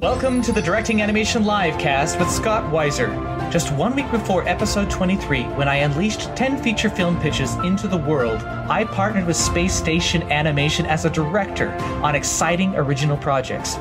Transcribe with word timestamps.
Welcome 0.00 0.42
to 0.42 0.52
the 0.52 0.62
Directing 0.62 1.02
Animation 1.02 1.44
Live 1.44 1.76
cast 1.76 2.20
with 2.20 2.30
Scott 2.30 2.72
Weiser. 2.72 3.10
Just 3.50 3.72
one 3.72 3.96
week 3.96 4.08
before 4.12 4.46
episode 4.46 4.88
23, 4.88 5.42
when 5.56 5.66
I 5.66 5.78
unleashed 5.78 6.36
10 6.36 6.62
feature 6.62 6.88
film 6.88 7.20
pitches 7.20 7.56
into 7.56 7.88
the 7.88 7.96
world, 7.96 8.40
I 8.42 8.84
partnered 8.84 9.26
with 9.26 9.36
Space 9.36 9.74
Station 9.74 10.22
Animation 10.30 10.86
as 10.86 11.04
a 11.04 11.10
director 11.10 11.70
on 12.00 12.14
exciting 12.14 12.76
original 12.76 13.16
projects. 13.16 13.74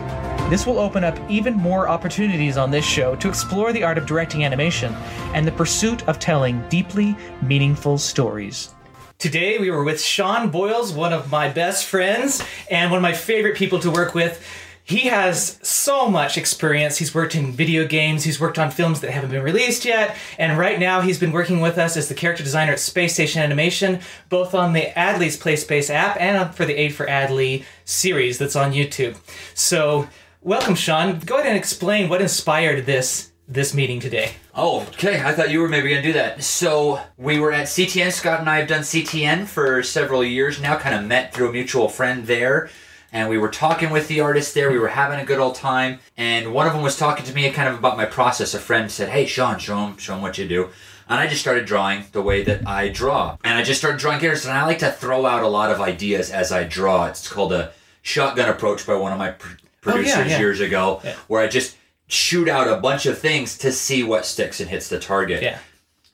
This 0.50 0.66
will 0.66 0.80
open 0.80 1.04
up 1.04 1.20
even 1.30 1.54
more 1.54 1.88
opportunities 1.88 2.58
on 2.58 2.72
this 2.72 2.84
show 2.84 3.16
to 3.18 3.30
explore 3.30 3.72
the 3.72 3.84
art 3.84 4.00
of 4.00 4.08
directing 4.08 4.44
animation 4.44 4.96
and 5.36 5.46
the 5.46 5.52
pursuit 5.52 6.02
of 6.08 6.18
telling 6.18 6.68
deeply 6.68 7.16
meaningful 7.44 8.00
stories. 8.00 8.74
Today 9.20 9.60
we 9.60 9.70
were 9.70 9.84
with 9.84 10.02
Sean 10.02 10.50
Boyles, 10.50 10.94
one 10.94 11.14
of 11.14 11.30
my 11.30 11.48
best 11.48 11.86
friends 11.86 12.44
and 12.72 12.90
one 12.90 12.98
of 12.98 13.04
my 13.04 13.14
favorite 13.14 13.56
people 13.56 13.78
to 13.82 13.92
work 13.92 14.16
with. 14.16 14.44
He 14.88 15.08
has 15.08 15.60
so 15.62 16.08
much 16.08 16.38
experience. 16.38 16.98
He's 16.98 17.14
worked 17.14 17.36
in 17.36 17.52
video 17.52 17.86
games, 17.86 18.24
he's 18.24 18.40
worked 18.40 18.58
on 18.58 18.72
films 18.72 19.02
that 19.02 19.12
haven't 19.12 19.32
been 19.32 19.44
released 19.44 19.84
yet, 19.84 20.16
and 20.40 20.58
right 20.58 20.80
now 20.80 21.02
he's 21.02 21.20
been 21.20 21.34
working 21.34 21.60
with 21.60 21.78
us 21.78 21.98
as 21.98 22.08
the 22.08 22.16
character 22.16 22.42
designer 22.42 22.72
at 22.72 22.80
Space 22.80 23.14
Station 23.14 23.42
Animation, 23.42 24.00
both 24.30 24.56
on 24.56 24.72
the 24.72 24.94
Adley's 24.96 25.36
Play 25.36 25.58
Space 25.58 25.90
app 25.90 26.16
and 26.22 26.56
for 26.56 26.64
the 26.64 26.74
A 26.76 26.88
for 26.88 27.06
Adley 27.06 27.66
series 27.84 28.38
that's 28.38 28.56
on 28.56 28.72
YouTube. 28.72 29.18
So, 29.54 30.08
welcome 30.42 30.76
Sean. 30.76 31.20
Go 31.20 31.36
ahead 31.36 31.48
and 31.48 31.58
explain 31.58 32.08
what 32.08 32.22
inspired 32.22 32.86
this 32.86 33.34
this 33.46 33.74
meeting 33.74 34.00
today. 34.00 34.32
Oh, 34.56 34.84
okay. 34.94 35.22
I 35.22 35.34
thought 35.34 35.52
you 35.52 35.60
were 35.60 35.70
maybe 35.70 35.90
going 35.90 36.02
to 36.02 36.08
do 36.08 36.14
that. 36.14 36.44
So 36.44 37.02
we 37.18 37.40
were 37.40 37.52
at 37.52 37.68
CTN. 37.68 38.12
Scott 38.12 38.42
and 38.42 38.50
I 38.50 38.60
have 38.60 38.68
done 38.68 38.82
CTN 38.82 39.48
for 39.48 39.84
several 39.84 40.22
years 40.22 40.62
now, 40.62 40.78
kind 40.78 40.96
of 40.96 41.06
met 41.06 41.34
through 41.34 41.50
a 41.50 41.54
mutual 41.54 41.88
friend 41.88 42.26
there. 42.28 42.70
And 43.18 43.30
we 43.30 43.40
were 43.40 43.50
talking 43.50 43.90
with 43.90 44.08
the 44.08 44.20
artists 44.22 44.54
there. 44.54 44.70
We 44.72 44.78
were 44.78 44.90
having 44.90 45.20
a 45.20 45.26
good 45.26 45.40
old 45.40 45.56
time. 45.56 45.98
And 46.18 46.54
one 46.54 46.68
of 46.68 46.74
them 46.74 46.84
was 46.84 46.96
talking 46.96 47.26
to 47.26 47.34
me 47.34 47.50
kind 47.50 47.68
of 47.68 47.80
about 47.80 47.98
my 47.98 48.06
process. 48.06 48.54
A 48.54 48.60
friend 48.60 48.92
said, 48.92 49.10
Hey, 49.10 49.26
Sean, 49.26 49.58
show 49.58 49.76
him, 49.88 49.98
show 49.98 50.14
him 50.14 50.22
what 50.22 50.38
you 50.38 50.48
do. 50.48 50.70
And 51.10 51.20
I 51.20 51.26
just 51.26 51.42
started 51.42 51.66
drawing 51.66 52.04
the 52.12 52.22
way 52.22 52.44
that 52.44 52.68
I 52.68 52.90
draw. 52.90 53.36
And 53.44 53.58
I 53.58 53.64
just 53.64 53.80
started 53.80 54.00
drawing 54.00 54.20
characters. 54.20 54.46
And 54.46 54.56
I 54.56 54.66
like 54.68 54.78
to 54.80 54.92
throw 54.92 55.26
out 55.26 55.42
a 55.42 55.48
lot 55.48 55.72
of 55.72 55.82
ideas 55.82 56.30
as 56.30 56.52
I 56.52 56.64
draw. 56.64 57.08
It's 57.08 57.28
called 57.28 57.54
a 57.54 57.72
shotgun 58.04 58.50
approach 58.50 58.86
by 58.86 58.94
one 58.94 59.12
of 59.12 59.18
my 59.18 59.32
pr- 59.32 59.56
oh, 59.58 59.68
producers 59.82 60.18
Oh, 60.18 60.22
yeah. 60.26 60.38
years 60.38 60.60
ago, 60.62 61.02
Yeah. 61.04 61.16
where 61.28 61.42
I 61.42 61.48
just 61.48 61.76
shoot 62.08 62.48
out 62.48 62.68
a 62.68 62.76
bunch 62.80 63.08
of 63.08 63.18
things 63.18 63.58
to 63.58 63.72
see 63.72 64.04
what 64.04 64.28
sticks 64.28 64.60
and 64.60 64.70
hits 64.70 64.90
the 64.90 65.00
target. 65.00 65.42
Yeah. 65.42 65.58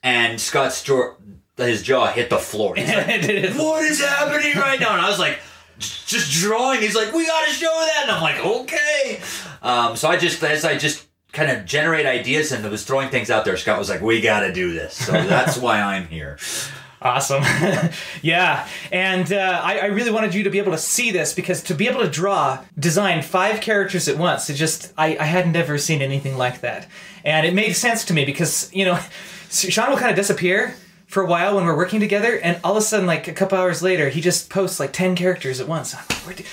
And 0.02 0.40
Scott's 0.40 0.82
jaw, 0.82 1.16
his 1.58 1.82
jaw 1.82 2.06
hit 2.10 2.30
the 2.30 2.38
floor. 2.38 2.74
Like, 2.76 2.86
what 3.56 3.84
is 3.84 4.00
happening 4.00 4.56
right 4.56 4.80
now? 4.80 4.94
And 4.94 5.02
I 5.04 5.08
was 5.10 5.18
like, 5.18 5.38
just 5.78 6.32
drawing. 6.32 6.80
He's 6.80 6.94
like, 6.94 7.12
we 7.12 7.26
gotta 7.26 7.50
show 7.50 7.66
that. 7.66 8.02
And 8.02 8.10
I'm 8.10 8.22
like, 8.22 8.44
okay. 8.44 9.20
Um, 9.62 9.96
so 9.96 10.08
I 10.08 10.16
just, 10.16 10.42
as 10.42 10.64
I 10.64 10.76
just 10.78 11.06
kind 11.32 11.50
of 11.50 11.64
generate 11.64 12.06
ideas 12.06 12.52
and 12.52 12.68
was 12.70 12.84
throwing 12.84 13.08
things 13.08 13.30
out 13.30 13.44
there, 13.44 13.56
Scott 13.56 13.78
was 13.78 13.88
like, 13.88 14.00
we 14.00 14.20
gotta 14.20 14.52
do 14.52 14.72
this. 14.72 14.94
So 14.94 15.12
that's 15.12 15.56
why 15.56 15.80
I'm 15.80 16.08
here. 16.08 16.38
Awesome. 17.02 17.42
yeah. 18.22 18.66
And 18.90 19.30
uh, 19.30 19.60
I, 19.62 19.80
I 19.80 19.86
really 19.86 20.10
wanted 20.10 20.34
you 20.34 20.44
to 20.44 20.50
be 20.50 20.58
able 20.58 20.72
to 20.72 20.78
see 20.78 21.10
this 21.10 21.34
because 21.34 21.62
to 21.64 21.74
be 21.74 21.86
able 21.86 22.00
to 22.00 22.08
draw, 22.08 22.64
design 22.78 23.20
five 23.22 23.60
characters 23.60 24.08
at 24.08 24.16
once, 24.16 24.48
it 24.48 24.54
just, 24.54 24.90
I, 24.96 25.18
I 25.18 25.24
hadn't 25.24 25.54
ever 25.54 25.76
seen 25.76 26.00
anything 26.00 26.38
like 26.38 26.62
that. 26.62 26.88
And 27.22 27.46
it 27.46 27.52
made 27.52 27.74
sense 27.74 28.06
to 28.06 28.14
me 28.14 28.24
because, 28.24 28.72
you 28.72 28.86
know, 28.86 28.98
Sean 29.50 29.90
will 29.90 29.98
kind 29.98 30.10
of 30.10 30.16
disappear 30.16 30.74
for 31.14 31.22
a 31.22 31.26
while 31.26 31.54
when 31.54 31.64
we're 31.64 31.76
working 31.76 32.00
together, 32.00 32.40
and 32.40 32.58
all 32.64 32.72
of 32.72 32.78
a 32.78 32.80
sudden, 32.80 33.06
like 33.06 33.28
a 33.28 33.32
couple 33.32 33.56
hours 33.56 33.84
later, 33.84 34.08
he 34.08 34.20
just 34.20 34.50
posts 34.50 34.80
like 34.80 34.92
10 34.92 35.14
characters 35.14 35.60
at 35.60 35.68
once. 35.68 35.94
Like, 36.26 36.44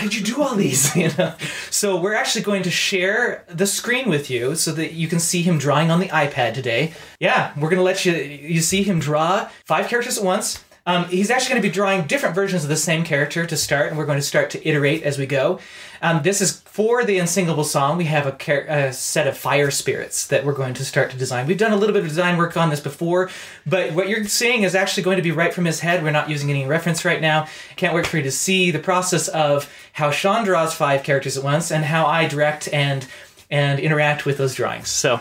did, 0.00 0.14
you 0.14 0.22
do 0.22 0.40
all 0.40 0.54
these? 0.54 0.94
You 1.04 1.10
know. 1.18 1.34
So 1.70 1.96
we're 1.96 2.14
actually 2.14 2.44
going 2.44 2.62
to 2.62 2.70
share 2.70 3.44
the 3.48 3.66
screen 3.66 4.08
with 4.08 4.30
you 4.30 4.54
so 4.54 4.70
that 4.70 4.92
you 4.92 5.08
can 5.08 5.18
see 5.18 5.42
him 5.42 5.58
drawing 5.58 5.90
on 5.90 5.98
the 5.98 6.06
iPad 6.10 6.54
today. 6.54 6.94
Yeah, 7.18 7.52
we're 7.58 7.68
to 7.78 7.82
let 7.82 8.04
you 8.04 8.12
you 8.12 8.60
see 8.60 8.84
him 8.84 9.00
draw 9.00 9.50
five 9.64 9.88
characters 9.88 10.16
at 10.16 10.24
once. 10.24 10.63
Um, 10.86 11.06
he's 11.06 11.30
actually 11.30 11.50
going 11.50 11.62
to 11.62 11.68
be 11.68 11.72
drawing 11.72 12.06
different 12.06 12.34
versions 12.34 12.62
of 12.62 12.68
the 12.68 12.76
same 12.76 13.04
character 13.04 13.46
to 13.46 13.56
start, 13.56 13.88
and 13.88 13.96
we're 13.96 14.04
going 14.04 14.18
to 14.18 14.22
start 14.22 14.50
to 14.50 14.68
iterate 14.68 15.02
as 15.02 15.18
we 15.18 15.24
go. 15.24 15.58
Um, 16.02 16.22
this 16.22 16.42
is 16.42 16.60
for 16.60 17.04
the 17.04 17.18
unsingable 17.18 17.64
song. 17.64 17.96
We 17.96 18.04
have 18.04 18.26
a, 18.26 18.32
char- 18.32 18.66
a 18.68 18.92
set 18.92 19.26
of 19.26 19.38
fire 19.38 19.70
spirits 19.70 20.26
that 20.26 20.44
we're 20.44 20.52
going 20.52 20.74
to 20.74 20.84
start 20.84 21.10
to 21.12 21.16
design. 21.16 21.46
We've 21.46 21.56
done 21.56 21.72
a 21.72 21.76
little 21.76 21.94
bit 21.94 22.02
of 22.02 22.08
design 22.08 22.36
work 22.36 22.54
on 22.58 22.68
this 22.68 22.80
before, 22.80 23.30
but 23.66 23.92
what 23.92 24.10
you're 24.10 24.24
seeing 24.24 24.62
is 24.64 24.74
actually 24.74 25.04
going 25.04 25.16
to 25.16 25.22
be 25.22 25.30
right 25.30 25.54
from 25.54 25.64
his 25.64 25.80
head. 25.80 26.02
We're 26.02 26.10
not 26.10 26.28
using 26.28 26.50
any 26.50 26.66
reference 26.66 27.02
right 27.06 27.20
now. 27.22 27.46
Can't 27.76 27.94
wait 27.94 28.06
for 28.06 28.18
you 28.18 28.22
to 28.24 28.30
see 28.30 28.70
the 28.70 28.78
process 28.78 29.28
of 29.28 29.72
how 29.94 30.10
Sean 30.10 30.44
draws 30.44 30.74
five 30.74 31.02
characters 31.02 31.38
at 31.38 31.44
once 31.44 31.72
and 31.72 31.84
how 31.86 32.04
I 32.04 32.28
direct 32.28 32.68
and 32.72 33.06
and 33.50 33.78
interact 33.80 34.26
with 34.26 34.36
those 34.36 34.54
drawings. 34.54 34.88
So 34.88 35.20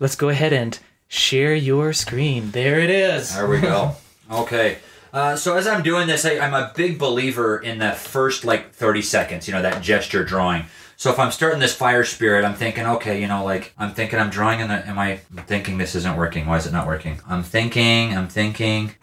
let's 0.00 0.16
go 0.16 0.28
ahead 0.28 0.52
and 0.52 0.76
share 1.06 1.54
your 1.54 1.92
screen. 1.92 2.50
There 2.50 2.80
it 2.80 2.90
is. 2.90 3.34
There 3.34 3.46
we 3.46 3.60
go. 3.60 3.92
Okay. 4.30 4.78
Uh, 5.14 5.36
so 5.36 5.56
as 5.56 5.68
I'm 5.68 5.84
doing 5.84 6.08
this, 6.08 6.24
I, 6.24 6.38
I'm 6.40 6.54
a 6.54 6.72
big 6.74 6.98
believer 6.98 7.56
in 7.56 7.78
that 7.78 7.96
first 7.96 8.44
like 8.44 8.72
30 8.72 9.00
seconds, 9.00 9.46
you 9.46 9.54
know, 9.54 9.62
that 9.62 9.80
gesture 9.80 10.24
drawing. 10.24 10.64
So 10.96 11.12
if 11.12 11.20
I'm 11.20 11.30
starting 11.30 11.60
this 11.60 11.72
fire 11.72 12.02
spirit, 12.02 12.44
I'm 12.44 12.54
thinking, 12.54 12.84
okay, 12.84 13.20
you 13.20 13.28
know, 13.28 13.44
like 13.44 13.72
I'm 13.78 13.94
thinking 13.94 14.18
I'm 14.18 14.30
drawing, 14.30 14.60
and 14.60 14.72
am 14.72 14.98
I 14.98 15.18
thinking 15.46 15.78
this 15.78 15.94
isn't 15.94 16.16
working? 16.16 16.46
Why 16.46 16.56
is 16.56 16.66
it 16.66 16.72
not 16.72 16.88
working? 16.88 17.20
I'm 17.28 17.44
thinking, 17.44 18.16
I'm 18.16 18.28
thinking. 18.28 18.92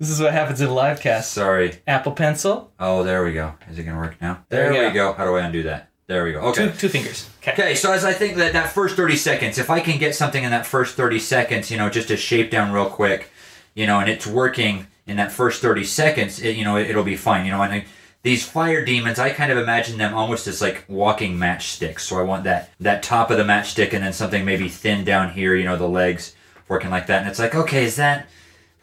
This 0.00 0.10
is 0.10 0.20
what 0.20 0.32
happens 0.32 0.60
in 0.60 0.68
a 0.68 0.72
live 0.72 1.00
cast. 1.00 1.32
Sorry. 1.32 1.80
Apple 1.84 2.12
Pencil, 2.12 2.70
Oh, 2.78 3.02
there 3.02 3.24
we 3.24 3.32
go. 3.32 3.54
Is 3.68 3.78
it 3.80 3.82
gonna 3.82 3.98
work 3.98 4.20
now? 4.20 4.44
There 4.48 4.72
There, 4.72 4.82
we 4.82 4.88
we 4.88 4.94
go. 4.94 5.12
How 5.12 5.24
do 5.24 5.34
I 5.34 5.40
undo 5.40 5.64
that? 5.64 5.90
There 6.06 6.22
we 6.22 6.32
go. 6.32 6.40
Okay. 6.40 6.68
two, 6.68 6.72
two 6.74 6.88
fingers. 6.88 7.28
Okay. 7.42 7.52
Okay, 7.52 7.74
so 7.74 7.92
as 7.92 8.04
I 8.04 8.12
think 8.12 8.36
that 8.36 8.52
that 8.52 8.70
first 8.70 8.94
30 8.94 9.16
seconds, 9.16 9.58
if 9.58 9.70
I 9.70 9.80
can 9.80 9.98
get 9.98 10.14
something 10.14 10.44
in 10.44 10.50
that 10.52 10.66
first 10.66 10.94
30 10.96 11.18
seconds, 11.18 11.70
you 11.70 11.78
know, 11.78 11.90
just 11.90 12.08
to 12.08 12.16
shape 12.16 12.50
down 12.52 12.72
real 12.72 12.88
quick, 12.88 13.30
you 13.74 13.86
know, 13.86 13.98
and 13.98 14.08
it's 14.08 14.26
working 14.26 14.86
in 15.08 15.16
that 15.16 15.32
first 15.32 15.62
30 15.62 15.84
seconds, 15.84 16.40
it, 16.40 16.56
you 16.56 16.64
know, 16.64 16.76
it, 16.76 16.94
will 16.94 17.02
be 17.02 17.16
fine, 17.16 17.44
you 17.44 17.50
know, 17.50 17.62
and 17.62 17.72
I, 17.72 17.84
these 18.22 18.46
fire 18.46 18.84
demons, 18.84 19.18
I 19.18 19.30
kind 19.30 19.50
of 19.50 19.58
imagine 19.58 19.96
them 19.96 20.14
almost 20.14 20.46
as 20.46 20.60
like 20.60 20.84
walking 20.88 21.36
matchsticks. 21.36 22.00
So 22.00 22.18
I 22.18 22.22
want 22.22 22.44
that 22.44 22.70
that 22.80 23.02
top 23.02 23.30
of 23.30 23.38
the 23.38 23.44
matchstick 23.44 23.92
and 23.92 24.04
then 24.04 24.12
something 24.12 24.44
maybe 24.44 24.68
thin 24.68 25.04
down 25.04 25.32
here, 25.32 25.54
you 25.54 25.64
know, 25.64 25.76
the 25.76 25.88
legs 25.88 26.34
working 26.68 26.90
like 26.90 27.06
that. 27.06 27.20
And 27.22 27.30
it's 27.30 27.38
like, 27.38 27.54
okay, 27.54 27.84
is 27.84 27.96
that 27.96 28.28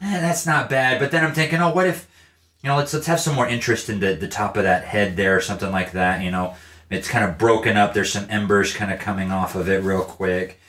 eh, 0.00 0.20
that's 0.20 0.46
not 0.46 0.70
bad. 0.70 0.98
But 0.98 1.10
then 1.10 1.24
I'm 1.24 1.34
thinking, 1.34 1.60
oh, 1.60 1.72
what 1.72 1.86
if 1.86 2.08
you 2.62 2.68
know, 2.68 2.76
let's 2.76 2.92
let's 2.94 3.06
have 3.06 3.20
some 3.20 3.36
more 3.36 3.46
interest 3.46 3.88
in 3.88 4.00
the, 4.00 4.14
the 4.14 4.26
top 4.26 4.56
of 4.56 4.64
that 4.64 4.84
head 4.84 5.16
there 5.16 5.36
or 5.36 5.40
something 5.40 5.70
like 5.70 5.92
that, 5.92 6.22
you 6.22 6.30
know. 6.30 6.54
It's 6.88 7.08
kind 7.08 7.24
of 7.24 7.36
broken 7.36 7.76
up. 7.76 7.94
There's 7.94 8.12
some 8.12 8.26
embers 8.30 8.72
kind 8.72 8.92
of 8.92 9.00
coming 9.00 9.32
off 9.32 9.54
of 9.54 9.68
it 9.68 9.82
real 9.82 10.02
quick. 10.02 10.60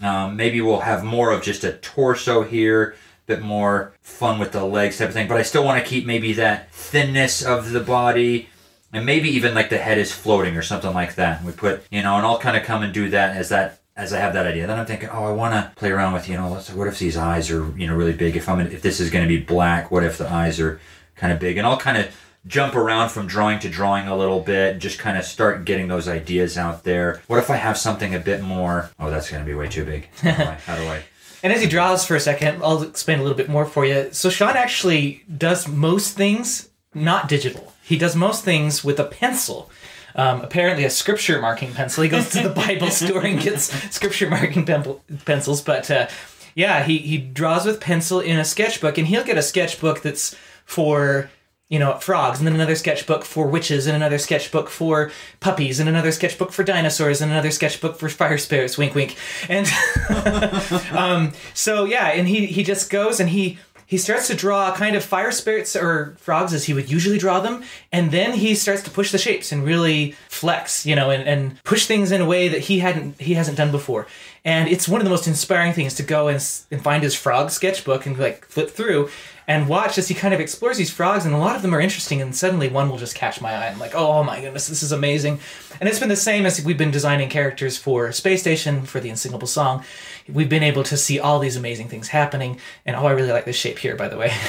Um, 0.00 0.36
maybe 0.36 0.60
we'll 0.60 0.80
have 0.80 1.04
more 1.04 1.30
of 1.30 1.42
just 1.42 1.64
a 1.64 1.72
torso 1.72 2.42
here, 2.42 2.96
bit 3.26 3.42
more 3.42 3.94
fun 4.00 4.38
with 4.38 4.52
the 4.52 4.64
legs 4.64 4.98
type 4.98 5.08
of 5.08 5.14
thing. 5.14 5.28
But 5.28 5.38
I 5.38 5.42
still 5.42 5.64
want 5.64 5.82
to 5.82 5.88
keep 5.88 6.06
maybe 6.06 6.32
that 6.34 6.72
thinness 6.72 7.42
of 7.42 7.72
the 7.72 7.80
body, 7.80 8.48
and 8.92 9.04
maybe 9.06 9.28
even 9.30 9.54
like 9.54 9.70
the 9.70 9.78
head 9.78 9.98
is 9.98 10.12
floating 10.12 10.56
or 10.56 10.62
something 10.62 10.92
like 10.92 11.14
that. 11.16 11.42
We 11.42 11.52
put, 11.52 11.82
you 11.90 12.02
know, 12.02 12.16
and 12.16 12.26
I'll 12.26 12.38
kind 12.38 12.56
of 12.56 12.64
come 12.64 12.82
and 12.82 12.92
do 12.92 13.08
that 13.10 13.36
as 13.36 13.48
that 13.48 13.80
as 13.96 14.12
I 14.12 14.18
have 14.18 14.34
that 14.34 14.46
idea. 14.46 14.66
Then 14.66 14.78
I'm 14.78 14.86
thinking, 14.86 15.08
oh, 15.10 15.24
I 15.24 15.32
want 15.32 15.54
to 15.54 15.72
play 15.76 15.90
around 15.90 16.14
with, 16.14 16.28
you 16.28 16.36
know, 16.36 16.48
what 16.48 16.88
if 16.88 16.98
these 16.98 17.16
eyes 17.16 17.50
are, 17.50 17.72
you 17.78 17.86
know, 17.86 17.94
really 17.94 18.12
big? 18.12 18.36
If 18.36 18.48
I'm 18.48 18.60
if 18.60 18.82
this 18.82 19.00
is 19.00 19.10
going 19.10 19.24
to 19.24 19.28
be 19.28 19.42
black, 19.42 19.90
what 19.90 20.04
if 20.04 20.18
the 20.18 20.28
eyes 20.30 20.60
are 20.60 20.80
kind 21.16 21.32
of 21.32 21.38
big? 21.38 21.56
And 21.56 21.66
I'll 21.66 21.78
kind 21.78 21.98
of 21.98 22.14
jump 22.46 22.74
around 22.74 23.08
from 23.08 23.26
drawing 23.26 23.58
to 23.60 23.70
drawing 23.70 24.06
a 24.06 24.16
little 24.16 24.40
bit 24.40 24.72
and 24.72 24.80
just 24.80 24.98
kind 24.98 25.16
of 25.16 25.24
start 25.24 25.64
getting 25.64 25.88
those 25.88 26.08
ideas 26.08 26.58
out 26.58 26.84
there. 26.84 27.22
What 27.26 27.38
if 27.38 27.50
I 27.50 27.56
have 27.56 27.78
something 27.78 28.14
a 28.14 28.20
bit 28.20 28.42
more? 28.42 28.90
Oh, 28.98 29.10
that's 29.10 29.30
going 29.30 29.42
to 29.42 29.46
be 29.46 29.54
way 29.54 29.68
too 29.68 29.84
big. 29.84 30.08
How 30.16 30.36
do 30.36 30.42
I? 30.42 30.54
How 30.54 30.76
do 30.76 30.86
I? 30.86 31.02
And 31.44 31.52
as 31.52 31.60
he 31.60 31.68
draws 31.68 32.06
for 32.06 32.16
a 32.16 32.20
second, 32.20 32.62
I'll 32.62 32.82
explain 32.82 33.18
a 33.18 33.22
little 33.22 33.36
bit 33.36 33.50
more 33.50 33.66
for 33.66 33.84
you. 33.84 34.08
So 34.12 34.30
Sean 34.30 34.56
actually 34.56 35.22
does 35.36 35.68
most 35.68 36.16
things 36.16 36.70
not 36.94 37.28
digital. 37.28 37.74
He 37.82 37.98
does 37.98 38.16
most 38.16 38.44
things 38.44 38.82
with 38.82 38.98
a 38.98 39.04
pencil. 39.04 39.70
Um, 40.14 40.40
apparently, 40.40 40.84
a 40.84 40.90
scripture 40.90 41.42
marking 41.42 41.74
pencil. 41.74 42.02
He 42.02 42.08
goes 42.08 42.30
to 42.30 42.42
the 42.42 42.48
Bible 42.66 42.88
store 42.88 43.22
and 43.26 43.38
gets 43.38 43.64
scripture 43.94 44.30
marking 44.30 44.64
pen- 44.64 44.96
pencils. 45.26 45.60
But 45.60 45.90
uh, 45.90 46.08
yeah, 46.54 46.82
he 46.82 46.96
he 46.96 47.18
draws 47.18 47.66
with 47.66 47.78
pencil 47.78 48.20
in 48.20 48.38
a 48.38 48.44
sketchbook, 48.44 48.96
and 48.96 49.06
he'll 49.06 49.24
get 49.24 49.36
a 49.36 49.42
sketchbook 49.42 50.00
that's 50.00 50.34
for 50.64 51.30
you 51.68 51.78
know 51.78 51.98
frogs, 51.98 52.38
and 52.38 52.46
then 52.46 52.54
another 52.54 52.74
sketchbook 52.74 53.24
for 53.24 53.46
witches, 53.46 53.86
and 53.86 53.96
another 53.96 54.18
sketchbook 54.18 54.68
for 54.68 55.10
puppies, 55.40 55.80
and 55.80 55.88
another 55.88 56.12
sketchbook 56.12 56.52
for 56.52 56.62
dinosaurs, 56.62 57.20
and 57.20 57.30
another 57.30 57.50
sketchbook 57.50 57.96
for 57.96 58.08
fire 58.08 58.38
spirits. 58.38 58.76
Wink, 58.76 58.94
wink. 58.94 59.16
And 59.48 59.66
um, 60.92 61.32
so 61.54 61.84
yeah, 61.84 62.08
and 62.08 62.28
he 62.28 62.46
he 62.46 62.62
just 62.62 62.90
goes 62.90 63.20
and 63.20 63.30
he 63.30 63.58
he 63.86 63.98
starts 63.98 64.26
to 64.28 64.34
draw 64.34 64.74
kind 64.74 64.96
of 64.96 65.04
fire 65.04 65.30
spirits 65.30 65.76
or 65.76 66.16
frogs 66.18 66.52
as 66.52 66.64
he 66.64 66.74
would 66.74 66.90
usually 66.90 67.18
draw 67.18 67.40
them, 67.40 67.62
and 67.92 68.10
then 68.10 68.32
he 68.32 68.54
starts 68.54 68.82
to 68.82 68.90
push 68.90 69.12
the 69.12 69.18
shapes 69.18 69.52
and 69.52 69.64
really 69.64 70.16
flex, 70.28 70.86
you 70.86 70.96
know, 70.96 71.10
and, 71.10 71.28
and 71.28 71.62
push 71.64 71.86
things 71.86 72.10
in 72.10 72.20
a 72.20 72.26
way 72.26 72.48
that 72.48 72.62
he 72.62 72.78
hadn't 72.80 73.20
he 73.20 73.34
hasn't 73.34 73.56
done 73.56 73.70
before. 73.70 74.06
And 74.44 74.68
it's 74.68 74.88
one 74.88 75.00
of 75.00 75.04
the 75.04 75.10
most 75.10 75.26
inspiring 75.26 75.72
things 75.72 75.94
to 75.94 76.02
go 76.02 76.28
and, 76.28 76.36
and 76.70 76.82
find 76.82 77.02
his 77.02 77.14
frog 77.14 77.50
sketchbook 77.50 78.04
and 78.04 78.18
like 78.18 78.44
flip 78.46 78.70
through 78.70 79.10
and 79.46 79.68
watch 79.68 79.98
as 79.98 80.08
he 80.08 80.14
kind 80.14 80.32
of 80.32 80.40
explores 80.40 80.78
these 80.78 80.90
frogs, 80.90 81.26
and 81.26 81.34
a 81.34 81.38
lot 81.38 81.54
of 81.56 81.62
them 81.62 81.74
are 81.74 81.80
interesting. 81.80 82.20
And 82.22 82.34
suddenly, 82.34 82.68
one 82.68 82.88
will 82.88 82.96
just 82.98 83.14
catch 83.14 83.40
my 83.40 83.52
eye. 83.54 83.68
I'm 83.68 83.78
like, 83.78 83.94
oh 83.94 84.22
my 84.22 84.40
goodness, 84.40 84.68
this 84.68 84.82
is 84.82 84.92
amazing. 84.92 85.38
And 85.80 85.88
it's 85.88 85.98
been 85.98 86.08
the 86.08 86.16
same 86.16 86.46
as 86.46 86.64
we've 86.64 86.78
been 86.78 86.90
designing 86.90 87.28
characters 87.28 87.76
for 87.76 88.10
Space 88.12 88.40
Station 88.40 88.82
for 88.86 89.00
the 89.00 89.10
Unsinkable 89.10 89.46
Song. 89.46 89.84
We've 90.28 90.48
been 90.48 90.62
able 90.62 90.84
to 90.84 90.96
see 90.96 91.18
all 91.18 91.38
these 91.40 91.56
amazing 91.56 91.88
things 91.88 92.08
happening. 92.08 92.58
And 92.86 92.96
oh, 92.96 93.04
I 93.06 93.10
really 93.12 93.32
like 93.32 93.44
this 93.44 93.56
shape 93.56 93.78
here, 93.78 93.96
by 93.96 94.08
the 94.08 94.16
way. 94.16 94.32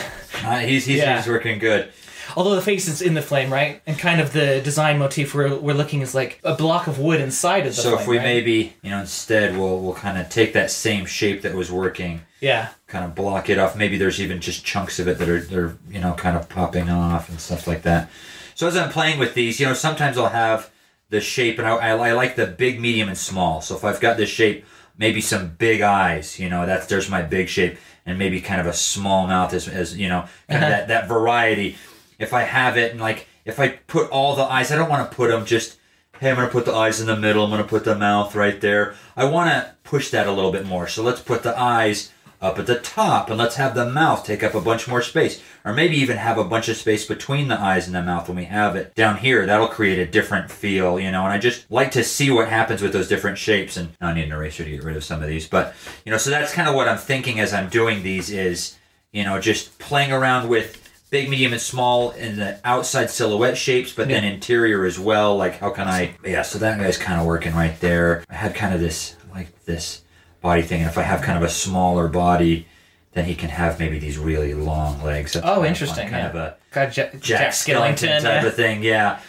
Uh, 0.43 0.59
he's 0.59 0.85
he's, 0.85 0.97
Yeah. 0.97 1.15
he's 1.17 1.27
working 1.29 1.59
good. 1.59 1.89
Although 2.35 2.55
the 2.55 2.61
face 2.61 2.87
is 2.87 3.01
in 3.01 3.13
the 3.13 3.21
flame, 3.21 3.51
right? 3.51 3.81
And 3.87 3.97
kind 3.97 4.19
of 4.19 4.33
the 4.33 4.61
design 4.61 4.99
motif 4.99 5.33
we're, 5.33 5.55
we're 5.55 5.73
looking 5.73 6.01
is 6.01 6.13
like 6.13 6.39
a 6.43 6.55
block 6.55 6.87
of 6.87 6.99
wood 6.99 7.21
inside 7.21 7.65
of 7.65 7.75
the 7.75 7.81
So 7.81 7.91
flame. 7.91 8.01
if 8.01 8.07
we 8.07 8.17
right? 8.17 8.23
maybe 8.23 8.73
you 8.81 8.89
know 8.91 8.99
instead 8.99 9.57
we'll 9.57 9.79
we'll 9.79 9.93
kind 9.93 10.17
of 10.17 10.29
take 10.29 10.53
that 10.53 10.71
same 10.71 11.05
shape 11.05 11.41
that 11.43 11.53
was 11.53 11.71
working, 11.71 12.21
yeah, 12.41 12.69
kind 12.87 13.05
of 13.05 13.15
block 13.15 13.49
it 13.49 13.57
off. 13.57 13.75
Maybe 13.75 13.97
there's 13.97 14.19
even 14.21 14.41
just 14.41 14.65
chunks 14.65 14.99
of 14.99 15.07
it 15.07 15.17
that 15.19 15.29
are 15.29 15.39
they're 15.39 15.77
you 15.89 15.99
know 15.99 16.13
kind 16.13 16.37
of 16.37 16.49
popping 16.49 16.89
off 16.89 17.29
and 17.29 17.39
stuff 17.39 17.67
like 17.67 17.83
that. 17.83 18.09
So 18.55 18.67
as 18.67 18.77
I'm 18.77 18.89
playing 18.89 19.19
with 19.19 19.33
these, 19.33 19.59
you 19.59 19.65
know, 19.65 19.73
sometimes 19.73 20.17
I'll 20.17 20.29
have 20.29 20.71
the 21.09 21.19
shape, 21.21 21.59
and 21.59 21.67
I, 21.67 21.75
I, 21.75 22.09
I 22.09 22.11
like 22.13 22.35
the 22.35 22.47
big, 22.47 22.79
medium, 22.79 23.09
and 23.09 23.17
small. 23.17 23.61
So 23.61 23.75
if 23.75 23.83
I've 23.83 23.99
got 23.99 24.15
this 24.17 24.29
shape, 24.29 24.65
maybe 24.97 25.19
some 25.21 25.49
big 25.57 25.81
eyes, 25.81 26.39
you 26.39 26.49
know, 26.49 26.65
that's 26.65 26.87
there's 26.87 27.09
my 27.09 27.21
big 27.21 27.49
shape, 27.49 27.77
and 28.05 28.17
maybe 28.17 28.39
kind 28.41 28.61
of 28.61 28.67
a 28.67 28.73
small 28.73 29.27
mouth 29.27 29.53
as, 29.53 29.67
as 29.67 29.97
you 29.97 30.07
know, 30.07 30.21
kind 30.49 30.63
of 30.63 30.69
uh-huh. 30.69 30.69
that 30.69 30.87
that 30.87 31.07
variety. 31.07 31.75
If 32.19 32.33
I 32.33 32.41
have 32.41 32.77
it, 32.77 32.91
and 32.91 33.01
like 33.01 33.27
if 33.45 33.59
I 33.59 33.69
put 33.69 34.09
all 34.09 34.35
the 34.35 34.43
eyes, 34.43 34.71
I 34.71 34.75
don't 34.75 34.89
want 34.89 35.09
to 35.09 35.15
put 35.15 35.29
them 35.29 35.45
just. 35.45 35.77
Hey, 36.19 36.29
I'm 36.29 36.37
gonna 36.37 36.47
put 36.47 36.63
the 36.63 36.73
eyes 36.73 37.01
in 37.01 37.07
the 37.07 37.17
middle. 37.17 37.43
I'm 37.43 37.49
gonna 37.49 37.65
put 37.65 37.83
the 37.83 37.93
mouth 37.93 38.35
right 38.35 38.61
there. 38.61 38.95
I 39.17 39.25
want 39.25 39.49
to 39.49 39.75
push 39.83 40.11
that 40.11 40.27
a 40.27 40.31
little 40.31 40.51
bit 40.51 40.65
more. 40.65 40.87
So 40.87 41.03
let's 41.03 41.19
put 41.19 41.43
the 41.43 41.59
eyes 41.59 42.13
up 42.41 42.59
at 42.59 42.67
the 42.67 42.79
top 42.79 43.29
and 43.29 43.37
let's 43.37 43.55
have 43.55 43.75
the 43.75 43.89
mouth 43.89 44.25
take 44.25 44.43
up 44.43 44.53
a 44.53 44.61
bunch 44.61 44.87
more 44.87 45.01
space 45.01 45.41
or 45.63 45.73
maybe 45.73 45.95
even 45.95 46.17
have 46.17 46.37
a 46.37 46.43
bunch 46.43 46.67
of 46.67 46.77
space 46.77 47.05
between 47.05 47.47
the 47.47 47.59
eyes 47.59 47.87
and 47.87 47.95
the 47.95 48.01
mouth 48.01 48.27
when 48.27 48.37
we 48.37 48.43
have 48.43 48.75
it 48.75 48.93
down 48.93 49.17
here 49.17 49.45
that'll 49.45 49.67
create 49.67 49.97
a 49.97 50.05
different 50.05 50.51
feel 50.51 50.99
you 50.99 51.11
know 51.11 51.23
and 51.23 51.33
i 51.33 51.37
just 51.37 51.69
like 51.71 51.91
to 51.91 52.03
see 52.03 52.29
what 52.29 52.49
happens 52.49 52.81
with 52.81 52.91
those 52.91 53.07
different 53.07 53.37
shapes 53.37 53.77
and 53.77 53.89
i 54.01 54.13
need 54.13 54.25
an 54.25 54.31
eraser 54.31 54.63
to 54.63 54.69
get 54.69 54.83
rid 54.83 54.97
of 54.97 55.03
some 55.03 55.23
of 55.23 55.29
these 55.29 55.47
but 55.47 55.73
you 56.05 56.11
know 56.11 56.17
so 56.17 56.29
that's 56.29 56.53
kind 56.53 56.67
of 56.67 56.75
what 56.75 56.87
i'm 56.87 56.97
thinking 56.97 57.39
as 57.39 57.53
i'm 57.53 57.69
doing 57.69 58.03
these 58.03 58.29
is 58.29 58.77
you 59.11 59.23
know 59.23 59.39
just 59.39 59.77
playing 59.79 60.11
around 60.11 60.47
with 60.49 60.84
big 61.09 61.29
medium 61.29 61.53
and 61.53 61.61
small 61.61 62.11
in 62.11 62.37
the 62.37 62.59
outside 62.65 63.09
silhouette 63.09 63.57
shapes 63.57 63.93
but 63.93 64.07
then 64.07 64.23
interior 64.23 64.85
as 64.85 64.99
well 64.99 65.37
like 65.37 65.59
how 65.59 65.69
can 65.69 65.87
i 65.87 66.15
yeah 66.25 66.41
so 66.41 66.57
that 66.59 66.77
guy's 66.79 66.97
kind 66.97 67.19
of 67.21 67.25
working 67.27 67.53
right 67.53 67.79
there 67.79 68.23
i 68.29 68.35
had 68.35 68.53
kind 68.55 68.73
of 68.73 68.79
this 68.81 69.15
like 69.33 69.65
this 69.65 70.01
body 70.45 70.61
thing. 70.61 70.81
And 70.81 70.89
if 70.89 70.97
I 70.97 71.01
have 71.01 71.21
kind 71.23 71.37
of 71.37 71.43
a 71.43 71.49
smaller 71.49 72.07
body, 72.07 72.67
then 73.13 73.25
he 73.25 73.33
can 73.35 73.49
have 73.49 73.79
maybe 73.79 73.97
these 73.97 74.17
really 74.17 74.53
long 74.53 75.01
legs. 75.01 75.33
That's 75.33 75.43
Oh, 75.45 75.55
kind 75.55 75.59
of 75.59 75.65
interesting, 75.65 76.07
Kind 76.09 76.23
yeah. 76.23 76.29
of 76.29 76.35
a 76.35 76.57
got 76.71 76.91
Jack, 76.91 77.19
Jack, 77.19 77.51
Skellington, 77.53 78.21
type 78.21 78.43
yeah. 78.43 78.45
of 78.45 78.55
thing. 78.55 78.83
Yeah. 78.83 79.19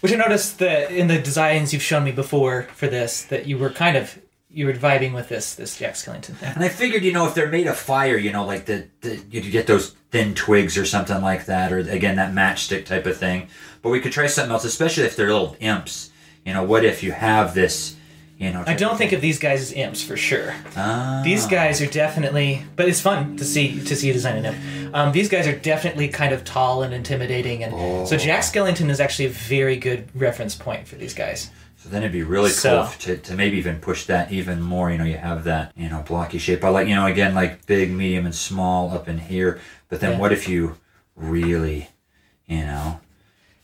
Which 0.00 0.12
I 0.12 0.16
noticed 0.16 0.58
that 0.60 0.90
in 0.90 1.06
the 1.06 1.18
designs 1.18 1.72
you've 1.72 1.82
shown 1.82 2.02
me 2.04 2.12
before 2.12 2.62
for 2.74 2.86
this, 2.88 3.22
that 3.24 3.46
you 3.46 3.58
were 3.58 3.70
kind 3.70 3.96
of 3.96 4.18
you 4.54 4.66
were 4.66 4.72
vibing 4.72 5.12
with 5.14 5.28
this 5.28 5.54
this 5.54 5.76
Jack 5.76 5.94
Skellington 5.94 6.34
thing. 6.36 6.52
And 6.54 6.64
I 6.64 6.68
figured, 6.68 7.02
you 7.04 7.12
know, 7.12 7.26
if 7.26 7.34
they're 7.34 7.48
made 7.50 7.66
of 7.66 7.76
fire, 7.76 8.16
you 8.16 8.32
know, 8.32 8.44
like 8.44 8.66
the, 8.66 8.86
the 9.00 9.20
you 9.30 9.40
get 9.50 9.66
those 9.66 9.90
thin 10.10 10.34
twigs 10.34 10.78
or 10.78 10.84
something 10.86 11.20
like 11.20 11.46
that, 11.46 11.72
or 11.72 11.78
again 11.78 12.16
that 12.16 12.32
matchstick 12.32 12.86
type 12.86 13.06
of 13.06 13.16
thing. 13.16 13.48
But 13.82 13.90
we 13.90 14.00
could 14.00 14.12
try 14.12 14.26
something 14.28 14.52
else, 14.52 14.64
especially 14.64 15.04
if 15.04 15.16
they're 15.16 15.32
little 15.32 15.56
imps. 15.60 16.10
You 16.44 16.54
know, 16.54 16.62
what 16.62 16.84
if 16.84 17.02
you 17.02 17.12
have 17.12 17.54
this? 17.54 17.96
You 18.36 18.52
know, 18.52 18.64
I 18.66 18.74
don't 18.74 18.96
think 18.98 19.12
of 19.12 19.20
these 19.20 19.38
guys 19.38 19.60
as 19.60 19.72
imps 19.72 20.02
for 20.02 20.16
sure. 20.16 20.54
Ah. 20.76 21.22
These 21.24 21.46
guys 21.46 21.80
are 21.80 21.86
definitely, 21.86 22.64
but 22.74 22.88
it's 22.88 23.00
fun 23.00 23.36
to 23.36 23.44
see 23.44 23.80
to 23.84 23.94
see 23.96 24.08
you 24.08 24.12
designing 24.12 24.42
them. 24.42 24.90
Um, 24.92 25.12
these 25.12 25.28
guys 25.28 25.46
are 25.46 25.56
definitely 25.56 26.08
kind 26.08 26.32
of 26.34 26.44
tall 26.44 26.82
and 26.82 26.92
intimidating, 26.92 27.62
and 27.64 27.72
Oh. 27.74 28.04
so 28.06 28.16
Jack 28.16 28.42
Skellington 28.42 28.90
is 28.90 29.00
actually 29.00 29.26
a 29.26 29.30
very 29.30 29.76
good 29.76 30.08
reference 30.14 30.54
point 30.56 30.86
for 30.88 30.96
these 30.96 31.14
guys. 31.14 31.50
So 31.84 31.90
then 31.90 32.00
it'd 32.02 32.12
be 32.12 32.22
really 32.22 32.48
So- 32.48 32.84
cool 32.84 32.92
to, 33.00 33.18
to 33.18 33.34
maybe 33.34 33.58
even 33.58 33.78
push 33.78 34.06
that 34.06 34.32
even 34.32 34.62
more. 34.62 34.90
You 34.90 34.96
know, 34.96 35.04
you 35.04 35.18
have 35.18 35.44
that, 35.44 35.70
you 35.76 35.90
know, 35.90 36.00
blocky 36.00 36.38
shape. 36.38 36.64
I 36.64 36.70
like, 36.70 36.88
you 36.88 36.94
know, 36.94 37.04
again, 37.04 37.34
like 37.34 37.66
big, 37.66 37.90
medium, 37.92 38.24
and 38.24 38.34
small 38.34 38.90
up 38.94 39.06
in 39.06 39.18
here. 39.18 39.60
But 39.90 40.00
then 40.00 40.12
Yeah. 40.12 40.18
what 40.18 40.32
if 40.32 40.48
you 40.48 40.76
really, 41.14 41.90
you 42.46 42.64
know, 42.64 43.00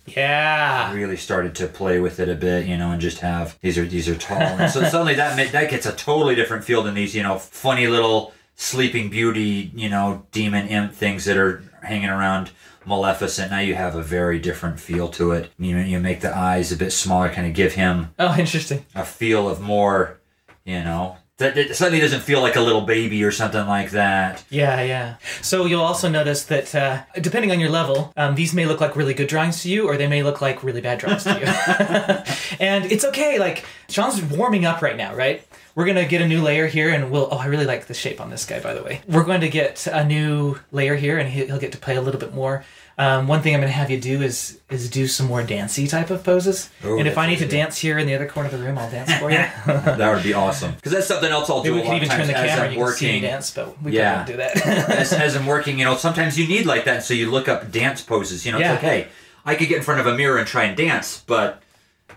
Yeah, 0.04 0.92
really 0.92 1.16
started 1.16 1.54
to 1.56 1.66
play 1.66 1.98
with 2.00 2.20
it 2.20 2.28
a 2.28 2.34
bit, 2.34 2.66
you 2.66 2.76
know, 2.76 2.90
and 2.90 3.00
just 3.00 3.20
have 3.20 3.56
these 3.62 3.78
are 3.78 3.84
these 3.86 4.06
are 4.08 4.16
tall. 4.16 4.38
And 4.40 4.70
so 4.70 4.82
suddenly 4.90 5.14
that 5.14 5.52
that 5.52 5.70
gets 5.70 5.86
a 5.86 5.92
totally 5.92 6.34
different 6.34 6.64
feel 6.64 6.82
than 6.82 6.92
these, 6.94 7.14
you 7.14 7.22
know, 7.22 7.38
funny 7.38 7.86
little 7.86 8.34
sleeping 8.54 9.08
beauty, 9.08 9.70
you 9.74 9.88
know, 9.88 10.26
demon 10.32 10.66
imp 10.68 10.92
things 10.94 11.24
that 11.24 11.36
are 11.38 11.62
hanging 11.82 12.08
around 12.08 12.50
Maleficent. 12.86 13.50
Now 13.50 13.60
you 13.60 13.74
have 13.74 13.94
a 13.94 14.02
very 14.02 14.38
different 14.38 14.80
feel 14.80 15.08
to 15.10 15.32
it. 15.32 15.50
You 15.58 15.76
know, 15.76 15.84
you 15.84 15.98
make 16.00 16.20
the 16.20 16.34
eyes 16.36 16.72
a 16.72 16.76
bit 16.76 16.92
smaller, 16.92 17.28
kind 17.30 17.46
of 17.46 17.54
give 17.54 17.74
him 17.74 18.14
Oh, 18.18 18.36
interesting. 18.38 18.84
a 18.94 19.04
feel 19.04 19.48
of 19.48 19.60
more, 19.60 20.18
you 20.64 20.82
know, 20.82 21.18
that 21.40 21.58
it 21.58 21.74
suddenly 21.76 22.00
doesn't 22.00 22.20
feel 22.20 22.40
like 22.40 22.56
a 22.56 22.60
little 22.60 22.82
baby 22.82 23.22
or 23.24 23.32
something 23.32 23.66
like 23.66 23.90
that. 23.90 24.44
Yeah, 24.48 24.80
yeah. 24.82 25.16
So 25.42 25.66
you'll 25.66 25.82
also 25.82 26.08
notice 26.08 26.44
that 26.44 26.74
uh, 26.74 27.02
depending 27.20 27.50
on 27.50 27.58
your 27.60 27.70
level, 27.70 28.12
um, 28.16 28.34
these 28.36 28.54
may 28.54 28.64
look 28.66 28.80
like 28.80 28.94
really 28.96 29.14
good 29.14 29.28
drawings 29.28 29.62
to 29.62 29.68
you, 29.70 29.88
or 29.88 29.96
they 29.96 30.06
may 30.06 30.22
look 30.22 30.40
like 30.40 30.62
really 30.62 30.80
bad 30.80 30.98
drawings 30.98 31.24
to 31.24 31.38
you. 31.38 32.56
and 32.60 32.84
it's 32.90 33.04
okay. 33.04 33.38
Like 33.38 33.64
Sean's 33.88 34.22
warming 34.22 34.64
up 34.64 34.80
right 34.82 34.96
now, 34.96 35.14
right? 35.14 35.42
We're 35.74 35.86
gonna 35.86 36.06
get 36.06 36.20
a 36.20 36.26
new 36.28 36.42
layer 36.42 36.66
here, 36.66 36.90
and 36.90 37.10
we'll. 37.10 37.28
Oh, 37.30 37.38
I 37.38 37.46
really 37.46 37.64
like 37.66 37.86
the 37.86 37.94
shape 37.94 38.20
on 38.20 38.30
this 38.30 38.44
guy, 38.44 38.60
by 38.60 38.74
the 38.74 38.82
way. 38.82 39.00
We're 39.08 39.24
going 39.24 39.40
to 39.40 39.48
get 39.48 39.86
a 39.86 40.04
new 40.04 40.56
layer 40.72 40.96
here, 40.96 41.18
and 41.18 41.28
he- 41.28 41.46
he'll 41.46 41.60
get 41.60 41.72
to 41.72 41.78
play 41.78 41.96
a 41.96 42.02
little 42.02 42.20
bit 42.20 42.34
more. 42.34 42.64
Um, 43.00 43.26
one 43.26 43.40
thing 43.40 43.54
I'm 43.54 43.62
gonna 43.62 43.72
have 43.72 43.90
you 43.90 43.98
do 43.98 44.20
is 44.20 44.60
is 44.68 44.90
do 44.90 45.06
some 45.06 45.26
more 45.26 45.42
dancey 45.42 45.86
type 45.86 46.10
of 46.10 46.22
poses. 46.22 46.68
Oh, 46.84 46.98
and 46.98 47.08
if 47.08 47.16
I 47.16 47.26
need 47.26 47.38
to 47.38 47.46
good 47.46 47.50
dance 47.50 47.78
here 47.78 47.98
in 47.98 48.06
the 48.06 48.14
other 48.14 48.26
corner 48.28 48.50
of 48.50 48.52
the 48.52 48.62
room, 48.62 48.76
I'll 48.76 48.90
dance 48.90 49.10
for 49.14 49.30
you. 49.30 49.38
that 49.66 50.14
would 50.14 50.22
be 50.22 50.34
awesome. 50.34 50.74
Because 50.74 50.92
that's 50.92 51.06
something 51.06 51.30
else 51.30 51.48
I'll 51.48 51.62
do 51.62 51.70
Maybe 51.74 51.80
we 51.80 51.86
a 51.86 51.90
can 51.90 51.96
even 51.96 52.08
turn 52.10 52.26
the 52.26 52.34
camera 52.34 52.50
I'm 52.52 52.64
and 52.66 52.74
you 52.74 52.84
can 52.84 52.92
see 52.92 53.20
dance, 53.20 53.50
but 53.52 53.82
we 53.82 53.92
Yeah. 53.92 54.16
can't 54.16 54.26
do 54.26 54.36
that. 54.36 54.66
as, 54.90 55.14
as 55.14 55.34
I'm 55.34 55.46
working, 55.46 55.78
you 55.78 55.86
know, 55.86 55.96
sometimes 55.96 56.38
you 56.38 56.46
need 56.46 56.66
like 56.66 56.84
that. 56.84 57.02
So 57.02 57.14
you 57.14 57.30
look 57.30 57.48
up 57.48 57.72
dance 57.72 58.02
poses. 58.02 58.44
You 58.44 58.52
know, 58.52 58.58
Yeah. 58.58 58.74
it's 58.74 58.82
like, 58.82 58.92
hey, 58.92 59.08
I 59.46 59.54
could 59.54 59.68
get 59.68 59.78
in 59.78 59.82
front 59.82 60.00
of 60.00 60.06
a 60.06 60.14
mirror 60.14 60.36
and 60.36 60.46
try 60.46 60.64
and 60.64 60.76
dance, 60.76 61.24
but 61.26 61.62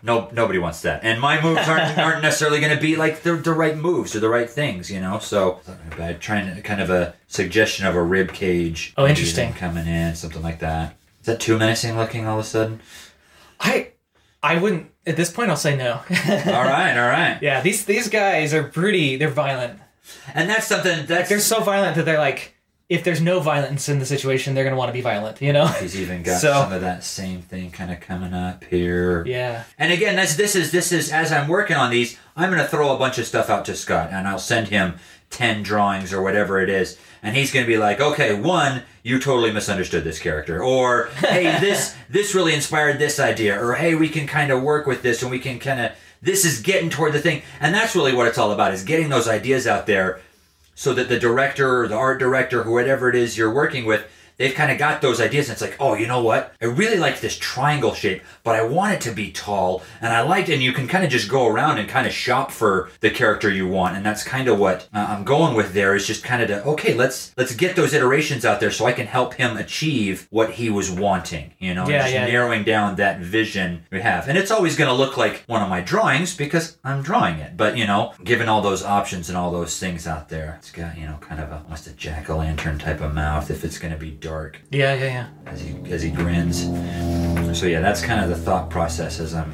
no, 0.04 0.30
nobody 0.34 0.60
wants 0.60 0.82
that. 0.82 1.04
And 1.04 1.20
my 1.22 1.42
moves 1.42 1.68
aren't, 1.68 1.98
aren't 1.98 2.22
necessarily 2.22 2.60
going 2.60 2.76
to 2.76 2.82
be 2.82 2.98
like 2.98 3.24
the, 3.24 3.36
the 3.36 3.54
right 3.54 3.78
moves 3.78 4.16
or 4.16 4.20
the 4.20 4.30
right 4.30 4.50
things. 4.50 4.92
You 4.92 5.00
know, 5.00 5.20
so 5.20 5.62
by 5.98 6.14
trying 6.14 6.54
to 6.54 6.62
kind 6.62 6.82
of 6.82 6.90
a 6.90 7.16
suggestion 7.28 7.86
of 7.86 7.96
a 7.96 8.04
rib 8.04 8.34
cage. 8.34 8.94
Oh, 8.98 9.08
interesting. 9.08 9.54
Coming 9.54 9.88
in, 9.88 10.16
something 10.16 10.42
like 10.42 10.60
that. 10.60 10.98
Is 11.22 11.28
that 11.28 11.40
too 11.40 11.58
menacing 11.58 11.96
looking 11.96 12.28
all 12.28 12.38
of 12.38 12.46
a 12.46 12.48
sudden? 12.48 12.82
I 13.60 13.92
I 14.44 14.58
wouldn't 14.58 14.92
at 15.08 15.16
this 15.16 15.32
point 15.32 15.50
I'll 15.50 15.56
say 15.56 15.78
no. 15.78 15.94
all 15.94 16.04
right, 16.10 16.98
all 16.98 17.10
right. 17.10 17.40
yeah, 17.42 17.62
these 17.62 17.86
these 17.86 18.10
guys 18.10 18.54
are 18.54 18.64
pretty 18.64 19.16
they're 19.16 19.30
violent. 19.30 19.80
And 20.34 20.50
that's 20.50 20.68
something 20.68 21.06
that's 21.06 21.30
They're 21.30 21.40
so 21.40 21.62
violent 21.62 21.96
that 21.96 22.04
they're 22.04 22.20
like 22.20 22.53
if 22.90 23.04
there's 23.04 23.22
no 23.22 23.40
violence 23.40 23.88
in 23.90 24.00
the 24.00 24.06
situation, 24.06 24.54
they're 24.54 24.64
gonna 24.64 24.76
want 24.76 24.90
to 24.90 24.94
be 24.94 25.02
violent, 25.02 25.42
you 25.42 25.54
know? 25.54 25.66
He's 25.66 26.00
even 26.00 26.22
got 26.24 26.40
So- 26.42 26.54
some 26.54 26.74
of 26.74 26.82
that 26.82 27.04
same 27.04 27.42
thing 27.42 27.72
kind 27.72 27.92
of 27.92 28.00
coming 28.00 28.34
up 28.34 28.64
here. 28.66 29.26
Yeah. 29.26 29.64
And 29.78 29.92
again, 29.92 30.16
that's 30.16 30.36
this 30.36 30.56
is 30.56 30.72
this 30.72 30.92
is 30.92 31.12
as 31.12 31.32
I'm 31.32 31.48
working 31.48 31.78
on 31.78 31.92
these, 31.92 32.18
I'm 32.36 32.50
gonna 32.50 32.68
throw 32.68 32.94
a 32.94 32.98
bunch 33.00 33.18
of 33.18 33.26
stuff 33.26 33.50
out 33.50 33.66
to 33.66 33.76
Scott, 33.76 34.10
and 34.12 34.28
I'll 34.28 34.38
send 34.40 34.68
him 34.68 34.96
ten 35.30 35.64
drawings 35.64 36.14
or 36.14 36.22
whatever 36.22 36.62
it 36.62 36.70
is, 36.70 36.98
and 37.24 37.36
he's 37.36 37.52
gonna 37.52 37.66
be 37.66 37.78
like, 37.78 38.00
okay, 38.00 38.40
one, 38.40 38.84
you 39.02 39.18
totally 39.18 39.52
misunderstood 39.52 40.04
this 40.04 40.20
character, 40.20 40.62
or 40.62 41.06
hey, 41.20 41.58
this 41.62 41.96
this 42.10 42.36
really 42.36 42.54
inspired 42.54 43.00
this 43.00 43.20
idea, 43.20 43.60
or 43.64 43.74
hey, 43.76 43.96
we 43.96 44.10
can 44.10 44.28
kind 44.28 44.52
of 44.52 44.62
work 44.62 44.86
with 44.86 45.02
this, 45.02 45.22
and 45.22 45.32
we 45.32 45.40
can 45.40 45.58
kind 45.58 45.80
of 45.80 45.92
this 46.22 46.46
is 46.46 46.62
getting 46.62 46.90
toward 46.90 47.14
the 47.14 47.20
thing, 47.20 47.42
and 47.60 47.74
that's 47.74 47.96
really 47.96 48.14
what 48.14 48.28
it's 48.28 48.38
all 48.38 48.52
about 48.52 48.74
is 48.74 48.84
getting 48.84 49.10
those 49.10 49.28
ideas 49.28 49.66
out 49.68 49.88
there 49.88 50.22
so 50.76 50.94
that 50.94 51.10
the 51.10 51.20
director 51.20 51.82
or 51.82 51.88
the 51.88 51.96
art 51.96 52.20
director, 52.20 52.64
whoever 52.64 53.10
it 53.10 53.16
is 53.16 53.38
you're 53.38 53.54
working 53.54 53.86
with, 53.86 54.06
they've 54.38 54.54
kind 54.54 54.72
of 54.72 54.78
got 54.78 55.02
those 55.02 55.20
ideas. 55.20 55.50
And 55.50 55.54
it's 55.54 55.62
like, 55.62 55.78
oh, 55.80 55.96
you 55.96 56.08
know 56.08 56.22
what? 56.22 56.54
I 56.62 56.66
really 56.66 56.98
like 56.98 57.20
this 57.20 57.38
triangle 57.38 57.94
shape, 57.94 58.22
but 58.44 58.56
I 58.56 58.64
want 58.64 58.94
it 58.94 59.02
to 59.02 59.12
be 59.12 59.32
tall. 59.32 59.84
And 60.02 60.14
I 60.14 60.22
liked, 60.22 60.50
and 60.50 60.62
you 60.62 60.72
can 60.72 60.88
kind 60.88 61.04
of 61.04 61.10
just 61.10 61.30
go 61.30 61.48
around 61.48 61.80
and 61.80 61.90
kind 61.90 62.08
of 62.08 62.14
shop 62.14 62.52
for 62.52 62.90
the 63.00 63.10
character 63.10 63.50
you 63.50 63.68
want. 63.68 63.98
And 63.98 64.06
that's 64.06 64.24
kind 64.24 64.48
of 64.48 64.60
what 64.60 64.88
uh, 64.94 65.06
I'm 65.10 65.24
going 65.24 65.56
with 65.56 65.74
there 65.74 65.96
is 65.96 66.08
just 66.08 66.24
kind 66.24 66.42
of 66.42 66.48
to, 66.48 66.64
okay, 66.66 66.94
let's, 66.94 67.34
let's 67.38 67.56
get 67.56 67.76
those 67.76 67.94
iterations 67.94 68.46
out 68.46 68.60
there 68.60 68.72
so 68.72 68.86
I 68.86 68.94
can 68.94 69.08
help 69.08 69.34
him 69.34 69.58
achieve 69.58 70.28
what 70.30 70.52
he 70.52 70.70
was 70.70 70.92
wanting, 70.92 71.54
you 71.60 71.74
know, 71.74 71.88
Yeah, 71.88 72.04
just 72.04 72.14
yeah, 72.14 72.28
narrowing 72.28 72.64
down 72.64 72.96
that 72.98 73.20
vision 73.20 73.86
we 73.92 74.02
have. 74.02 74.28
And 74.28 74.38
it's 74.38 74.52
always 74.52 74.76
going 74.76 74.90
to 74.90 74.96
look 74.96 75.18
like 75.18 75.44
one 75.48 75.62
of 75.62 75.70
my 75.70 75.82
drawings 75.82 76.36
because 76.36 76.78
I'm 76.84 77.02
drawing 77.02 77.40
it. 77.40 77.58
But, 77.58 77.78
you 77.78 77.88
know, 77.88 78.14
given 78.24 78.48
all 78.48 78.62
those 78.62 78.84
options 78.84 79.30
and 79.30 79.38
all 79.38 79.52
those 79.52 79.80
things 79.80 80.08
out 80.08 80.30
there, 80.30 80.56
it's 80.60 80.72
got, 80.72 80.98
you 80.98 81.06
know, 81.06 81.18
kind 81.20 81.42
of 81.42 81.52
a 81.52 81.64
almost 81.64 81.88
a 81.88 81.94
jack 81.94 82.30
o' 82.30 82.38
lantern 82.38 82.78
type 82.78 83.02
of 83.02 83.14
mouth 83.14 83.50
if 83.50 83.64
it's 83.64 83.80
going 83.80 83.94
to 83.94 84.00
be 84.00 84.12
dark 84.24 84.60
Yeah, 84.72 84.94
yeah, 84.96 85.06
yeah. 85.06 85.28
as 85.52 85.62
he 85.62 85.76
as 85.92 86.02
he 86.02 86.10
grins. 86.10 86.64
So 87.60 87.66
yeah, 87.68 87.82
that's 87.82 88.02
kind 88.02 88.22
of 88.24 88.30
the 88.30 88.36
thought 88.38 88.70
process 88.70 89.20
as 89.20 89.34
I'm 89.34 89.54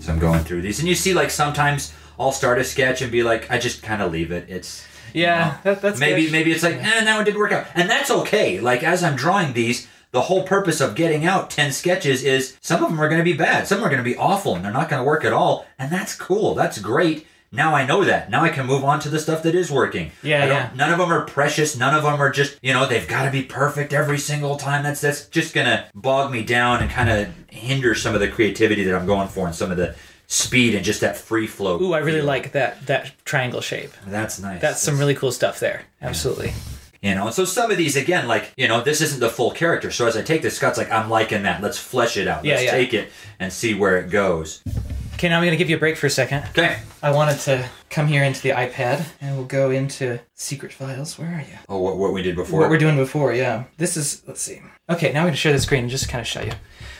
as 0.00 0.08
I'm 0.08 0.18
going 0.18 0.40
through 0.40 0.62
these. 0.62 0.78
And 0.80 0.88
you 0.88 0.94
see, 0.94 1.14
like 1.14 1.30
sometimes 1.30 1.92
I'll 2.18 2.32
start 2.32 2.58
a 2.58 2.64
sketch 2.64 3.02
and 3.02 3.12
be 3.12 3.22
like, 3.22 3.50
I 3.50 3.58
just 3.58 3.82
kind 3.82 4.02
of 4.02 4.10
leave 4.10 4.32
it. 4.32 4.46
It's 4.48 4.86
Yeah, 5.14 5.58
that, 5.64 5.80
that's 5.82 6.00
maybe 6.00 6.22
good. 6.24 6.32
maybe 6.32 6.50
it's 6.52 6.62
like 6.62 6.76
eh, 6.76 7.04
that 7.04 7.16
one 7.16 7.24
didn't 7.24 7.38
work 7.38 7.52
out 7.52 7.66
and 7.74 7.88
that's 7.88 8.10
okay 8.10 8.58
like 8.60 8.82
as 8.82 9.02
i'm 9.04 9.16
drawing 9.16 9.52
these 9.54 9.86
the 10.10 10.22
whole 10.22 10.42
purpose 10.44 10.80
of 10.80 10.94
getting 10.94 11.24
out 11.24 11.48
10 11.50 11.72
sketches 11.72 12.22
is 12.24 12.56
some 12.60 12.82
of 12.82 12.90
them 12.90 13.00
are 13.00 13.08
going 13.08 13.20
to 13.20 13.24
be 13.24 13.32
bad 13.36 13.66
some 13.66 13.82
are 13.82 13.88
going 13.88 14.02
to 14.04 14.10
be 14.10 14.16
awful 14.16 14.54
and 14.54 14.64
they're 14.64 14.72
not 14.72 14.88
going 14.90 15.00
to 15.00 15.06
work 15.06 15.24
at 15.24 15.32
all 15.32 15.66
and 15.78 15.90
that's 15.90 16.14
cool 16.14 16.54
that's 16.54 16.78
great 16.78 17.26
now 17.52 17.74
i 17.74 17.86
know 17.86 18.04
that 18.04 18.30
now 18.30 18.42
i 18.42 18.48
can 18.48 18.66
move 18.66 18.84
on 18.84 18.98
to 19.00 19.08
the 19.08 19.18
stuff 19.18 19.42
that 19.42 19.54
is 19.54 19.70
working 19.70 20.10
Yeah, 20.22 20.46
yeah. 20.46 20.70
none 20.74 20.92
of 20.92 20.98
them 20.98 21.12
are 21.12 21.24
precious 21.24 21.76
none 21.76 21.94
of 21.94 22.02
them 22.02 22.20
are 22.20 22.30
just 22.30 22.58
you 22.62 22.72
know 22.72 22.86
they've 22.86 23.06
got 23.08 23.24
to 23.24 23.30
be 23.30 23.42
perfect 23.42 23.92
every 23.92 24.18
single 24.18 24.56
time 24.56 24.82
that's 24.82 25.00
that's 25.00 25.26
just 25.28 25.54
going 25.54 25.66
to 25.66 25.84
bog 25.94 26.32
me 26.32 26.42
down 26.42 26.82
and 26.82 26.90
kind 26.90 27.08
of 27.10 27.28
hinder 27.50 27.94
some 27.94 28.14
of 28.14 28.20
the 28.20 28.28
creativity 28.28 28.84
that 28.84 28.94
i'm 28.94 29.06
going 29.06 29.28
for 29.28 29.46
and 29.46 29.54
some 29.54 29.70
of 29.70 29.76
the 29.76 29.94
speed 30.28 30.74
and 30.74 30.84
just 30.84 31.00
that 31.02 31.16
free 31.16 31.46
flow 31.46 31.80
Ooh, 31.80 31.92
I 31.92 31.98
really 31.98 32.20
like 32.20 32.50
that 32.52 32.84
that 32.86 33.12
triangle 33.24 33.60
shape. 33.60 33.92
that's 34.08 34.40
nice 34.40 34.60
That's 34.60 34.82
some 34.82 34.98
really 34.98 35.14
cool 35.14 35.30
stuff 35.30 35.60
there. 35.60 35.82
Absolutely. 36.02 36.52
You 37.00 37.14
know, 37.14 37.26
and 37.26 37.34
so 37.34 37.44
some 37.44 37.70
of 37.70 37.76
these 37.76 37.94
again, 37.94 38.26
like 38.26 38.52
you 38.56 38.66
know, 38.66 38.80
this 38.80 39.00
isn't 39.00 39.20
the 39.20 39.28
full 39.28 39.52
character. 39.52 39.92
So 39.92 40.04
as 40.08 40.16
I 40.16 40.22
take 40.22 40.42
this, 40.42 40.56
Scott's 40.56 40.78
like, 40.78 40.90
I'm 40.90 41.08
liking 41.08 41.44
that. 41.44 41.62
Let's 41.62 41.78
flesh 41.78 42.16
it 42.16 42.26
out. 42.26 42.44
Let's 42.44 42.64
yeah. 42.64 42.72
take 42.72 42.92
it 42.92 43.10
and 43.38 43.52
see 43.52 43.74
where 43.74 43.98
it 43.98 44.10
goes. 44.10 44.64
Okay, 45.16 45.30
now 45.30 45.38
I'm 45.38 45.44
gonna 45.46 45.56
give 45.56 45.70
you 45.70 45.76
a 45.76 45.78
break 45.78 45.96
for 45.96 46.06
a 46.06 46.10
second. 46.10 46.44
Okay. 46.50 46.78
I 47.02 47.10
wanted 47.10 47.38
to 47.40 47.66
come 47.88 48.06
here 48.06 48.22
into 48.22 48.42
the 48.42 48.50
iPad 48.50 49.02
and 49.22 49.34
we'll 49.34 49.46
go 49.46 49.70
into 49.70 50.20
secret 50.34 50.74
files. 50.74 51.18
Where 51.18 51.28
are 51.28 51.40
you? 51.40 51.56
Oh, 51.70 51.80
what, 51.80 51.96
what 51.96 52.12
we 52.12 52.20
did 52.20 52.36
before. 52.36 52.60
What 52.60 52.68
we're 52.68 52.76
doing 52.76 52.96
before, 52.96 53.32
yeah. 53.32 53.64
This 53.78 53.96
is 53.96 54.22
let's 54.26 54.42
see. 54.42 54.60
Okay, 54.90 55.14
now 55.14 55.20
I'm 55.20 55.28
gonna 55.28 55.36
share 55.36 55.54
the 55.54 55.58
screen 55.58 55.84
and 55.84 55.90
just 55.90 56.10
kind 56.10 56.20
of 56.20 56.26
show 56.26 56.42
you. 56.42 56.52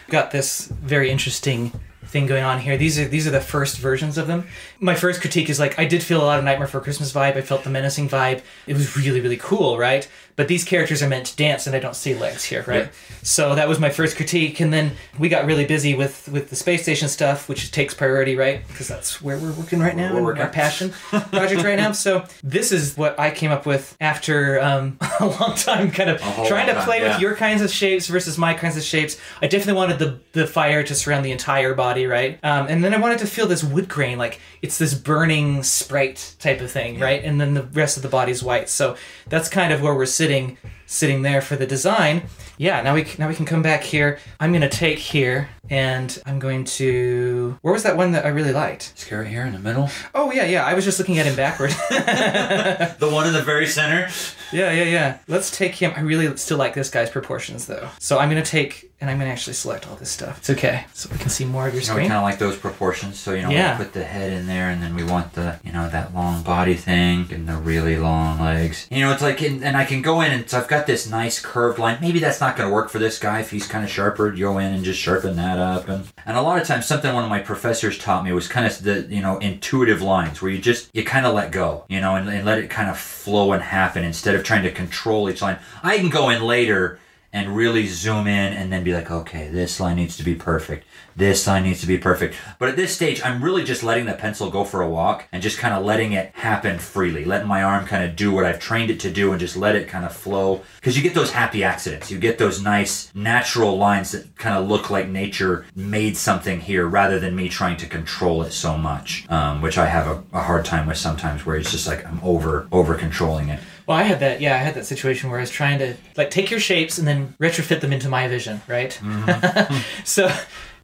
Got 0.09 0.31
this 0.31 0.69
very 0.69 1.11
interesting 1.11 1.79
thing 2.07 2.27
going 2.27 2.43
on 2.43 2.59
here. 2.59 2.79
These 2.79 2.99
are 2.99 3.05
these 3.07 3.27
are 3.27 3.31
the 3.31 3.41
first 3.43 3.77
versions 3.77 4.17
of 4.17 4.29
them. 4.29 4.47
My 4.79 4.95
first 4.95 5.21
critique 5.21 5.49
is 5.49 5.59
like 5.59 5.79
I 5.79 5.85
did 5.85 6.03
feel 6.03 6.23
a 6.23 6.25
lot 6.25 6.39
of 6.39 6.45
Nightmare 6.45 6.69
for 6.69 6.81
Christmas 6.81 7.13
vibe. 7.13 7.37
I 7.37 7.41
felt 7.43 7.65
the 7.65 7.71
menacing 7.71 8.09
vibe. 8.09 8.43
It 8.67 8.75
was 8.75 8.97
really 8.97 9.21
really 9.21 9.37
cool, 9.39 9.79
right? 9.79 10.09
But 10.37 10.49
these 10.49 10.65
characters 10.65 11.03
are 11.03 11.09
meant 11.09 11.27
to 11.27 11.37
dance, 11.37 11.67
and 11.67 11.75
I 11.75 11.79
don't 11.79 11.97
see 11.97 12.15
legs 12.15 12.45
here, 12.45 12.63
right? 12.67 12.85
Yeah. 12.85 13.17
So 13.23 13.55
that 13.55 13.69
was 13.69 13.81
my 13.81 13.89
first 13.89 14.17
critique, 14.17 14.61
and 14.61 14.71
then 14.71 14.93
we 15.19 15.31
got 15.31 15.47
really 15.47 15.65
busy 15.65 15.95
with 15.95 16.29
with 16.29 16.51
the 16.51 16.57
space 16.57 16.83
station 16.83 17.09
stuff, 17.09 17.49
which 17.49 17.71
takes 17.71 17.95
priority, 17.95 18.37
right? 18.37 18.67
Because 18.69 18.87
that's 18.87 19.23
where 19.23 19.39
we're 19.39 19.53
working 19.53 19.81
right 19.81 19.97
now, 19.97 20.13
We're 20.15 20.23
working. 20.23 20.43
our 20.43 20.51
passion 20.51 20.91
project 21.11 21.63
right 21.63 21.79
now. 21.79 21.93
So 21.93 22.27
this 22.45 22.71
is 22.71 22.99
what 22.99 23.19
I 23.19 23.31
came 23.31 23.51
up 23.51 23.65
with 23.65 23.97
after 23.99 24.61
um, 24.61 24.99
a 25.21 25.27
long 25.27 25.55
time, 25.57 25.91
kind 25.91 26.11
of 26.11 26.21
trying 26.47 26.67
to 26.67 26.75
time, 26.75 26.85
play 26.85 27.01
yeah. 27.01 27.15
with 27.15 27.23
your 27.23 27.35
kinds 27.35 27.63
of 27.63 27.71
shapes 27.71 28.07
versus 28.07 28.37
my 28.37 28.53
kinds 28.53 28.77
of 28.77 28.83
shapes. 28.83 29.19
I 29.41 29.47
definitely 29.47 29.79
wanted 29.79 29.99
the 29.99 30.21
the 30.33 30.47
fire 30.47 30.83
to 30.83 30.95
surround 30.95 31.25
the 31.25 31.33
entire 31.33 31.75
body, 31.75 32.07
right? 32.07 32.39
Um, 32.43 32.67
and 32.69 32.85
then 32.85 32.93
I 32.93 32.99
wanted 32.99 33.21
to 33.21 33.27
feel 33.27 33.47
this 33.47 33.65
wood 33.65 33.89
grain, 33.89 34.19
like 34.19 34.39
it's 34.67 34.79
this 34.79 34.95
burning 34.95 35.63
sprite 35.63 36.35
type 36.41 36.61
of 36.61 36.69
thing, 36.73 36.99
right? 36.99 37.23
And 37.23 37.41
then 37.41 37.55
the 37.55 37.63
rest 37.63 37.97
of 37.97 38.03
the 38.03 38.09
body's 38.09 38.43
white. 38.43 38.69
So 38.69 38.97
that's 39.29 39.49
kind 39.49 39.73
of 39.73 39.81
where 39.81 39.95
we're 39.95 40.07
sitting, 40.07 40.59
sitting 40.87 41.23
there 41.23 41.41
for 41.41 41.55
the 41.55 41.69
design. 41.69 42.25
Yeah. 42.59 42.83
Now 42.83 42.95
we 42.95 43.07
now 43.17 43.29
we 43.29 43.37
can 43.37 43.47
come 43.47 43.63
back 43.63 43.85
here. 43.85 44.19
I'm 44.41 44.53
gonna 44.53 44.69
take 44.69 44.99
here, 44.99 45.49
and 45.71 46.21
I'm 46.27 46.41
going 46.41 46.65
to. 46.81 47.57
Where 47.63 47.73
was 47.73 47.85
that 47.85 47.97
one 47.97 48.11
that 48.13 48.25
I 48.25 48.31
really 48.31 48.53
liked? 48.53 49.07
Right 49.13 49.25
here 49.25 49.47
in 49.47 49.53
the 49.53 49.61
middle. 49.61 49.89
Oh 50.17 50.33
yeah, 50.33 50.47
yeah. 50.47 50.65
I 50.65 50.75
was 50.75 50.85
just 50.85 50.99
looking 50.99 51.19
at 51.21 51.27
him 51.27 51.37
backward. 51.37 51.71
The 52.99 53.09
one 53.11 53.27
in 53.29 53.35
the 53.35 53.43
very 53.43 53.67
center. 53.67 54.09
Yeah, 54.53 54.73
yeah, 54.73 54.85
yeah. 54.85 55.19
Let's 55.29 55.57
take 55.57 55.75
him. 55.75 55.93
I 55.97 56.01
really 56.01 56.37
still 56.39 56.59
like 56.59 56.75
this 56.75 56.91
guy's 56.91 57.11
proportions 57.11 57.67
though. 57.67 57.89
So 58.01 58.19
I'm 58.19 58.29
gonna 58.29 58.43
take 58.43 58.86
and 59.01 59.11
I'm 59.11 59.19
gonna 59.19 59.31
actually 59.31 59.53
select 59.53 59.87
all 59.89 59.97
this 59.97 60.11
stuff. 60.11 60.39
It's 60.39 60.51
okay, 60.51 60.87
so 60.95 61.09
we 61.13 61.19
can 61.19 61.29
see 61.29 61.45
more 61.45 61.69
of 61.69 61.75
your 61.75 61.83
You 61.83 61.89
know, 61.89 61.95
we 61.95 62.01
screen. 62.01 62.09
kind 62.09 62.19
of 62.19 62.25
like 62.25 62.39
those 62.39 62.57
proportions. 62.57 63.19
So 63.21 63.35
you 63.35 63.43
know, 63.43 63.51
Yeah. 63.51 63.77
we 63.79 63.85
put 63.85 63.93
the 63.93 64.05
head 64.05 64.33
in 64.33 64.47
there, 64.47 64.71
and 64.71 64.83
then 64.83 64.95
we 64.95 65.05
want 65.05 65.35
the 65.35 65.59
you 65.65 65.73
know 65.73 65.89
that 65.91 66.15
long 66.15 66.43
body 66.43 66.75
thing 66.75 67.29
and 67.31 67.47
the 67.49 67.57
really 67.57 67.99
long 67.99 68.41
legs. 68.41 68.87
You 68.91 69.01
know, 69.05 69.13
it's 69.13 69.23
like, 69.23 69.43
and, 69.43 69.63
and 69.63 69.77
I 69.77 69.85
can 69.85 70.01
go 70.03 70.21
in 70.23 70.33
and 70.33 70.49
so 70.49 70.59
I've 70.59 70.69
got 70.69 70.87
this 70.87 71.09
nice 71.09 71.39
curved 71.41 71.79
line. 71.79 71.99
Maybe 72.01 72.19
that's 72.19 72.41
not 72.41 72.57
going 72.57 72.69
to 72.69 72.75
work 72.75 72.89
for 72.89 72.99
this 72.99 73.19
guy 73.19 73.41
if 73.41 73.51
he's 73.51 73.67
kind 73.67 73.85
of 73.85 73.91
sharper. 73.91 74.33
You 74.33 74.47
go 74.47 74.59
in 74.59 74.73
and 74.73 74.83
just 74.85 74.99
sharpen 75.01 75.37
that 75.37 75.59
up, 75.59 75.89
and 75.89 76.07
and 76.25 76.37
a 76.37 76.43
lot 76.43 76.61
of 76.61 76.67
times 76.67 76.87
something 76.87 77.13
one 77.13 77.25
of 77.25 77.31
my 77.31 77.41
professors 77.41 77.99
taught 77.99 78.25
me 78.25 78.33
was 78.33 78.49
kind 78.49 78.67
of 78.67 78.83
the 78.83 79.03
you 79.15 79.21
know 79.21 79.39
intuitive 79.39 80.01
lines 80.01 80.41
where 80.41 80.51
you 80.51 80.59
just 80.59 80.89
you 80.95 81.05
kind 81.05 81.27
of 81.27 81.35
let 81.35 81.53
go, 81.53 81.85
you 81.89 82.01
know, 82.01 82.17
and, 82.17 82.29
and 82.31 82.47
let 82.47 82.59
it 82.59 82.71
kind 82.71 82.89
of 82.89 82.99
flow 82.99 83.53
and 83.53 83.63
happen 83.63 84.05
instead 84.05 84.35
of 84.35 84.43
trying 84.43 84.63
to 84.63 84.71
control 84.71 85.29
each 85.29 85.43
line. 85.43 85.59
I 85.83 85.99
can 85.99 86.09
go 86.09 86.31
in 86.31 86.43
later 86.43 86.99
and 87.37 87.55
really 87.55 87.87
zoom 87.87 88.27
in 88.27 88.55
and 88.55 88.73
then 88.73 88.83
be 88.83 88.95
like, 88.95 89.11
okay, 89.11 89.49
this 89.49 89.79
line 89.79 89.97
needs 89.97 90.17
to 90.17 90.23
be 90.23 90.35
perfect. 90.35 90.87
This 91.15 91.47
line 91.47 91.65
needs 91.65 91.83
to 91.83 91.87
be 91.87 91.99
perfect. 91.99 92.35
But 92.59 92.71
at 92.71 92.77
this 92.77 92.95
stage, 92.95 93.21
I'm 93.23 93.45
really 93.45 93.63
just 93.63 93.83
letting 93.83 94.07
the 94.07 94.15
pencil 94.15 94.51
go 94.51 94.65
for 94.65 94.81
a 94.81 94.89
walk 94.89 95.29
and 95.33 95.43
just 95.43 95.59
kind 95.59 95.75
of 95.75 95.85
letting 95.85 96.13
it 96.13 96.33
happen 96.35 96.79
freely, 96.79 97.27
letting 97.27 97.47
my 97.47 97.63
arm 97.63 97.85
kind 97.85 98.05
of 98.05 98.17
do 98.17 98.33
what 98.33 98.47
I've 98.47 98.59
trained 98.59 98.91
it 98.91 99.01
to 99.01 99.11
do 99.11 99.33
and 99.33 99.41
just 99.41 99.55
let 99.55 99.77
it 99.77 99.87
kind 99.87 100.07
of 100.07 100.15
flow. 100.15 100.63
Because 100.77 100.97
you 100.97 101.03
get 101.03 101.13
those 101.13 101.33
happy 101.33 101.63
accidents. 101.63 102.11
You 102.11 102.19
get 102.19 102.39
those 102.39 102.63
nice 102.63 103.15
natural 103.15 103.77
lines 103.77 104.13
that 104.13 104.35
kind 104.37 104.57
of 104.57 104.67
look 104.67 104.89
like 104.89 105.07
nature 105.07 105.67
made 105.75 106.17
something 106.17 106.61
here 106.61 106.87
rather 106.87 107.19
than 107.19 107.37
me 107.37 107.51
trying 107.51 107.77
to 107.77 107.87
control 107.87 108.43
it 108.45 108.53
so 108.53 108.79
much, 108.79 109.27
um, 109.29 109.61
which 109.61 109.77
I 109.77 109.87
have 109.87 110.07
a, 110.07 110.25
a 110.33 110.41
hard 110.41 110.65
time 110.65 110.87
with 110.87 110.97
sometimes 110.97 111.45
where 111.45 111.57
it's 111.57 111.71
just 111.71 111.87
like 111.87 112.07
I'm 112.07 112.21
over 112.23 112.67
over 112.73 112.95
controlling 112.95 113.51
it. 113.51 113.61
Well, 113.87 113.97
I 113.97 114.03
had 114.03 114.21
that. 114.21 114.41
Yeah, 114.41 114.55
I 114.55 114.59
had 114.59 114.75
that 114.75 114.87
situation 114.87 115.31
where 115.31 115.39
I 115.39 115.43
was 115.43 115.51
trying 115.51 115.79
to 115.79 115.95
like 116.17 116.31
take 116.31 116.51
your 116.51 116.61
shapes 116.61 116.99
and 116.99 117.07
then 117.07 117.35
retrofit 117.41 117.81
them 117.81 117.93
into 117.93 118.09
my 118.09 118.27
vision, 118.29 118.61
right? 118.67 118.99
Mm-hmm. 119.03 119.77
so, 120.05 120.27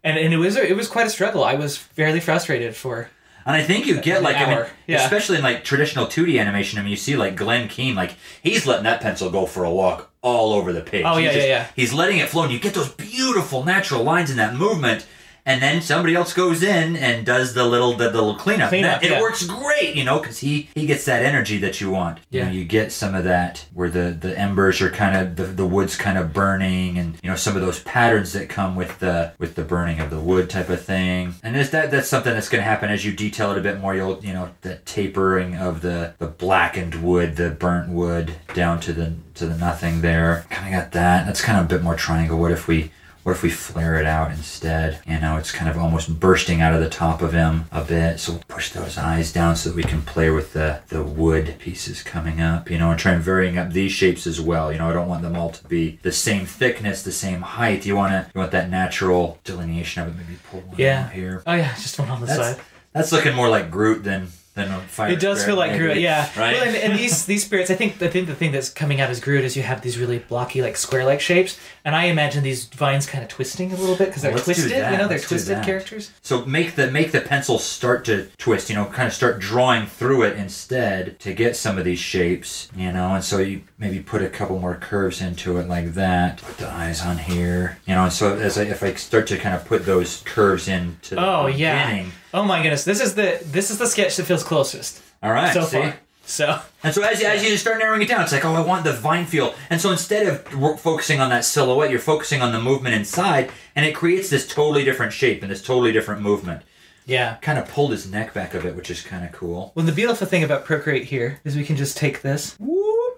and, 0.04 0.18
and 0.18 0.32
it 0.32 0.36
was 0.38 0.56
it 0.56 0.76
was 0.76 0.88
quite 0.88 1.06
a 1.06 1.10
struggle. 1.10 1.44
I 1.44 1.54
was 1.54 1.76
fairly 1.76 2.20
frustrated 2.20 2.76
for. 2.76 3.08
And 3.44 3.56
I 3.56 3.62
think 3.64 3.86
you 3.86 4.00
get 4.00 4.22
like 4.22 4.36
I 4.36 4.54
mean, 4.54 4.66
yeah. 4.86 5.02
especially 5.02 5.38
in 5.38 5.42
like 5.42 5.64
traditional 5.64 6.06
2D 6.06 6.40
animation. 6.40 6.78
I 6.78 6.82
mean, 6.82 6.90
you 6.90 6.96
see 6.96 7.16
like 7.16 7.34
Glenn 7.34 7.66
Keane, 7.68 7.96
like 7.96 8.14
he's 8.40 8.66
letting 8.66 8.84
that 8.84 9.00
pencil 9.00 9.30
go 9.30 9.46
for 9.46 9.64
a 9.64 9.70
walk 9.70 10.12
all 10.22 10.52
over 10.52 10.72
the 10.72 10.80
page. 10.80 11.04
Oh, 11.04 11.16
He's 11.16 11.26
yeah, 11.26 11.32
just- 11.32 11.46
yeah, 11.48 11.54
yeah. 11.54 11.66
He's 11.74 11.92
letting 11.92 12.18
it 12.18 12.28
flow, 12.28 12.44
and 12.44 12.52
you 12.52 12.60
get 12.60 12.74
those 12.74 12.90
beautiful 12.90 13.64
natural 13.64 14.04
lines 14.04 14.30
in 14.30 14.36
that 14.36 14.54
movement. 14.54 15.06
And 15.44 15.60
then 15.60 15.82
somebody 15.82 16.14
else 16.14 16.32
goes 16.32 16.62
in 16.62 16.96
and 16.96 17.26
does 17.26 17.52
the 17.54 17.64
little 17.64 17.94
the 17.94 18.10
little 18.10 18.36
cleanup. 18.36 18.68
Cleanup, 18.68 19.02
it 19.02 19.10
yeah. 19.10 19.20
works 19.20 19.44
great, 19.44 19.96
you 19.96 20.04
know, 20.04 20.20
because 20.20 20.38
he 20.38 20.68
he 20.74 20.86
gets 20.86 21.04
that 21.06 21.24
energy 21.24 21.58
that 21.58 21.80
you 21.80 21.90
want. 21.90 22.18
You 22.30 22.40
Yeah. 22.40 22.46
know, 22.46 22.52
you 22.52 22.64
get 22.64 22.92
some 22.92 23.14
of 23.16 23.24
that 23.24 23.64
where 23.74 23.90
the 23.90 24.16
the 24.18 24.38
embers 24.38 24.80
are 24.80 24.90
kind 24.90 25.16
of 25.16 25.34
the, 25.36 25.44
the 25.44 25.66
wood's 25.66 25.96
kind 25.96 26.16
of 26.16 26.32
burning, 26.32 26.96
and 26.96 27.18
you 27.22 27.28
know 27.30 27.34
some 27.36 27.56
of 27.56 27.62
those 27.62 27.80
patterns 27.80 28.32
that 28.34 28.48
come 28.48 28.76
with 28.76 29.00
the 29.00 29.32
with 29.38 29.56
the 29.56 29.64
burning 29.64 29.98
of 29.98 30.10
the 30.10 30.20
wood 30.20 30.48
type 30.48 30.68
of 30.68 30.80
thing. 30.84 31.34
And 31.42 31.56
is 31.56 31.70
that 31.70 31.90
that's 31.90 32.08
something 32.08 32.32
that's 32.32 32.48
going 32.48 32.62
to 32.62 32.68
happen 32.68 32.90
as 32.90 33.04
you 33.04 33.12
detail 33.12 33.50
it 33.50 33.58
a 33.58 33.62
bit 33.62 33.80
more. 33.80 33.96
You'll 33.96 34.24
you 34.24 34.32
know 34.32 34.50
that 34.60 34.86
tapering 34.86 35.56
of 35.56 35.80
the 35.82 36.14
the 36.18 36.28
blackened 36.28 37.02
wood, 37.02 37.34
the 37.34 37.50
burnt 37.50 37.88
wood 37.88 38.36
down 38.54 38.78
to 38.80 38.92
the 38.92 39.14
to 39.34 39.46
the 39.46 39.56
nothing 39.58 40.02
there. 40.02 40.44
Kind 40.50 40.72
of 40.72 40.80
got 40.80 40.92
that. 40.92 41.26
That's 41.26 41.40
kind 41.40 41.58
of 41.58 41.64
a 41.64 41.68
bit 41.68 41.82
more 41.82 41.96
triangle. 41.96 42.38
What 42.38 42.52
if 42.52 42.68
we 42.68 42.92
what 43.22 43.32
if 43.32 43.42
we 43.42 43.50
flare 43.50 43.96
it 44.00 44.06
out 44.06 44.30
instead? 44.32 45.00
You 45.06 45.18
know, 45.20 45.36
it's 45.36 45.52
kind 45.52 45.70
of 45.70 45.76
almost 45.78 46.18
bursting 46.18 46.60
out 46.60 46.74
of 46.74 46.80
the 46.80 46.88
top 46.88 47.22
of 47.22 47.32
him 47.32 47.66
a 47.70 47.84
bit. 47.84 48.18
So 48.18 48.32
we'll 48.32 48.42
push 48.48 48.70
those 48.70 48.98
eyes 48.98 49.32
down 49.32 49.54
so 49.56 49.68
that 49.70 49.76
we 49.76 49.84
can 49.84 50.02
play 50.02 50.30
with 50.30 50.52
the, 50.52 50.80
the 50.88 51.02
wood 51.04 51.54
pieces 51.58 52.02
coming 52.02 52.40
up, 52.40 52.70
you 52.70 52.78
know, 52.78 52.90
and 52.90 52.98
try 52.98 53.12
and 53.12 53.22
varying 53.22 53.58
up 53.58 53.70
these 53.72 53.92
shapes 53.92 54.26
as 54.26 54.40
well. 54.40 54.72
You 54.72 54.78
know, 54.78 54.90
I 54.90 54.92
don't 54.92 55.08
want 55.08 55.22
them 55.22 55.36
all 55.36 55.50
to 55.50 55.64
be 55.68 55.98
the 56.02 56.10
same 56.12 56.46
thickness, 56.46 57.02
the 57.02 57.12
same 57.12 57.42
height. 57.42 57.86
You 57.86 57.94
want 57.96 58.12
to, 58.12 58.30
you 58.34 58.38
want 58.40 58.52
that 58.52 58.70
natural 58.70 59.38
delineation 59.44 60.02
of 60.02 60.08
it. 60.08 60.16
Maybe 60.16 60.38
pull 60.50 60.60
one 60.60 60.76
Yeah. 60.78 61.08
here. 61.10 61.42
Oh 61.46 61.54
yeah, 61.54 61.74
just 61.76 61.98
one 61.98 62.08
on 62.10 62.20
the 62.20 62.26
That's, 62.26 62.38
side. 62.56 62.60
that's 62.92 63.12
looking 63.12 63.34
more 63.36 63.48
like 63.48 63.70
Groot 63.70 64.02
than 64.02 64.28
than 64.54 64.70
a 64.70 64.80
fire. 64.80 65.10
It 65.10 65.20
does 65.20 65.44
feel 65.44 65.56
like. 65.56 65.76
Groot, 65.76 65.96
yeah. 65.96 66.28
Right. 66.38 66.54
Well, 66.54 66.64
and, 66.64 66.76
and 66.76 66.98
these 66.98 67.26
these 67.26 67.44
spirits, 67.44 67.70
I 67.70 67.74
think 67.74 68.00
I 68.02 68.08
think 68.08 68.26
the 68.26 68.34
thing 68.34 68.52
that's 68.52 68.68
coming 68.68 69.00
out 69.00 69.10
as 69.10 69.20
Groot 69.20 69.44
is 69.44 69.56
you 69.56 69.62
have 69.62 69.80
these 69.80 69.98
really 69.98 70.18
blocky, 70.18 70.60
like 70.60 70.76
square-like 70.76 71.20
shapes, 71.20 71.58
and 71.84 71.94
I 71.94 72.04
imagine 72.04 72.42
these 72.42 72.66
vines 72.66 73.06
kind 73.06 73.24
of 73.24 73.30
twisting 73.30 73.72
a 73.72 73.76
little 73.76 73.96
bit 73.96 74.08
because 74.08 74.22
they're 74.22 74.32
Let's 74.32 74.44
twisted. 74.44 74.70
You 74.70 74.78
know, 74.78 75.08
they're 75.08 75.08
let's 75.08 75.28
twisted 75.28 75.62
characters. 75.62 76.10
So 76.20 76.44
make 76.44 76.74
the 76.74 76.90
make 76.90 77.12
the 77.12 77.20
pencil 77.20 77.58
start 77.58 78.04
to 78.06 78.26
twist, 78.36 78.68
you 78.68 78.76
know, 78.76 78.84
kind 78.86 79.08
of 79.08 79.14
start 79.14 79.40
drawing 79.40 79.86
through 79.86 80.24
it 80.24 80.36
instead 80.36 81.18
to 81.20 81.32
get 81.32 81.56
some 81.56 81.78
of 81.78 81.84
these 81.84 81.98
shapes, 81.98 82.68
you 82.76 82.92
know, 82.92 83.14
and 83.14 83.24
so 83.24 83.38
you 83.38 83.62
maybe 83.82 83.98
put 84.00 84.22
a 84.22 84.28
couple 84.30 84.58
more 84.58 84.76
curves 84.76 85.20
into 85.20 85.58
it 85.58 85.68
like 85.68 85.92
that. 85.94 86.38
Put 86.40 86.56
the 86.58 86.70
eyes 86.70 87.02
on 87.02 87.18
here, 87.18 87.78
you 87.86 87.94
know, 87.94 88.04
and 88.04 88.12
so 88.12 88.36
as 88.36 88.56
I, 88.56 88.62
if 88.62 88.82
I 88.82 88.94
start 88.94 89.26
to 89.26 89.36
kind 89.36 89.54
of 89.54 89.64
put 89.66 89.84
those 89.84 90.22
curves 90.24 90.68
into 90.68 91.16
the 91.16 91.20
Oh 91.20 91.46
yeah. 91.48 91.86
beginning. 91.88 92.12
Oh 92.32 92.44
my 92.44 92.62
goodness, 92.62 92.84
this 92.84 93.00
is 93.00 93.14
the 93.16 93.42
this 93.44 93.70
is 93.70 93.78
the 93.78 93.86
sketch 93.86 94.16
that 94.16 94.24
feels 94.24 94.44
closest 94.44 95.02
All 95.22 95.32
right, 95.32 95.52
so 95.52 95.62
see? 95.64 95.78
far. 95.82 95.96
So 96.24 96.60
And 96.84 96.94
so 96.94 97.02
as, 97.02 97.20
you- 97.20 97.26
as 97.26 97.42
you 97.44 97.56
start 97.56 97.78
narrowing 97.80 98.00
it 98.02 98.08
down, 98.08 98.22
it's 98.22 98.32
like, 98.32 98.44
oh, 98.44 98.54
I 98.54 98.60
want 98.60 98.84
the 98.84 98.92
vine 98.92 99.26
feel. 99.26 99.54
And 99.70 99.80
so 99.80 99.90
instead 99.90 100.26
of 100.28 100.46
focusing 100.80 101.18
on 101.20 101.30
that 101.30 101.44
silhouette, 101.44 101.90
you're 101.90 101.98
focusing 101.98 102.40
on 102.40 102.52
the 102.52 102.60
movement 102.60 102.94
inside, 102.94 103.50
and 103.74 103.84
it 103.84 103.92
creates 103.96 104.30
this 104.30 104.46
totally 104.46 104.84
different 104.84 105.12
shape 105.12 105.42
and 105.42 105.50
this 105.50 105.60
totally 105.60 105.90
different 105.90 106.22
movement. 106.22 106.62
yeah. 107.06 107.36
Kind 107.42 107.58
of 107.58 107.66
pulled 107.68 107.90
his 107.90 108.08
neck 108.08 108.32
back 108.32 108.54
a 108.54 108.60
bit, 108.60 108.76
which 108.76 108.88
is 108.88 109.00
kind 109.02 109.24
of 109.24 109.32
cool. 109.32 109.72
Well, 109.74 109.84
the 109.84 109.90
beautiful 109.90 110.26
thing 110.28 110.44
about 110.44 110.64
Procreate 110.64 111.06
here 111.06 111.40
is 111.44 111.56
we 111.56 111.64
can 111.64 111.76
just 111.76 111.96
take 111.96 112.22
this. 112.22 112.56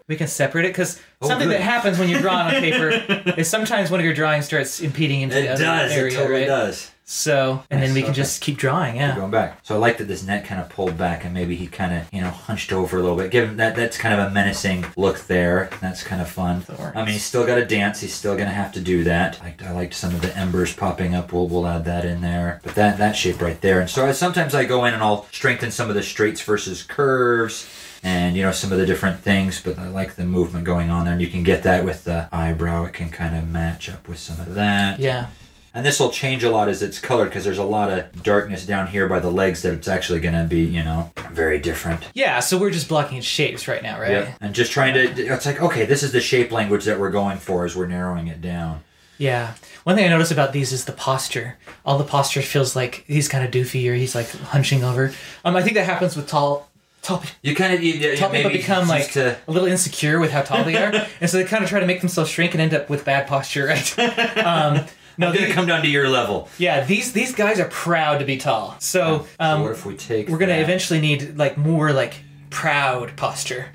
We 0.08 0.16
can 0.16 0.26
separate 0.26 0.66
it 0.66 0.68
because 0.68 1.00
Oh, 1.22 1.28
something 1.28 1.48
good. 1.48 1.54
that 1.56 1.62
happens 1.62 1.98
when 1.98 2.10
you 2.10 2.18
draw 2.18 2.34
on 2.36 2.50
paper 2.50 2.90
is 3.38 3.48
sometimes 3.48 3.90
one 3.90 4.00
of 4.00 4.04
your 4.04 4.12
drawings 4.14 4.44
starts 4.44 4.80
impeding 4.80 5.22
into 5.22 5.36
the 5.36 5.48
other 5.48 5.64
does. 5.64 5.92
area, 5.92 6.12
it 6.12 6.16
totally 6.16 6.40
right? 6.40 6.46
does. 6.46 6.90
So, 7.06 7.62
and 7.70 7.80
then 7.82 7.90
Nice, 7.90 7.94
we 7.94 8.00
can 8.02 8.10
okay. 8.10 8.16
just 8.16 8.40
keep 8.42 8.56
drawing. 8.58 8.96
Yeah. 8.96 9.14
going 9.16 9.30
back. 9.30 9.58
So 9.62 9.74
I 9.74 9.78
like 9.78 9.96
that 9.98 10.04
this 10.08 10.22
neck 10.22 10.44
kind 10.46 10.60
of 10.60 10.68
pulled 10.70 10.98
back 10.98 11.24
and 11.24 11.32
maybe 11.32 11.54
he 11.56 11.66
kind 11.66 11.94
of, 11.94 12.06
you 12.12 12.20
know, 12.20 12.28
hunched 12.30 12.72
over 12.72 12.98
a 12.98 13.02
little 13.02 13.16
bit. 13.16 13.30
Give 13.30 13.48
him 13.48 13.56
that 13.58 13.76
that's 13.76 13.96
kind 13.96 14.18
of 14.18 14.26
a 14.26 14.30
menacing 14.30 14.84
look 14.96 15.20
there. 15.20 15.70
That's 15.80 16.02
kind 16.02 16.20
of 16.20 16.28
fun. 16.28 16.64
I 16.94 16.96
mean, 17.04 17.12
he's 17.12 17.24
still 17.24 17.46
got 17.46 17.56
to 17.56 17.64
dance. 17.64 18.00
He's 18.00 18.14
still 18.14 18.34
going 18.34 18.48
to 18.48 18.54
have 18.54 18.72
to 18.72 18.80
do 18.80 19.04
that. 19.04 19.40
I, 19.42 19.54
I 19.66 19.72
liked 19.72 19.94
some 19.94 20.14
of 20.14 20.20
the 20.22 20.36
embers 20.36 20.74
popping 20.74 21.14
up. 21.14 21.32
We'll, 21.32 21.46
we'll 21.48 21.66
add 21.66 21.84
that 21.86 22.04
in 22.04 22.20
there. 22.20 22.60
But 22.62 22.74
that 22.74 22.98
that 22.98 23.16
shape 23.16 23.40
right 23.40 23.60
there. 23.62 23.80
And 23.80 23.88
so 23.88 24.06
I, 24.06 24.12
sometimes 24.12 24.54
I 24.54 24.64
go 24.64 24.84
in 24.84 24.92
and 24.94 25.02
I'll 25.02 25.26
strengthen 25.32 25.70
some 25.70 25.88
of 25.88 25.94
the 25.94 26.02
straights 26.02 26.40
versus 26.42 26.82
curves. 26.82 27.66
And 28.04 28.36
you 28.36 28.42
know 28.42 28.52
some 28.52 28.70
of 28.70 28.78
the 28.78 28.86
different 28.86 29.20
things, 29.20 29.62
but 29.62 29.78
I 29.78 29.88
like 29.88 30.14
the 30.14 30.26
movement 30.26 30.66
going 30.66 30.90
on 30.90 31.04
there, 31.04 31.14
and 31.14 31.22
you 31.22 31.28
can 31.28 31.42
get 31.42 31.62
that 31.62 31.84
with 31.84 32.04
the 32.04 32.28
eyebrow. 32.30 32.84
It 32.84 32.92
can 32.92 33.08
kind 33.08 33.34
of 33.34 33.48
match 33.48 33.88
up 33.88 34.06
with 34.06 34.18
some 34.18 34.38
of 34.40 34.54
that. 34.54 35.00
Yeah. 35.00 35.28
And 35.76 35.84
this 35.84 35.98
will 35.98 36.10
change 36.10 36.44
a 36.44 36.50
lot 36.50 36.68
as 36.68 36.82
it's 36.82 37.00
colored 37.00 37.24
because 37.24 37.42
there's 37.42 37.58
a 37.58 37.64
lot 37.64 37.90
of 37.90 38.22
darkness 38.22 38.64
down 38.64 38.86
here 38.86 39.08
by 39.08 39.18
the 39.18 39.30
legs 39.30 39.62
that 39.62 39.74
it's 39.74 39.88
actually 39.88 40.20
going 40.20 40.34
to 40.34 40.44
be, 40.44 40.60
you 40.60 40.84
know, 40.84 41.10
very 41.32 41.58
different. 41.58 42.08
Yeah. 42.14 42.38
So 42.38 42.56
we're 42.58 42.70
just 42.70 42.88
blocking 42.88 43.20
shapes 43.20 43.66
right 43.66 43.82
now, 43.82 43.98
right? 43.98 44.10
Yep. 44.10 44.36
And 44.40 44.54
just 44.54 44.70
trying 44.70 44.94
to, 44.94 45.26
it's 45.26 45.46
like, 45.46 45.60
okay, 45.60 45.84
this 45.84 46.04
is 46.04 46.12
the 46.12 46.20
shape 46.20 46.52
language 46.52 46.84
that 46.84 47.00
we're 47.00 47.10
going 47.10 47.38
for 47.38 47.64
as 47.64 47.74
we're 47.74 47.88
narrowing 47.88 48.28
it 48.28 48.40
down. 48.40 48.84
Yeah. 49.18 49.54
One 49.82 49.96
thing 49.96 50.04
I 50.04 50.10
notice 50.10 50.30
about 50.30 50.52
these 50.52 50.72
is 50.72 50.84
the 50.84 50.92
posture. 50.92 51.58
All 51.84 51.98
the 51.98 52.04
posture 52.04 52.42
feels 52.42 52.76
like 52.76 53.04
he's 53.08 53.28
kind 53.28 53.44
of 53.44 53.50
doofy 53.50 53.90
or 53.90 53.94
he's 53.94 54.14
like 54.14 54.30
hunching 54.30 54.84
over. 54.84 55.12
Um, 55.44 55.56
I 55.56 55.62
think 55.62 55.74
that 55.74 55.86
happens 55.86 56.16
with 56.16 56.28
tall, 56.28 56.70
tall, 57.04 57.18
pe- 57.18 57.28
You 57.42 57.54
kind 57.54 57.72
of, 57.74 57.82
you, 57.82 57.92
you 57.94 58.16
tall 58.16 58.30
people 58.30 58.50
become 58.50 58.88
like 58.88 59.12
to, 59.12 59.36
a 59.46 59.50
little 59.52 59.68
insecure 59.68 60.18
with 60.18 60.32
how 60.32 60.42
tall 60.42 60.64
they 60.64 60.76
are, 60.76 60.92
and 61.20 61.30
so 61.30 61.36
they 61.36 61.44
kind 61.44 61.62
of 61.62 61.70
try 61.70 61.78
to 61.80 61.86
make 61.86 62.00
themselves 62.00 62.30
shrink 62.30 62.52
and 62.54 62.60
end 62.60 62.74
up 62.74 62.90
with 62.90 63.04
bad 63.04 63.26
posture, 63.28 63.66
right? 63.66 63.94
Um, 64.44 64.84
no, 65.16 65.28
I'm 65.28 65.32
going 65.32 65.44
they, 65.44 65.48
to 65.48 65.54
come 65.54 65.66
down 65.66 65.82
to 65.82 65.88
your 65.88 66.08
level. 66.08 66.48
yeah, 66.58 66.84
these 66.84 67.12
these 67.12 67.32
guys 67.32 67.60
are 67.60 67.68
proud 67.68 68.18
to 68.18 68.24
be 68.24 68.36
tall. 68.36 68.74
So, 68.80 69.26
um, 69.38 69.58
so 69.58 69.62
what 69.62 69.72
if 69.72 69.86
we 69.86 69.94
take 69.96 70.28
we're 70.28 70.38
gonna 70.38 70.54
that? 70.54 70.62
eventually 70.62 71.00
need 71.00 71.38
like 71.38 71.56
more 71.56 71.92
like 71.92 72.14
proud 72.50 73.16
posture 73.16 73.68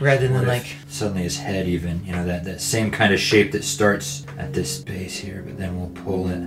rather 0.00 0.26
than 0.26 0.46
like 0.46 0.64
suddenly 0.88 1.22
his 1.24 1.38
head 1.38 1.66
even, 1.68 2.02
you 2.04 2.12
know, 2.12 2.24
that, 2.24 2.44
that 2.44 2.60
same 2.62 2.90
kind 2.90 3.12
of 3.12 3.20
shape 3.20 3.52
that 3.52 3.62
starts 3.62 4.26
at 4.38 4.52
this 4.54 4.78
base 4.78 5.16
here, 5.18 5.42
but 5.46 5.58
then 5.58 5.78
we'll 5.78 5.90
pull 6.04 6.28
it 6.28 6.38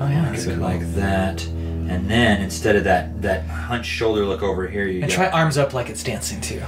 oh 0.00 0.08
yeah, 0.08 0.30
that's 0.30 0.46
cool. 0.46 0.56
like 0.56 0.80
that. 0.94 1.46
Mm-hmm. 1.86 1.94
And 1.94 2.10
then 2.10 2.42
instead 2.42 2.76
of 2.76 2.84
that, 2.84 3.22
that 3.22 3.46
hunched 3.46 3.90
shoulder 3.90 4.24
look 4.24 4.42
over 4.42 4.66
here, 4.66 4.86
you 4.86 5.02
and 5.02 5.10
got, 5.10 5.14
try 5.14 5.30
arms 5.30 5.56
up 5.56 5.72
like 5.72 5.88
it's 5.88 6.02
dancing 6.02 6.40
too. 6.40 6.62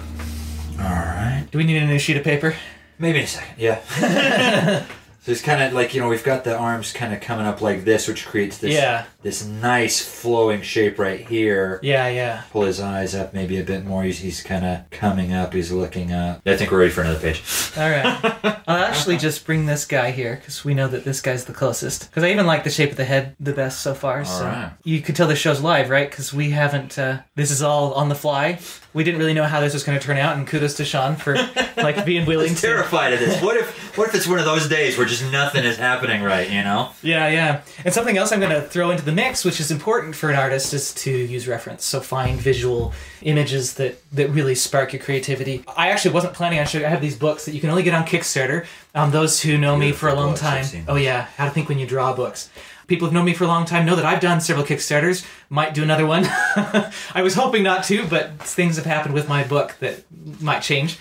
all 0.79 0.85
right. 0.85 1.47
Do 1.51 1.59
we 1.59 1.65
need 1.65 1.83
a 1.83 1.87
new 1.87 1.99
sheet 1.99 2.17
of 2.17 2.25
paper? 2.25 2.55
Maybe 2.99 3.19
in 3.19 3.25
a 3.25 3.29
second, 3.29 3.55
yeah. 3.59 3.81
so 5.23 5.33
it's 5.33 5.43
kind 5.43 5.63
of 5.63 5.73
like 5.73 5.95
you 5.95 6.01
know 6.01 6.09
we've 6.09 6.25
got 6.25 6.45
the 6.45 6.57
arms 6.57 6.93
kind 6.93 7.13
of 7.15 7.21
coming 7.21 7.47
up 7.47 7.61
like 7.61 7.85
this, 7.85 8.09
which 8.09 8.27
creates 8.27 8.59
this 8.59 8.75
Yeah. 8.75 9.07
This 9.23 9.45
nice 9.45 10.01
flowing 10.01 10.63
shape 10.63 10.97
right 10.99 11.27
here. 11.27 11.81
Yeah, 11.83 12.07
yeah. 12.09 12.43
Pull 12.53 12.63
his 12.63 12.81
eyes 12.81 13.17
up 13.17 13.35
maybe 13.35 13.59
a 13.59 13.65
bit 13.65 13.85
more. 13.85 14.05
He's, 14.05 14.21
he's 14.21 14.43
kind 14.45 14.65
of 14.65 14.89
coming 14.91 15.33
up. 15.33 15.53
He's 15.53 15.73
looking 15.73 16.13
up. 16.13 16.41
I 16.47 16.57
think 16.57 16.71
we're 16.71 16.79
ready 16.79 16.93
for 16.93 17.01
another 17.01 17.19
page. 17.19 17.43
All 17.77 17.91
right. 17.91 18.63
I'll 18.69 18.85
actually 18.85 19.17
just 19.17 19.45
bring 19.45 19.67
this 19.67 19.87
guy 19.87 20.13
here 20.13 20.37
because 20.37 20.65
we 20.65 20.73
know 20.73 20.87
that 20.87 21.05
this 21.05 21.21
guy's 21.21 21.47
the 21.47 21.53
closest. 21.53 22.09
Because 22.09 22.23
I 22.23 22.31
even 22.31 22.47
like 22.47 22.63
the 22.63 22.71
shape 22.71 22.93
of 22.93 22.97
the 22.97 23.05
head 23.05 23.35
the 23.41 23.53
best 23.53 23.81
so 23.81 23.93
far. 23.93 24.25
so 24.25 24.45
right. 24.45 24.73
you 24.85 25.01
could 25.01 25.17
tell 25.17 25.27
the 25.27 25.35
show's 25.35 25.61
live, 25.61 25.91
right? 25.91 26.09
Because 26.09 26.33
we 26.33 26.51
haven't. 26.51 26.97
Uh, 26.97 27.21
this 27.35 27.51
is 27.51 27.61
all 27.61 27.95
on 27.95 28.09
the 28.09 28.15
fly. 28.15 28.61
We 28.95 29.05
didn't 29.05 29.19
really 29.19 29.35
know 29.35 29.45
how 29.45 29.61
this 29.61 29.75
was 29.75 29.85
going 29.85 29.99
to 29.99 30.05
turn 30.05 30.17
out, 30.17 30.37
and 30.37 30.47
kudos 30.47 30.77
to 30.77 30.85
Sean 30.85 31.17
for 31.17 31.35
like 31.77 32.05
being 32.05 32.25
willing 32.27 32.51
I'm 32.51 32.55
to. 32.55 32.61
terrified 32.61 33.13
of 33.13 33.21
this. 33.21 33.43
What 33.43 33.57
if 33.57 33.97
what 33.97 34.09
if 34.09 34.15
it's 34.15 34.27
one 34.27 34.39
of 34.39 34.45
those 34.45 34.69
days 34.69 34.97
where 34.97 35.07
just 35.07 35.31
nothing 35.31 35.65
is 35.65 35.77
happening 35.77 36.23
right? 36.23 36.51
You 36.51 36.63
know. 36.63 36.91
Yeah, 37.03 37.29
yeah. 37.29 37.63
And 37.85 37.93
something 37.93 38.17
else 38.17 38.33
I'm 38.33 38.41
going 38.41 38.53
to 38.53 38.63
throw 38.63 38.91
into 38.91 39.08
the 39.09 39.15
mix, 39.15 39.43
which 39.43 39.59
is 39.59 39.71
important 39.71 40.15
for 40.15 40.29
an 40.29 40.37
artist, 40.37 40.75
is 40.75 40.93
to 40.93 41.11
use 41.11 41.49
reference. 41.49 41.83
So 41.83 41.99
find 41.99 42.38
visual 42.38 42.93
images 43.23 43.75
that 43.75 43.99
that 44.12 44.29
really 44.29 44.55
spark 44.55 44.93
your 44.93 45.00
creativity. 45.00 45.65
I 45.77 45.88
actually 45.88 46.12
wasn't 46.12 46.35
planning 46.35 46.59
on 46.59 46.67
showing. 46.67 46.85
I 46.85 46.91
have 46.91 47.00
these 47.00 47.17
books 47.17 47.47
that 47.47 47.55
you 47.55 47.61
can 47.62 47.71
only 47.71 47.83
get 47.83 47.95
on 47.95 48.05
Kickstarter. 48.05 48.67
Um, 48.95 49.11
those 49.11 49.41
who 49.41 49.57
know 49.57 49.77
me 49.77 49.93
for 49.93 50.11
a 50.11 50.15
long 50.15 50.35
time. 50.35 50.67
Oh 50.87 50.97
yeah, 50.97 51.23
How 51.38 51.47
to 51.47 51.50
Think 51.50 51.71
When 51.71 51.79
You 51.79 51.87
Draw 51.87 52.12
books. 52.12 52.50
People 52.87 53.07
who've 53.07 53.15
known 53.15 53.25
me 53.25 53.33
for 53.33 53.45
a 53.45 53.49
long 53.49 53.65
time 53.65 53.87
know 53.87 53.97
that 53.97 54.05
I've 54.05 54.21
done 54.21 54.43
several 54.43 54.67
Kickstarters. 54.67 55.27
Might 55.49 55.73
do 55.73 55.83
another 55.83 56.05
one. 56.05 56.25
I 57.15 57.23
was 57.23 57.35
hoping 57.35 57.62
not 57.62 57.85
to, 57.85 58.07
but 58.07 58.38
things 58.43 58.77
have 58.77 58.85
happened 58.85 59.15
with 59.15 59.27
my 59.27 59.43
book 59.43 59.77
that 59.81 60.05
might 60.38 60.61
change 60.61 60.99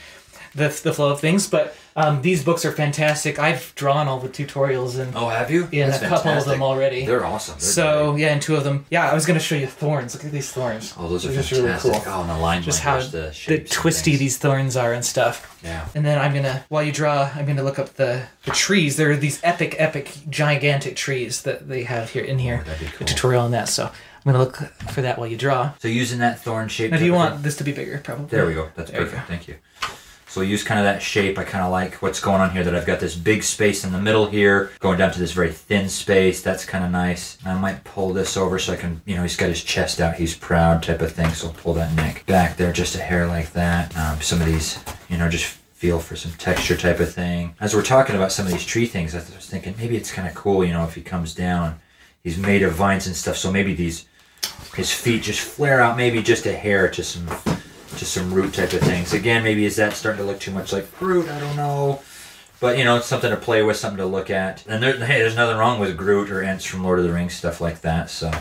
the, 0.56 0.70
the 0.82 0.94
flow 0.94 1.12
of 1.12 1.20
things. 1.20 1.46
But 1.48 1.76
um, 1.98 2.22
these 2.22 2.44
books 2.44 2.64
are 2.64 2.72
fantastic. 2.72 3.40
I've 3.40 3.74
drawn 3.76 4.08
all 4.08 4.20
the 4.20 4.30
tutorials 4.30 4.98
and 5.00 5.14
Oh, 5.16 5.28
have 5.30 5.50
you? 5.52 5.68
yeah, 5.72 5.90
That's 5.90 6.04
a 6.04 6.08
couple 6.08 6.32
of 6.32 6.46
them 6.46 6.62
already. 6.62 7.06
They're 7.06 7.26
awesome. 7.26 7.56
They're 7.56 7.62
so 7.62 8.16
yeah, 8.16 8.28
and 8.34 8.42
two 8.42 8.56
of 8.56 8.64
them. 8.64 8.86
Yeah, 8.90 9.10
I 9.10 9.14
was 9.16 9.26
gonna 9.26 9.40
show 9.40 9.56
you 9.56 9.68
thorns. 9.68 10.14
Look 10.14 10.24
at 10.24 10.32
these 10.32 10.52
thorns. 10.52 10.94
oh, 10.98 11.10
those 11.10 11.26
are 11.26 11.30
They're 11.30 11.38
just 11.42 11.50
fantastic. 11.52 11.92
really 11.92 12.04
cool. 12.06 12.14
Oh, 12.14 12.22
and 12.22 12.30
the 12.30 12.38
line 12.38 12.62
Just 12.62 12.82
how 12.82 13.00
the, 13.02 13.36
the 13.48 13.60
twisty 13.60 14.12
things. 14.12 14.20
these 14.20 14.38
thorns 14.38 14.78
are 14.78 14.94
and 14.94 15.04
stuff. 15.04 15.60
Yeah. 15.64 15.88
And 15.96 16.06
then 16.06 16.20
I'm 16.20 16.34
gonna, 16.34 16.64
while 16.70 16.84
you 16.84 16.92
draw, 16.92 17.32
I'm 17.36 17.46
gonna 17.48 17.64
look 17.64 17.80
up 17.80 17.96
the 17.96 18.24
the 18.46 18.52
trees. 18.52 18.96
There 18.96 19.10
are 19.12 19.18
these 19.18 19.40
epic, 19.44 19.76
epic, 19.80 20.16
gigantic 20.30 20.96
trees 20.96 21.42
that 21.42 21.68
they 21.68 21.84
have 21.84 22.12
here 22.12 22.24
in 22.24 22.38
here. 22.40 22.60
Oh, 22.62 22.70
that'd 22.70 22.80
be 23.00 23.04
A 23.04 23.08
tutorial 23.08 23.42
on 23.44 23.52
that. 23.52 23.70
So 23.70 23.86
I'm 23.86 23.92
gonna 24.24 24.38
look 24.38 24.58
for 24.92 25.02
that 25.02 25.18
while 25.18 25.28
you 25.28 25.36
draw. 25.38 25.74
So 25.80 25.88
using 25.88 26.20
that 26.20 26.40
thorn 26.44 26.68
shape. 26.68 26.92
Now, 26.92 26.98
do 27.00 27.06
you 27.06 27.14
want 27.14 27.42
this 27.42 27.58
to 27.58 27.64
be 27.64 27.72
bigger? 27.72 27.98
Probably. 28.04 28.28
There 28.28 28.46
we 28.46 28.54
go. 28.54 28.70
That's 28.76 28.92
There 28.92 29.02
perfect. 29.04 29.28
Thank 29.28 29.48
you. 29.48 29.56
So 30.38 30.42
we'll 30.42 30.52
use 30.52 30.64
kind 30.64 30.80
of 30.80 30.84
that 30.84 31.02
shape. 31.02 31.40
I 31.40 31.44
kind 31.44 31.66
of 31.66 31.72
like 31.72 31.96
what's 31.96 32.20
going 32.20 32.42
on 32.42 32.52
here. 32.52 32.64
That 32.64 32.76
I've 32.76 32.86
got 32.86 33.00
this 33.00 33.16
big 33.16 33.42
space 33.42 33.84
in 33.84 33.92
the 33.92 34.00
middle 34.00 34.28
here, 34.28 34.70
going 34.80 35.00
down 35.00 35.12
to 35.12 35.18
this 35.18 35.32
very 35.32 35.52
thin 35.52 35.90
space. 35.90 36.44
That's 36.44 36.64
kind 36.64 36.86
of 36.86 36.92
nice. 36.92 37.40
I 37.44 37.56
might 37.56 37.84
pull 37.84 38.14
this 38.14 38.38
over 38.38 38.60
so 38.60 38.74
I 38.74 38.76
can, 38.76 39.02
you 39.06 39.16
know, 39.16 39.24
he's 39.24 39.36
got 39.36 39.50
his 39.50 39.64
chest 39.64 40.00
out. 40.00 40.14
He's 40.14 40.38
proud 40.38 40.84
type 40.84 41.02
of 41.02 41.12
thing. 41.12 41.32
So 41.32 41.48
I'll 41.48 41.54
pull 41.54 41.74
that 41.74 41.92
neck 41.96 42.24
back 42.28 42.56
there, 42.56 42.72
just 42.72 42.94
a 42.94 43.00
hair 43.00 43.26
like 43.26 43.52
that. 43.54 43.98
Um, 43.98 44.22
some 44.22 44.40
of 44.40 44.46
these, 44.46 44.78
you 45.10 45.18
know, 45.18 45.28
just 45.28 45.46
feel 45.46 45.98
for 45.98 46.16
some 46.16 46.34
texture 46.34 46.78
type 46.78 47.00
of 47.00 47.12
thing. 47.12 47.56
As 47.60 47.74
we're 47.74 47.82
talking 47.82 48.16
about 48.16 48.32
some 48.32 48.46
of 48.46 48.52
these 48.52 48.64
tree 48.64 48.86
things, 48.86 49.16
I 49.16 49.18
was 49.18 49.50
thinking 49.50 49.74
maybe 49.80 49.98
it's 49.98 50.12
kind 50.12 50.28
of 50.28 50.36
cool, 50.36 50.64
you 50.64 50.72
know, 50.72 50.84
if 50.84 50.94
he 50.94 51.02
comes 51.02 51.34
down, 51.34 51.80
he's 52.24 52.38
made 52.38 52.62
of 52.62 52.74
vines 52.74 53.08
and 53.08 53.16
stuff. 53.16 53.38
So 53.38 53.52
maybe 53.52 53.74
these 53.74 54.06
his 54.76 54.92
feet 54.92 55.24
just 55.24 55.40
flare 55.40 55.82
out 55.82 55.98
maybe 55.98 56.22
just 56.22 56.46
a 56.46 56.54
hair 56.54 56.88
to 56.92 57.04
some 57.04 57.28
just 57.98 58.14
some 58.14 58.34
root 58.34 58.54
type 58.54 58.74
of 58.74 58.82
things. 58.82 59.14
Again, 59.14 59.44
maybe 59.44 59.66
is 59.66 59.76
that 59.76 59.94
starting 59.94 60.22
to 60.22 60.28
look 60.28 60.40
too 60.40 60.52
much 60.52 60.72
like 60.72 60.98
Groot? 60.98 61.30
I 61.30 61.40
don't 61.40 61.56
know. 61.56 62.02
But 62.60 62.78
you 62.78 62.86
know, 62.86 62.98
it's 62.98 63.06
something 63.06 63.30
to 63.30 63.38
play 63.38 63.62
with, 63.62 63.78
something 63.78 63.98
to 63.98 64.06
look 64.06 64.30
at. 64.30 64.66
And 64.68 64.82
there, 64.82 64.94
hey, 64.94 65.20
there's 65.20 65.36
nothing 65.36 65.58
wrong 65.58 65.80
with 65.80 65.96
Groot 65.96 66.32
or 66.32 66.42
Ents 66.42 66.66
from 66.66 66.84
Lord 66.84 67.00
of 67.00 67.06
the 67.06 67.14
Rings, 67.14 67.34
stuff 67.34 67.62
like 67.62 67.82
that. 67.82 68.10
So, 68.10 68.32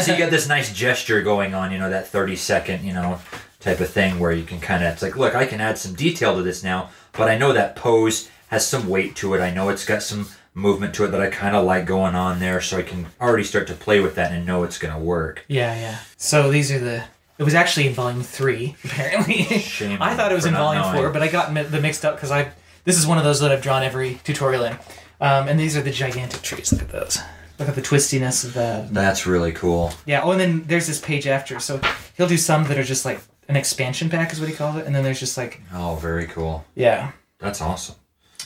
so 0.00 0.12
you 0.12 0.18
got 0.18 0.30
this 0.30 0.48
nice 0.48 0.72
gesture 0.72 1.20
going 1.22 1.54
on, 1.54 1.72
you 1.72 1.78
know, 1.78 1.90
that 1.90 2.08
30 2.08 2.36
second, 2.36 2.84
you 2.84 2.94
know, 2.94 3.20
type 3.60 3.80
of 3.80 3.90
thing 3.90 4.18
where 4.18 4.32
you 4.32 4.44
can 4.44 4.60
kind 4.60 4.82
of, 4.82 4.92
it's 4.92 5.02
like, 5.02 5.16
look, 5.16 5.34
I 5.34 5.44
can 5.44 5.60
add 5.60 5.76
some 5.76 5.94
detail 5.94 6.36
to 6.36 6.42
this 6.42 6.62
now, 6.62 6.90
but 7.12 7.28
I 7.28 7.36
know 7.36 7.52
that 7.52 7.76
pose 7.76 8.30
has 8.48 8.66
some 8.66 8.88
weight 8.88 9.16
to 9.16 9.34
it. 9.34 9.40
I 9.40 9.50
know 9.50 9.68
it's 9.68 9.84
got 9.84 10.02
some 10.02 10.28
movement 10.54 10.94
to 10.94 11.04
it 11.04 11.08
that 11.08 11.20
I 11.20 11.28
kind 11.28 11.54
of 11.54 11.64
like 11.64 11.84
going 11.84 12.14
on 12.14 12.38
there, 12.40 12.60
so 12.60 12.78
I 12.78 12.82
can 12.82 13.08
already 13.20 13.44
start 13.44 13.66
to 13.66 13.74
play 13.74 14.00
with 14.00 14.14
that 14.14 14.32
and 14.32 14.46
know 14.46 14.64
it's 14.64 14.78
going 14.78 14.94
to 14.94 15.00
work. 15.00 15.44
Yeah, 15.48 15.74
yeah. 15.74 15.98
So 16.16 16.50
these 16.50 16.72
are 16.72 16.78
the. 16.78 17.04
It 17.38 17.44
was 17.44 17.54
actually 17.54 17.86
in 17.88 17.92
volume 17.92 18.22
three, 18.22 18.76
apparently. 18.84 19.42
Shame 19.58 20.00
I 20.00 20.14
thought 20.14 20.32
it 20.32 20.34
was 20.34 20.46
in 20.46 20.54
volume 20.54 20.82
knowing. 20.82 20.96
four, 20.96 21.10
but 21.10 21.22
I 21.22 21.28
got 21.28 21.52
mi- 21.52 21.62
the 21.62 21.80
mixed 21.80 22.04
up 22.04 22.16
because 22.16 22.30
I. 22.30 22.50
This 22.84 22.96
is 22.98 23.06
one 23.06 23.18
of 23.18 23.24
those 23.24 23.40
that 23.40 23.50
I've 23.52 23.62
drawn 23.62 23.82
every 23.82 24.20
tutorial 24.24 24.64
in, 24.64 24.72
um, 25.20 25.48
and 25.48 25.58
these 25.58 25.76
are 25.76 25.82
the 25.82 25.90
gigantic 25.90 26.40
trees. 26.42 26.72
Look 26.72 26.82
at 26.82 26.88
those. 26.90 27.18
Look 27.58 27.68
at 27.68 27.74
the 27.74 27.82
twistiness 27.82 28.44
of 28.44 28.54
that. 28.54 28.92
That's 28.94 29.26
really 29.26 29.52
cool. 29.52 29.92
Yeah. 30.06 30.22
Oh, 30.22 30.30
and 30.30 30.40
then 30.40 30.62
there's 30.66 30.86
this 30.86 31.00
page 31.00 31.26
after. 31.26 31.58
So 31.58 31.80
he'll 32.16 32.28
do 32.28 32.36
some 32.36 32.64
that 32.64 32.78
are 32.78 32.84
just 32.84 33.04
like 33.04 33.20
an 33.48 33.56
expansion 33.56 34.08
pack, 34.10 34.32
is 34.32 34.40
what 34.40 34.48
he 34.48 34.54
called 34.54 34.76
it, 34.76 34.86
and 34.86 34.94
then 34.94 35.02
there's 35.04 35.18
just 35.20 35.36
like 35.36 35.60
Oh, 35.72 35.96
very 35.96 36.26
cool. 36.26 36.64
yeah, 36.74 37.12
That's 37.38 37.60
awesome. 37.60 37.96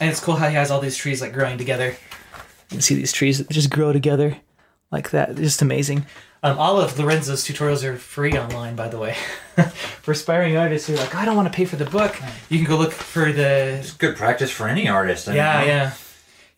and 0.01 0.09
it's 0.11 0.21
cool 0.21 0.37
how 0.37 0.49
he 0.49 0.55
has 0.55 0.71
all 0.71 0.81
these 0.81 0.97
trees 0.97 1.21
like 1.21 1.33
growing 1.33 1.59
together. 1.59 1.89
You 1.91 2.77
can 2.77 2.81
see 2.81 2.95
these 2.95 3.13
trees 3.13 3.39
that 3.39 3.51
just 3.51 3.69
grow 3.71 3.93
together 3.93 4.37
like 4.93 5.11
that. 5.11 5.37
Just 5.37 5.61
amazing. 5.63 6.07
Um, 6.43 6.59
all 6.59 6.81
of 6.81 6.99
Lorenzo's 6.99 7.45
tutorials 7.45 7.85
are 7.85 7.97
free 7.97 8.33
online, 8.33 8.75
by 8.75 8.89
the 8.89 8.99
way. 8.99 9.15
for 10.03 10.13
aspiring 10.13 10.57
artists 10.57 10.89
who 10.89 10.95
are 10.95 10.97
like, 10.97 11.15
I 11.15 11.27
don't 11.27 11.37
want 11.37 11.53
to 11.53 11.55
pay 11.55 11.67
for 11.67 11.77
the 11.77 11.85
book, 11.85 12.17
you 12.49 12.59
can 12.59 12.67
go 12.67 12.79
look 12.79 12.93
for 12.93 13.31
the. 13.31 13.79
It's 13.81 13.93
good 13.93 14.17
practice 14.17 14.51
for 14.51 14.67
any 14.67 14.89
artist. 14.89 15.29
I 15.29 15.35
Yeah, 15.35 15.59
mean, 15.59 15.69
yeah. 15.69 15.93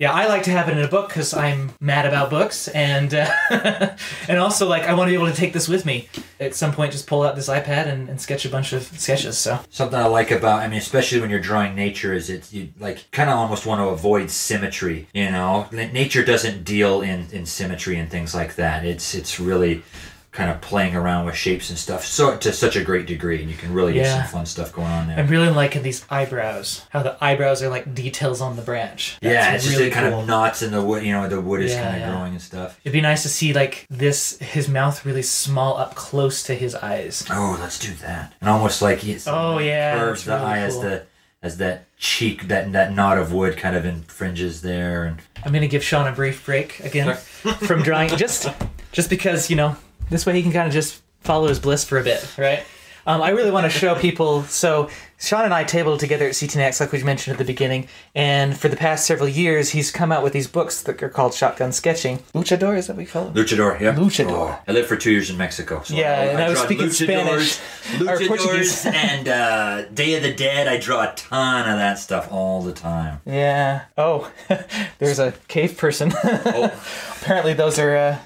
Yeah, 0.02 0.10
I 0.10 0.26
like 0.26 0.42
to 0.42 0.50
have 0.50 0.68
it 0.68 0.76
in 0.76 0.82
a 0.82 0.88
book 0.88 1.06
because 1.06 1.32
I'm 1.32 1.70
mad 1.78 2.06
about 2.06 2.28
books, 2.28 2.66
and 2.66 3.14
uh, 3.14 3.30
and 4.28 4.36
also 4.36 4.68
like 4.68 4.82
I 4.82 4.94
want 4.94 5.06
to 5.06 5.12
be 5.12 5.14
able 5.14 5.30
to 5.30 5.36
take 5.36 5.52
this 5.52 5.68
with 5.68 5.86
me 5.86 6.08
at 6.40 6.56
some 6.56 6.72
point. 6.72 6.90
Just 6.90 7.06
pull 7.06 7.22
out 7.22 7.36
this 7.36 7.48
iPad 7.48 7.86
and, 7.86 8.08
and 8.08 8.20
sketch 8.20 8.44
a 8.44 8.48
bunch 8.48 8.72
of 8.72 8.82
sketches. 8.98 9.38
So 9.38 9.60
Something 9.70 10.00
I 10.00 10.06
like 10.06 10.32
about, 10.32 10.58
I 10.58 10.66
mean, 10.66 10.80
especially 10.80 11.20
when 11.20 11.30
you're 11.30 11.38
drawing 11.38 11.76
nature, 11.76 12.12
is 12.12 12.30
it 12.30 12.52
you 12.52 12.70
like 12.80 13.08
kind 13.12 13.30
of 13.30 13.36
almost 13.36 13.64
want 13.64 13.78
to 13.78 13.90
avoid 13.90 14.28
symmetry. 14.28 15.06
You 15.14 15.30
know, 15.30 15.68
nature 15.70 16.24
doesn't 16.24 16.64
deal 16.64 17.02
in 17.02 17.28
in 17.30 17.46
symmetry 17.46 17.96
and 17.96 18.10
things 18.10 18.34
like 18.34 18.56
that. 18.56 18.84
It's 18.84 19.14
it's 19.14 19.38
really 19.38 19.84
kind 20.32 20.50
of 20.50 20.60
playing 20.62 20.96
around 20.96 21.26
with 21.26 21.36
shapes 21.36 21.68
and 21.68 21.78
stuff 21.78 22.06
so 22.06 22.36
to 22.38 22.52
such 22.54 22.74
a 22.74 22.82
great 22.82 23.06
degree, 23.06 23.40
and 23.42 23.50
you 23.50 23.56
can 23.56 23.72
really 23.72 23.92
get 23.92 24.10
some 24.10 24.26
fun 24.32 24.46
stuff 24.46 24.72
going 24.72 24.86
on 24.88 25.06
there. 25.06 25.18
I'm 25.18 25.26
really 25.28 25.50
liking 25.50 25.82
these 25.82 26.04
eyebrows. 26.08 26.86
How 26.90 27.02
the 27.02 27.22
eyebrows 27.22 27.62
are 27.62 27.68
like 27.68 27.94
details 27.94 28.40
on 28.40 28.56
the 28.56 28.62
branch. 28.62 29.18
yeah, 29.20 29.32
That's 29.52 29.56
it's 29.56 29.64
just 29.66 29.76
really 29.76 29.90
it 29.90 29.92
kind 29.94 30.10
cool. 30.10 30.20
of 30.22 30.26
knots 30.26 30.62
in 30.62 30.70
the 30.72 30.80
wood. 30.82 31.04
You 31.04 31.12
know, 31.12 31.28
the 31.28 31.40
wood 31.40 31.60
is 31.60 31.72
Yeah, 31.72 31.82
kind 31.82 31.96
of 31.96 32.00
yeah. 32.00 32.10
growing 32.10 32.32
and 32.32 32.40
stuff. 32.42 32.80
It'd 32.82 32.94
be 32.94 33.02
nice 33.02 33.22
to 33.24 33.28
see 33.28 33.52
like 33.52 33.86
this, 33.90 34.38
his 34.38 34.68
mouth 34.68 35.04
really 35.04 35.22
small 35.22 35.76
up 35.76 35.94
close 35.94 36.42
to 36.44 36.54
his 36.54 36.74
eyes. 36.74 37.24
Oh, 37.30 37.58
let's 37.60 37.78
do 37.78 37.92
that. 37.96 38.32
And 38.40 38.48
almost 38.48 38.80
like 38.80 39.00
he's 39.00 39.28
Oh, 39.28 39.58
yeah, 39.58 39.98
curves 39.98 40.24
that's 40.24 40.40
the 40.40 40.46
really 40.46 40.58
eye 40.60 40.64
as 40.64 40.72
cool. 40.74 40.82
the 40.82 41.02
as 41.42 41.56
that 41.58 41.84
cheek 41.98 42.46
that 42.48 42.72
that 42.72 42.94
knot 42.94 43.18
of 43.18 43.32
wood 43.32 43.56
kind 43.56 43.74
of 43.76 43.84
infringes 43.84 44.62
there 44.62 45.02
and 45.04 45.18
I'm 45.44 45.52
gonna 45.52 45.66
give 45.66 45.82
Sean 45.82 46.06
a 46.06 46.12
brief 46.12 46.46
break 46.46 46.78
again 46.80 47.16
from 47.16 47.82
drawing, 47.82 48.08
just 48.16 48.48
just 48.92 49.10
because 49.10 49.50
you 49.50 49.56
know 49.56 49.76
this 50.12 50.26
way 50.26 50.34
he 50.34 50.42
can 50.42 50.52
kind 50.52 50.66
of 50.66 50.72
just 50.72 51.02
follow 51.20 51.48
his 51.48 51.58
bliss 51.58 51.84
for 51.84 51.98
a 51.98 52.04
bit, 52.04 52.26
right? 52.38 52.64
Um, 53.04 53.20
I 53.20 53.30
really 53.30 53.50
want 53.50 53.64
to 53.64 53.70
show 53.70 53.96
people. 53.96 54.44
So 54.44 54.88
Sean 55.18 55.44
and 55.44 55.52
I 55.52 55.64
tabled 55.64 55.98
together 55.98 56.26
at 56.26 56.34
CTNX, 56.34 56.78
like 56.78 56.92
we 56.92 57.02
mentioned 57.02 57.32
at 57.32 57.38
the 57.38 57.44
beginning, 57.44 57.88
and 58.14 58.56
for 58.56 58.68
the 58.68 58.76
past 58.76 59.06
several 59.06 59.28
years, 59.28 59.70
he's 59.70 59.90
come 59.90 60.12
out 60.12 60.22
with 60.22 60.32
these 60.32 60.46
books 60.46 60.82
that 60.82 61.02
are 61.02 61.08
called 61.08 61.34
Shotgun 61.34 61.72
Sketching. 61.72 62.18
Luchador 62.32 62.76
is 62.76 62.86
that 62.86 62.92
what 62.92 62.98
we 62.98 63.06
call 63.06 63.26
it? 63.26 63.34
luchador. 63.34 63.80
Yeah, 63.80 63.92
Luchador. 63.96 64.30
Oh, 64.30 64.62
I 64.68 64.70
lived 64.72 64.86
for 64.86 64.96
two 64.96 65.10
years 65.10 65.30
in 65.30 65.36
Mexico. 65.36 65.82
So 65.84 65.94
Yeah, 65.96 66.22
and 66.30 66.38
I 66.42 66.48
was 66.48 66.60
speaking 66.60 66.86
luchadors, 66.86 67.58
Spanish, 67.58 67.60
or 68.02 68.26
Portuguese. 68.28 68.84
luchadors, 68.84 68.92
and 68.94 69.28
uh, 69.28 69.82
Day 69.86 70.14
of 70.14 70.22
the 70.22 70.32
Dead. 70.32 70.68
I 70.68 70.76
draw 70.78 71.02
a 71.02 71.12
ton 71.16 71.68
of 71.68 71.78
that 71.78 71.98
stuff 71.98 72.28
all 72.30 72.62
the 72.62 72.72
time. 72.72 73.20
Yeah. 73.26 73.82
Oh, 73.98 74.30
there's 75.00 75.18
a 75.18 75.32
cave 75.48 75.76
person. 75.76 76.12
Oh, 76.24 76.72
Apparently, 77.20 77.52
those 77.54 77.78
are 77.78 77.96
uh, 77.96 78.18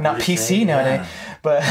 not 0.00 0.20
PC 0.20 0.64
nowadays. 0.64 1.00
yeah. 1.00 1.33
But 1.44 1.62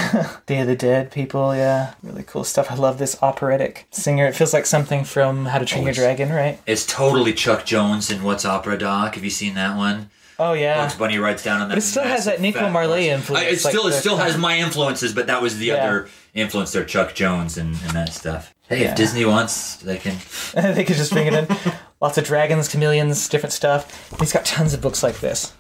Day 0.46 0.60
of 0.60 0.68
the 0.68 0.76
Dead 0.76 1.12
people, 1.12 1.54
yeah, 1.56 1.96
really 2.04 2.22
cool 2.24 2.44
stuff. 2.44 2.70
I 2.72 2.76
love 2.76 3.00
this 3.00 3.18
operatic 3.24 3.88
singer. 3.92 4.28
It 4.28 4.36
feels 4.36 4.54
like 4.54 4.68
something 4.68 5.04
from 5.04 5.46
How 5.48 5.58
to 5.58 5.66
Train 5.66 5.84
Your 5.84 5.94
Dragon, 5.94 6.30
right? 6.32 6.60
It's 6.68 6.86
totally 6.86 7.34
Chuck 7.34 7.66
Jones 7.66 8.12
in 8.12 8.22
What's 8.24 8.46
Opera 8.46 8.78
Doc. 8.78 9.16
Have 9.16 9.24
you 9.24 9.32
seen 9.32 9.56
that 9.56 9.76
one? 9.76 10.12
Oh 10.40 10.54
yeah. 10.54 10.78
Bugs 10.78 10.96
Bunny 10.96 11.18
rides 11.18 11.44
down 11.44 11.60
on 11.62 11.70
that. 11.70 11.76
But 11.76 11.80
it 11.80 11.88
still 11.88 12.04
has 12.04 12.26
that 12.26 12.40
Nico 12.40 12.70
Marlet 12.70 13.08
influence, 13.08 13.46
I- 13.46 13.50
It 13.50 13.64
like 13.64 13.74
still, 13.74 13.88
it 13.88 13.94
still 13.94 14.18
has 14.18 14.38
my 14.38 14.58
influences, 14.60 15.14
but 15.14 15.26
that 15.28 15.42
was 15.42 15.58
the 15.58 15.66
Yeah. 15.68 15.76
other 15.86 16.08
influence 16.36 16.72
there, 16.72 16.86
Chuck 16.86 17.14
Jones 17.16 17.58
and, 17.58 17.70
and 17.84 17.92
that 17.92 18.14
stuff. 18.14 18.54
Hey, 18.70 18.82
Yeah. 18.82 18.92
if 18.92 18.96
Disney 18.98 19.26
wants, 19.26 19.78
they 19.78 19.98
can. 19.98 20.16
they 20.76 20.84
could 20.84 20.98
just 20.98 21.12
bring 21.12 21.28
it 21.28 21.34
in. 21.34 21.48
Lots 22.02 22.18
of 22.18 22.26
dragons, 22.26 22.68
chameleons, 22.68 23.28
different 23.30 23.54
stuff. 23.54 24.12
He's 24.20 24.34
got 24.34 24.46
tons 24.46 24.74
of 24.74 24.82
books 24.82 25.02
like 25.04 25.20
this. 25.20 25.54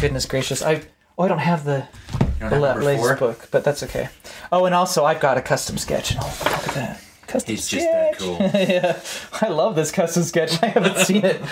Goodness 0.00 0.26
gracious. 0.26 0.62
I 0.62 0.82
oh 1.16 1.24
I 1.24 1.28
don't 1.28 1.38
have 1.38 1.64
the 1.64 1.86
You 2.40 2.50
don't 2.50 2.62
have 2.62 2.76
number 2.76 2.96
four? 2.96 3.16
book, 3.16 3.48
but 3.50 3.64
that's 3.64 3.82
okay. 3.82 4.08
Oh, 4.52 4.64
and 4.66 4.74
also 4.74 5.04
I've 5.04 5.20
got 5.20 5.38
a 5.38 5.42
custom 5.42 5.76
sketch. 5.76 6.12
And 6.12 6.20
oh, 6.22 6.40
look 6.44 6.68
at 6.68 6.74
that. 6.74 7.00
Custom 7.26 7.54
He's 7.54 7.68
just 7.68 7.84
that 7.84 8.14
sketch. 8.14 8.18
cool. 8.26 8.38
yeah, 8.54 9.00
I 9.42 9.48
love 9.48 9.74
this 9.74 9.90
custom 9.90 10.22
sketch. 10.22 10.62
I 10.62 10.66
haven't 10.66 10.98
seen 10.98 11.24
it 11.24 11.42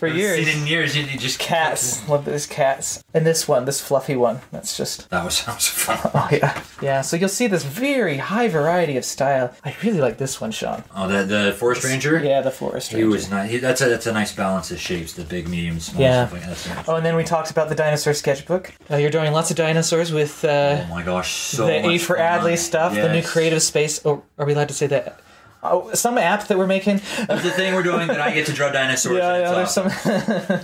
for 0.00 0.08
years. 0.08 0.46
Seen 0.46 0.62
in 0.62 0.66
years, 0.66 0.96
you, 0.96 1.04
you 1.04 1.18
just 1.18 1.38
Cats, 1.38 2.08
love 2.08 2.24
these 2.24 2.46
cats. 2.46 3.04
And 3.14 3.24
this 3.26 3.46
one, 3.46 3.66
this 3.66 3.80
fluffy 3.80 4.16
one, 4.16 4.40
that's 4.50 4.76
just 4.76 5.08
That 5.10 5.24
was, 5.24 5.44
that 5.44 5.54
was 5.54 5.68
fun. 5.68 5.98
oh 6.14 6.28
yeah, 6.32 6.62
yeah. 6.82 7.00
So 7.02 7.16
you'll 7.16 7.28
see 7.28 7.46
this 7.46 7.64
very 7.64 8.16
high 8.16 8.48
variety 8.48 8.96
of 8.96 9.04
style. 9.04 9.54
I 9.64 9.76
really 9.84 10.00
like 10.00 10.18
this 10.18 10.40
one, 10.40 10.50
Sean. 10.50 10.82
Oh, 10.96 11.06
the 11.06 11.24
the 11.24 11.52
forest 11.58 11.84
ranger. 11.84 12.18
Yeah, 12.24 12.40
the 12.40 12.50
forest. 12.50 12.92
Ranger. 12.92 13.06
He 13.06 13.12
was 13.12 13.30
nice. 13.30 13.50
He, 13.50 13.58
that's 13.58 13.80
a 13.82 13.88
that's 13.88 14.06
a 14.06 14.12
nice 14.12 14.32
balance 14.34 14.70
of 14.70 14.80
shapes. 14.80 15.12
The 15.12 15.24
big, 15.24 15.48
medium, 15.48 15.78
small. 15.78 16.02
Yeah. 16.02 16.26
Stuff 16.26 16.32
like 16.32 16.42
that. 16.42 16.76
Nice. 16.76 16.88
Oh, 16.88 16.96
and 16.96 17.04
then 17.06 17.14
we 17.14 17.24
talked 17.24 17.50
about 17.50 17.68
the 17.68 17.74
dinosaur 17.74 18.14
sketchbook. 18.14 18.72
Uh, 18.90 18.96
you're 18.96 19.10
drawing 19.10 19.32
lots 19.32 19.50
of 19.50 19.56
dinosaurs 19.56 20.12
with 20.12 20.44
uh, 20.44 20.84
Oh 20.84 20.90
my 20.90 21.02
gosh, 21.02 21.30
so 21.32 21.66
the 21.66 21.86
A 21.86 21.98
for. 21.98 22.16
Adley 22.16 22.56
stuff, 22.58 22.94
the 22.94 23.12
new 23.12 23.22
creative 23.22 23.62
space. 23.62 24.00
Oh, 24.04 24.22
are 24.38 24.46
we 24.46 24.52
allowed 24.52 24.68
to 24.68 24.74
say 24.74 24.86
that? 24.88 25.20
Oh, 25.62 25.92
some 25.94 26.16
app 26.18 26.46
that 26.48 26.56
we're 26.56 26.66
making. 26.66 27.00
There's 27.28 27.42
the 27.42 27.50
thing 27.50 27.74
we're 27.74 27.82
doing 27.82 28.08
that 28.08 28.20
I 28.20 28.32
get 28.32 28.46
to 28.46 28.52
draw 28.52 28.70
dinosaurs. 28.72 29.18
yeah, 29.18 29.38
yeah. 29.38 29.50
There's 29.52 29.76
awesome. 29.76 29.90
some 29.90 30.60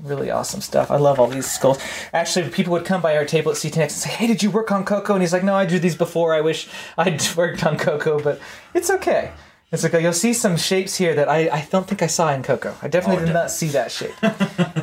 really 0.00 0.30
awesome 0.30 0.60
stuff. 0.60 0.90
I 0.90 0.96
love 0.96 1.20
all 1.20 1.26
these 1.26 1.50
skulls. 1.50 1.78
Actually, 2.14 2.48
people 2.48 2.72
would 2.72 2.84
come 2.86 3.02
by 3.02 3.16
our 3.16 3.24
table 3.26 3.52
at 3.52 3.58
CTNX 3.58 3.76
and 3.82 3.90
say, 3.90 4.10
"Hey, 4.10 4.26
did 4.26 4.42
you 4.42 4.50
work 4.50 4.72
on 4.72 4.84
Coco?" 4.84 5.12
And 5.12 5.22
he's 5.22 5.32
like, 5.32 5.44
"No, 5.44 5.54
I 5.54 5.66
drew 5.66 5.78
these 5.78 5.96
before. 5.96 6.34
I 6.34 6.40
wish 6.40 6.68
I'd 6.96 7.22
worked 7.36 7.64
on 7.64 7.76
Coco, 7.76 8.18
but 8.22 8.40
it's 8.74 8.90
okay." 8.90 9.32
It's 9.72 9.82
like 9.82 9.94
you'll 9.94 10.12
see 10.12 10.34
some 10.34 10.58
shapes 10.58 10.96
here 10.96 11.14
that 11.14 11.30
I, 11.30 11.48
I 11.48 11.66
don't 11.70 11.88
think 11.88 12.02
I 12.02 12.06
saw 12.06 12.30
in 12.32 12.42
Coco. 12.42 12.74
I 12.82 12.88
definitely 12.88 13.22
Oh, 13.22 13.26
did 13.26 13.32
not 13.32 13.50
see 13.50 13.68
that 13.68 13.90
shape 13.90 14.12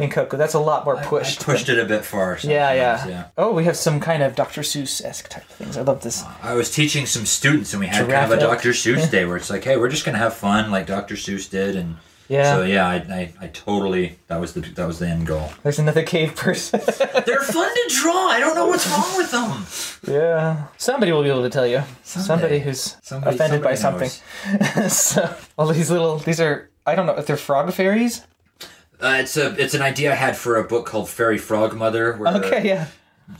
in 0.01 0.09
Coco. 0.17 0.35
That's 0.35 0.55
a 0.55 0.59
lot 0.59 0.83
more 0.83 0.97
pushed. 0.97 1.41
I 1.41 1.43
pushed 1.45 1.69
it 1.69 1.77
a 1.77 1.85
bit 1.85 2.03
far. 2.03 2.39
yeah, 2.41 2.73
yeah, 2.73 2.97
sometimes, 2.97 3.25
Oh, 3.37 3.53
we 3.53 3.65
have 3.65 3.77
some 3.77 3.99
kind 3.99 4.23
of 4.23 4.33
Dr. 4.35 4.61
Seuss 4.61 5.05
esque 5.05 5.29
type 5.29 5.43
things. 5.45 5.77
I 5.77 5.81
love 5.81 6.01
this. 6.01 6.23
Uh, 6.23 6.33
I 6.41 6.53
was 6.55 6.71
teaching 6.73 7.05
some 7.05 7.27
students, 7.27 7.71
and 7.73 7.79
we 7.81 7.85
had 7.87 8.09
kind 8.09 8.31
of 8.31 8.31
a. 8.31 8.39
Dr. 8.41 8.71
Seuss 8.71 9.09
day 9.15 9.25
where 9.25 9.37
it's 9.37 9.51
like, 9.51 9.63
hey, 9.63 9.77
we're 9.77 9.89
just 9.89 10.05
gonna 10.05 10.17
have 10.17 10.33
fun, 10.33 10.71
like 10.71 10.87
Dr. 10.87 11.13
Seuss 11.15 11.47
did, 11.47 11.75
and 11.75 11.97
Yeah. 12.29 12.55
So 12.55 12.61
yeah, 12.63 12.87
I, 12.87 12.95
I, 12.95 13.33
I 13.41 13.47
totally 13.47 14.17
that 14.27 14.39
was 14.39 14.53
the 14.53 14.61
that 14.61 14.85
was 14.87 14.99
the 14.99 15.07
end 15.07 15.25
goal. 15.27 15.49
There's 15.63 15.79
another 15.79 16.03
cave 16.03 16.35
person. 16.35 16.79
They're 17.25 17.41
fun 17.41 17.73
to 17.73 17.95
draw. 17.99 18.27
I 18.27 18.39
don't 18.39 18.53
know 18.55 18.67
what's 18.67 18.87
wrong 18.87 19.17
with 19.17 19.31
them. 19.31 20.13
yeah. 20.15 20.67
Somebody 20.77 21.11
will 21.11 21.23
be 21.23 21.29
able 21.29 21.41
to 21.41 21.49
tell 21.49 21.65
you. 21.67 21.81
Someday. 22.03 22.27
Somebody 22.27 22.59
who's 22.59 22.97
Somebody- 23.01 23.35
offended 23.35 23.63
by 23.63 23.73
something. 23.75 24.09
so, 24.89 25.35
all 25.57 25.67
these 25.67 25.89
little, 25.89 26.19
these 26.19 26.39
are, 26.39 26.69
I 26.85 26.93
don't 26.95 27.05
know 27.07 27.15
if 27.17 27.25
they're 27.25 27.35
frog 27.37 27.73
fairies. 27.73 28.25
Uh, 29.01 29.17
it's 29.21 29.35
a 29.37 29.55
it's 29.59 29.73
an 29.73 29.81
idea 29.81 30.11
I 30.11 30.15
had 30.15 30.35
for 30.37 30.57
a 30.57 30.63
book 30.63 30.85
called 30.85 31.09
Fairy 31.09 31.37
Frog 31.37 31.73
Mother, 31.75 32.13
where 32.17 32.35
Okay, 32.35 32.67
yeah. 32.67 32.87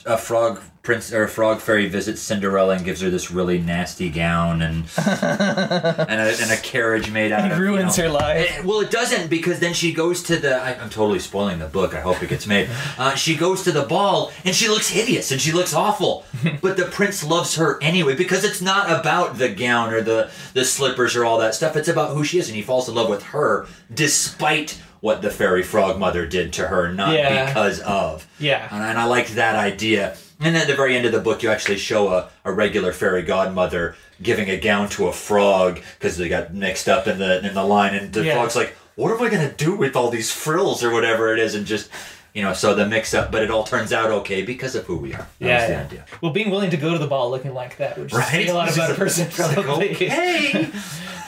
A 0.06 0.18
frog 0.18 0.62
prince 0.82 1.12
or 1.12 1.24
a 1.24 1.28
frog 1.28 1.60
fairy 1.60 1.88
visits 1.88 2.22
Cinderella 2.22 2.76
and 2.76 2.86
gives 2.86 3.02
her 3.02 3.10
this 3.10 3.30
really 3.30 3.60
nasty 3.60 4.10
gown 4.10 4.62
and 4.62 4.86
and, 4.98 6.22
a, 6.22 6.42
and 6.42 6.52
a 6.52 6.58
carriage 6.58 7.12
made 7.12 7.32
out 7.32 7.46
It 7.46 7.52
of 7.52 7.60
ruins 7.60 7.98
you 7.98 8.06
know, 8.06 8.10
her 8.10 8.16
life. 8.16 8.60
Eh, 8.60 8.62
well, 8.64 8.80
it 8.80 8.90
doesn't 8.90 9.30
because 9.30 9.60
then 9.60 9.74
she 9.74 9.94
goes 9.94 10.24
to 10.24 10.38
the. 10.38 10.56
I, 10.56 10.76
I'm 10.80 10.90
totally 10.90 11.20
spoiling 11.20 11.60
the 11.60 11.68
book. 11.68 11.94
I 11.94 12.02
hope 12.02 12.24
it 12.24 12.30
gets 12.30 12.48
made. 12.48 12.70
Uh, 12.98 13.16
she 13.16 13.36
goes 13.36 13.64
to 13.64 13.72
the 13.72 13.84
ball 13.84 14.32
and 14.44 14.54
she 14.54 14.68
looks 14.68 14.90
hideous 14.90 15.32
and 15.32 15.40
she 15.40 15.54
looks 15.54 15.74
awful. 15.74 16.26
but 16.62 16.76
the 16.76 16.84
prince 16.86 17.24
loves 17.24 17.56
her 17.56 17.82
anyway 17.82 18.14
because 18.14 18.44
it's 18.44 18.62
not 18.62 18.90
about 18.90 19.38
the 19.38 19.48
gown 19.48 19.94
or 19.94 20.02
the 20.02 20.30
the 20.54 20.66
slippers 20.66 21.16
or 21.16 21.24
all 21.24 21.38
that 21.38 21.56
stuff. 21.56 21.76
It's 21.78 21.88
about 21.88 22.14
who 22.14 22.24
she 22.24 22.40
is 22.40 22.50
and 22.50 22.56
he 22.56 22.62
falls 22.62 22.90
in 22.90 22.96
love 22.96 23.10
with 23.10 23.24
her 23.24 23.68
despite 23.94 24.82
what 25.02 25.22
the 25.22 25.30
fairy 25.30 25.64
frog 25.64 25.98
mother 26.00 26.26
did 26.26 26.54
to 26.54 26.68
her, 26.68 26.92
not 26.92 27.14
Yeah. 27.14 27.46
because 27.48 27.80
of. 27.82 28.28
Yeah. 28.40 28.68
And, 28.72 28.84
and 28.84 28.98
I 28.98 29.06
liked 29.06 29.36
that 29.36 29.56
idea. 29.56 30.16
And 30.42 30.56
at 30.56 30.68
the 30.68 30.76
very 30.76 30.96
end 30.96 31.06
of 31.06 31.12
the 31.12 31.20
book, 31.20 31.44
you 31.44 31.50
actually 31.50 31.78
show 31.78 32.10
a, 32.10 32.30
a 32.46 32.52
regular 32.52 32.94
fairy 32.94 33.22
godmother 33.24 33.96
giving 34.22 34.50
a 34.50 34.58
gown 34.58 34.90
to 34.90 35.08
a 35.08 35.14
frog 35.14 35.80
because 35.98 36.18
they 36.18 36.30
got 36.30 36.54
mixed 36.54 36.88
up 36.90 37.08
in 37.08 37.18
the 37.20 37.46
in 37.46 37.54
the 37.54 37.64
line, 37.64 37.94
and 37.96 38.12
the 38.14 38.24
Yeah. 38.24 38.34
frog's 38.36 38.56
like, 38.56 38.76
"What 38.96 39.12
am 39.12 39.22
I 39.22 39.30
gonna 39.30 39.52
do 39.52 39.76
with 39.76 39.96
all 39.98 40.10
these 40.10 40.32
frills 40.32 40.84
or 40.84 40.92
whatever 40.92 41.34
it 41.34 41.40
is?" 41.40 41.56
And 41.56 41.66
just 41.66 41.90
you 42.34 42.44
know, 42.44 42.54
so 42.54 42.76
the 42.76 42.86
mix 42.86 43.14
up, 43.14 43.32
but 43.32 43.42
it 43.42 43.50
all 43.50 43.64
turns 43.64 43.92
out 43.92 44.12
okay 44.12 44.44
because 44.44 44.76
of 44.76 44.86
who 44.86 44.98
we 44.98 45.14
are. 45.14 45.28
That 45.40 45.48
Yeah, 45.48 45.56
was 45.60 45.68
the 45.68 45.74
yeah. 45.74 45.82
idea. 45.82 46.06
Well, 46.22 46.32
being 46.32 46.52
willing 46.52 46.70
to 46.70 46.78
go 46.78 46.92
to 46.94 47.00
the 47.00 47.08
ball 47.08 47.32
looking 47.32 47.54
like 47.56 47.78
that 47.78 47.98
would 47.98 48.10
just 48.10 48.32
Right? 48.32 48.48
a 48.48 48.54
lot 48.54 48.72
about 48.74 48.92
a 48.92 48.94
person. 48.94 49.28
Like, 49.40 49.58
okay, 49.68 50.70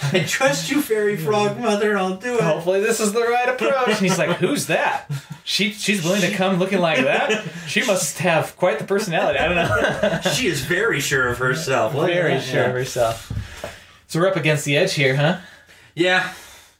I 0.13 0.23
trust 0.23 0.71
you, 0.71 0.81
fairy 0.81 1.15
frog 1.15 1.59
mother. 1.59 1.97
I'll 1.97 2.17
do 2.17 2.35
it. 2.35 2.41
Hopefully 2.41 2.81
this 2.81 2.99
is 2.99 3.13
the 3.13 3.21
right 3.21 3.49
approach. 3.49 3.87
And 3.87 3.97
he's 3.97 4.17
like, 4.17 4.37
"Who's 4.37 4.67
that? 4.67 5.09
She 5.43 5.71
she's 5.71 6.03
willing 6.03 6.21
to 6.21 6.31
come 6.31 6.57
looking 6.57 6.79
like 6.79 7.03
that. 7.03 7.45
She 7.67 7.85
must 7.85 8.17
have 8.19 8.55
quite 8.57 8.79
the 8.79 8.85
personality. 8.85 9.39
I 9.39 9.47
don't 9.47 9.55
know. 9.55 10.19
She 10.33 10.47
is 10.47 10.61
very 10.61 10.99
sure 10.99 11.27
of 11.27 11.37
herself. 11.37 11.93
Look 11.93 12.07
Very 12.07 12.39
sure 12.39 12.65
of 12.65 12.73
herself." 12.73 13.31
So 14.07 14.19
we're 14.19 14.27
up 14.27 14.35
against 14.35 14.65
the 14.65 14.75
edge 14.75 14.93
here, 14.93 15.15
huh? 15.15 15.39
Yeah. 15.95 16.33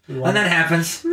And 0.07 0.35
that 0.35 0.51
happens. 0.51 1.05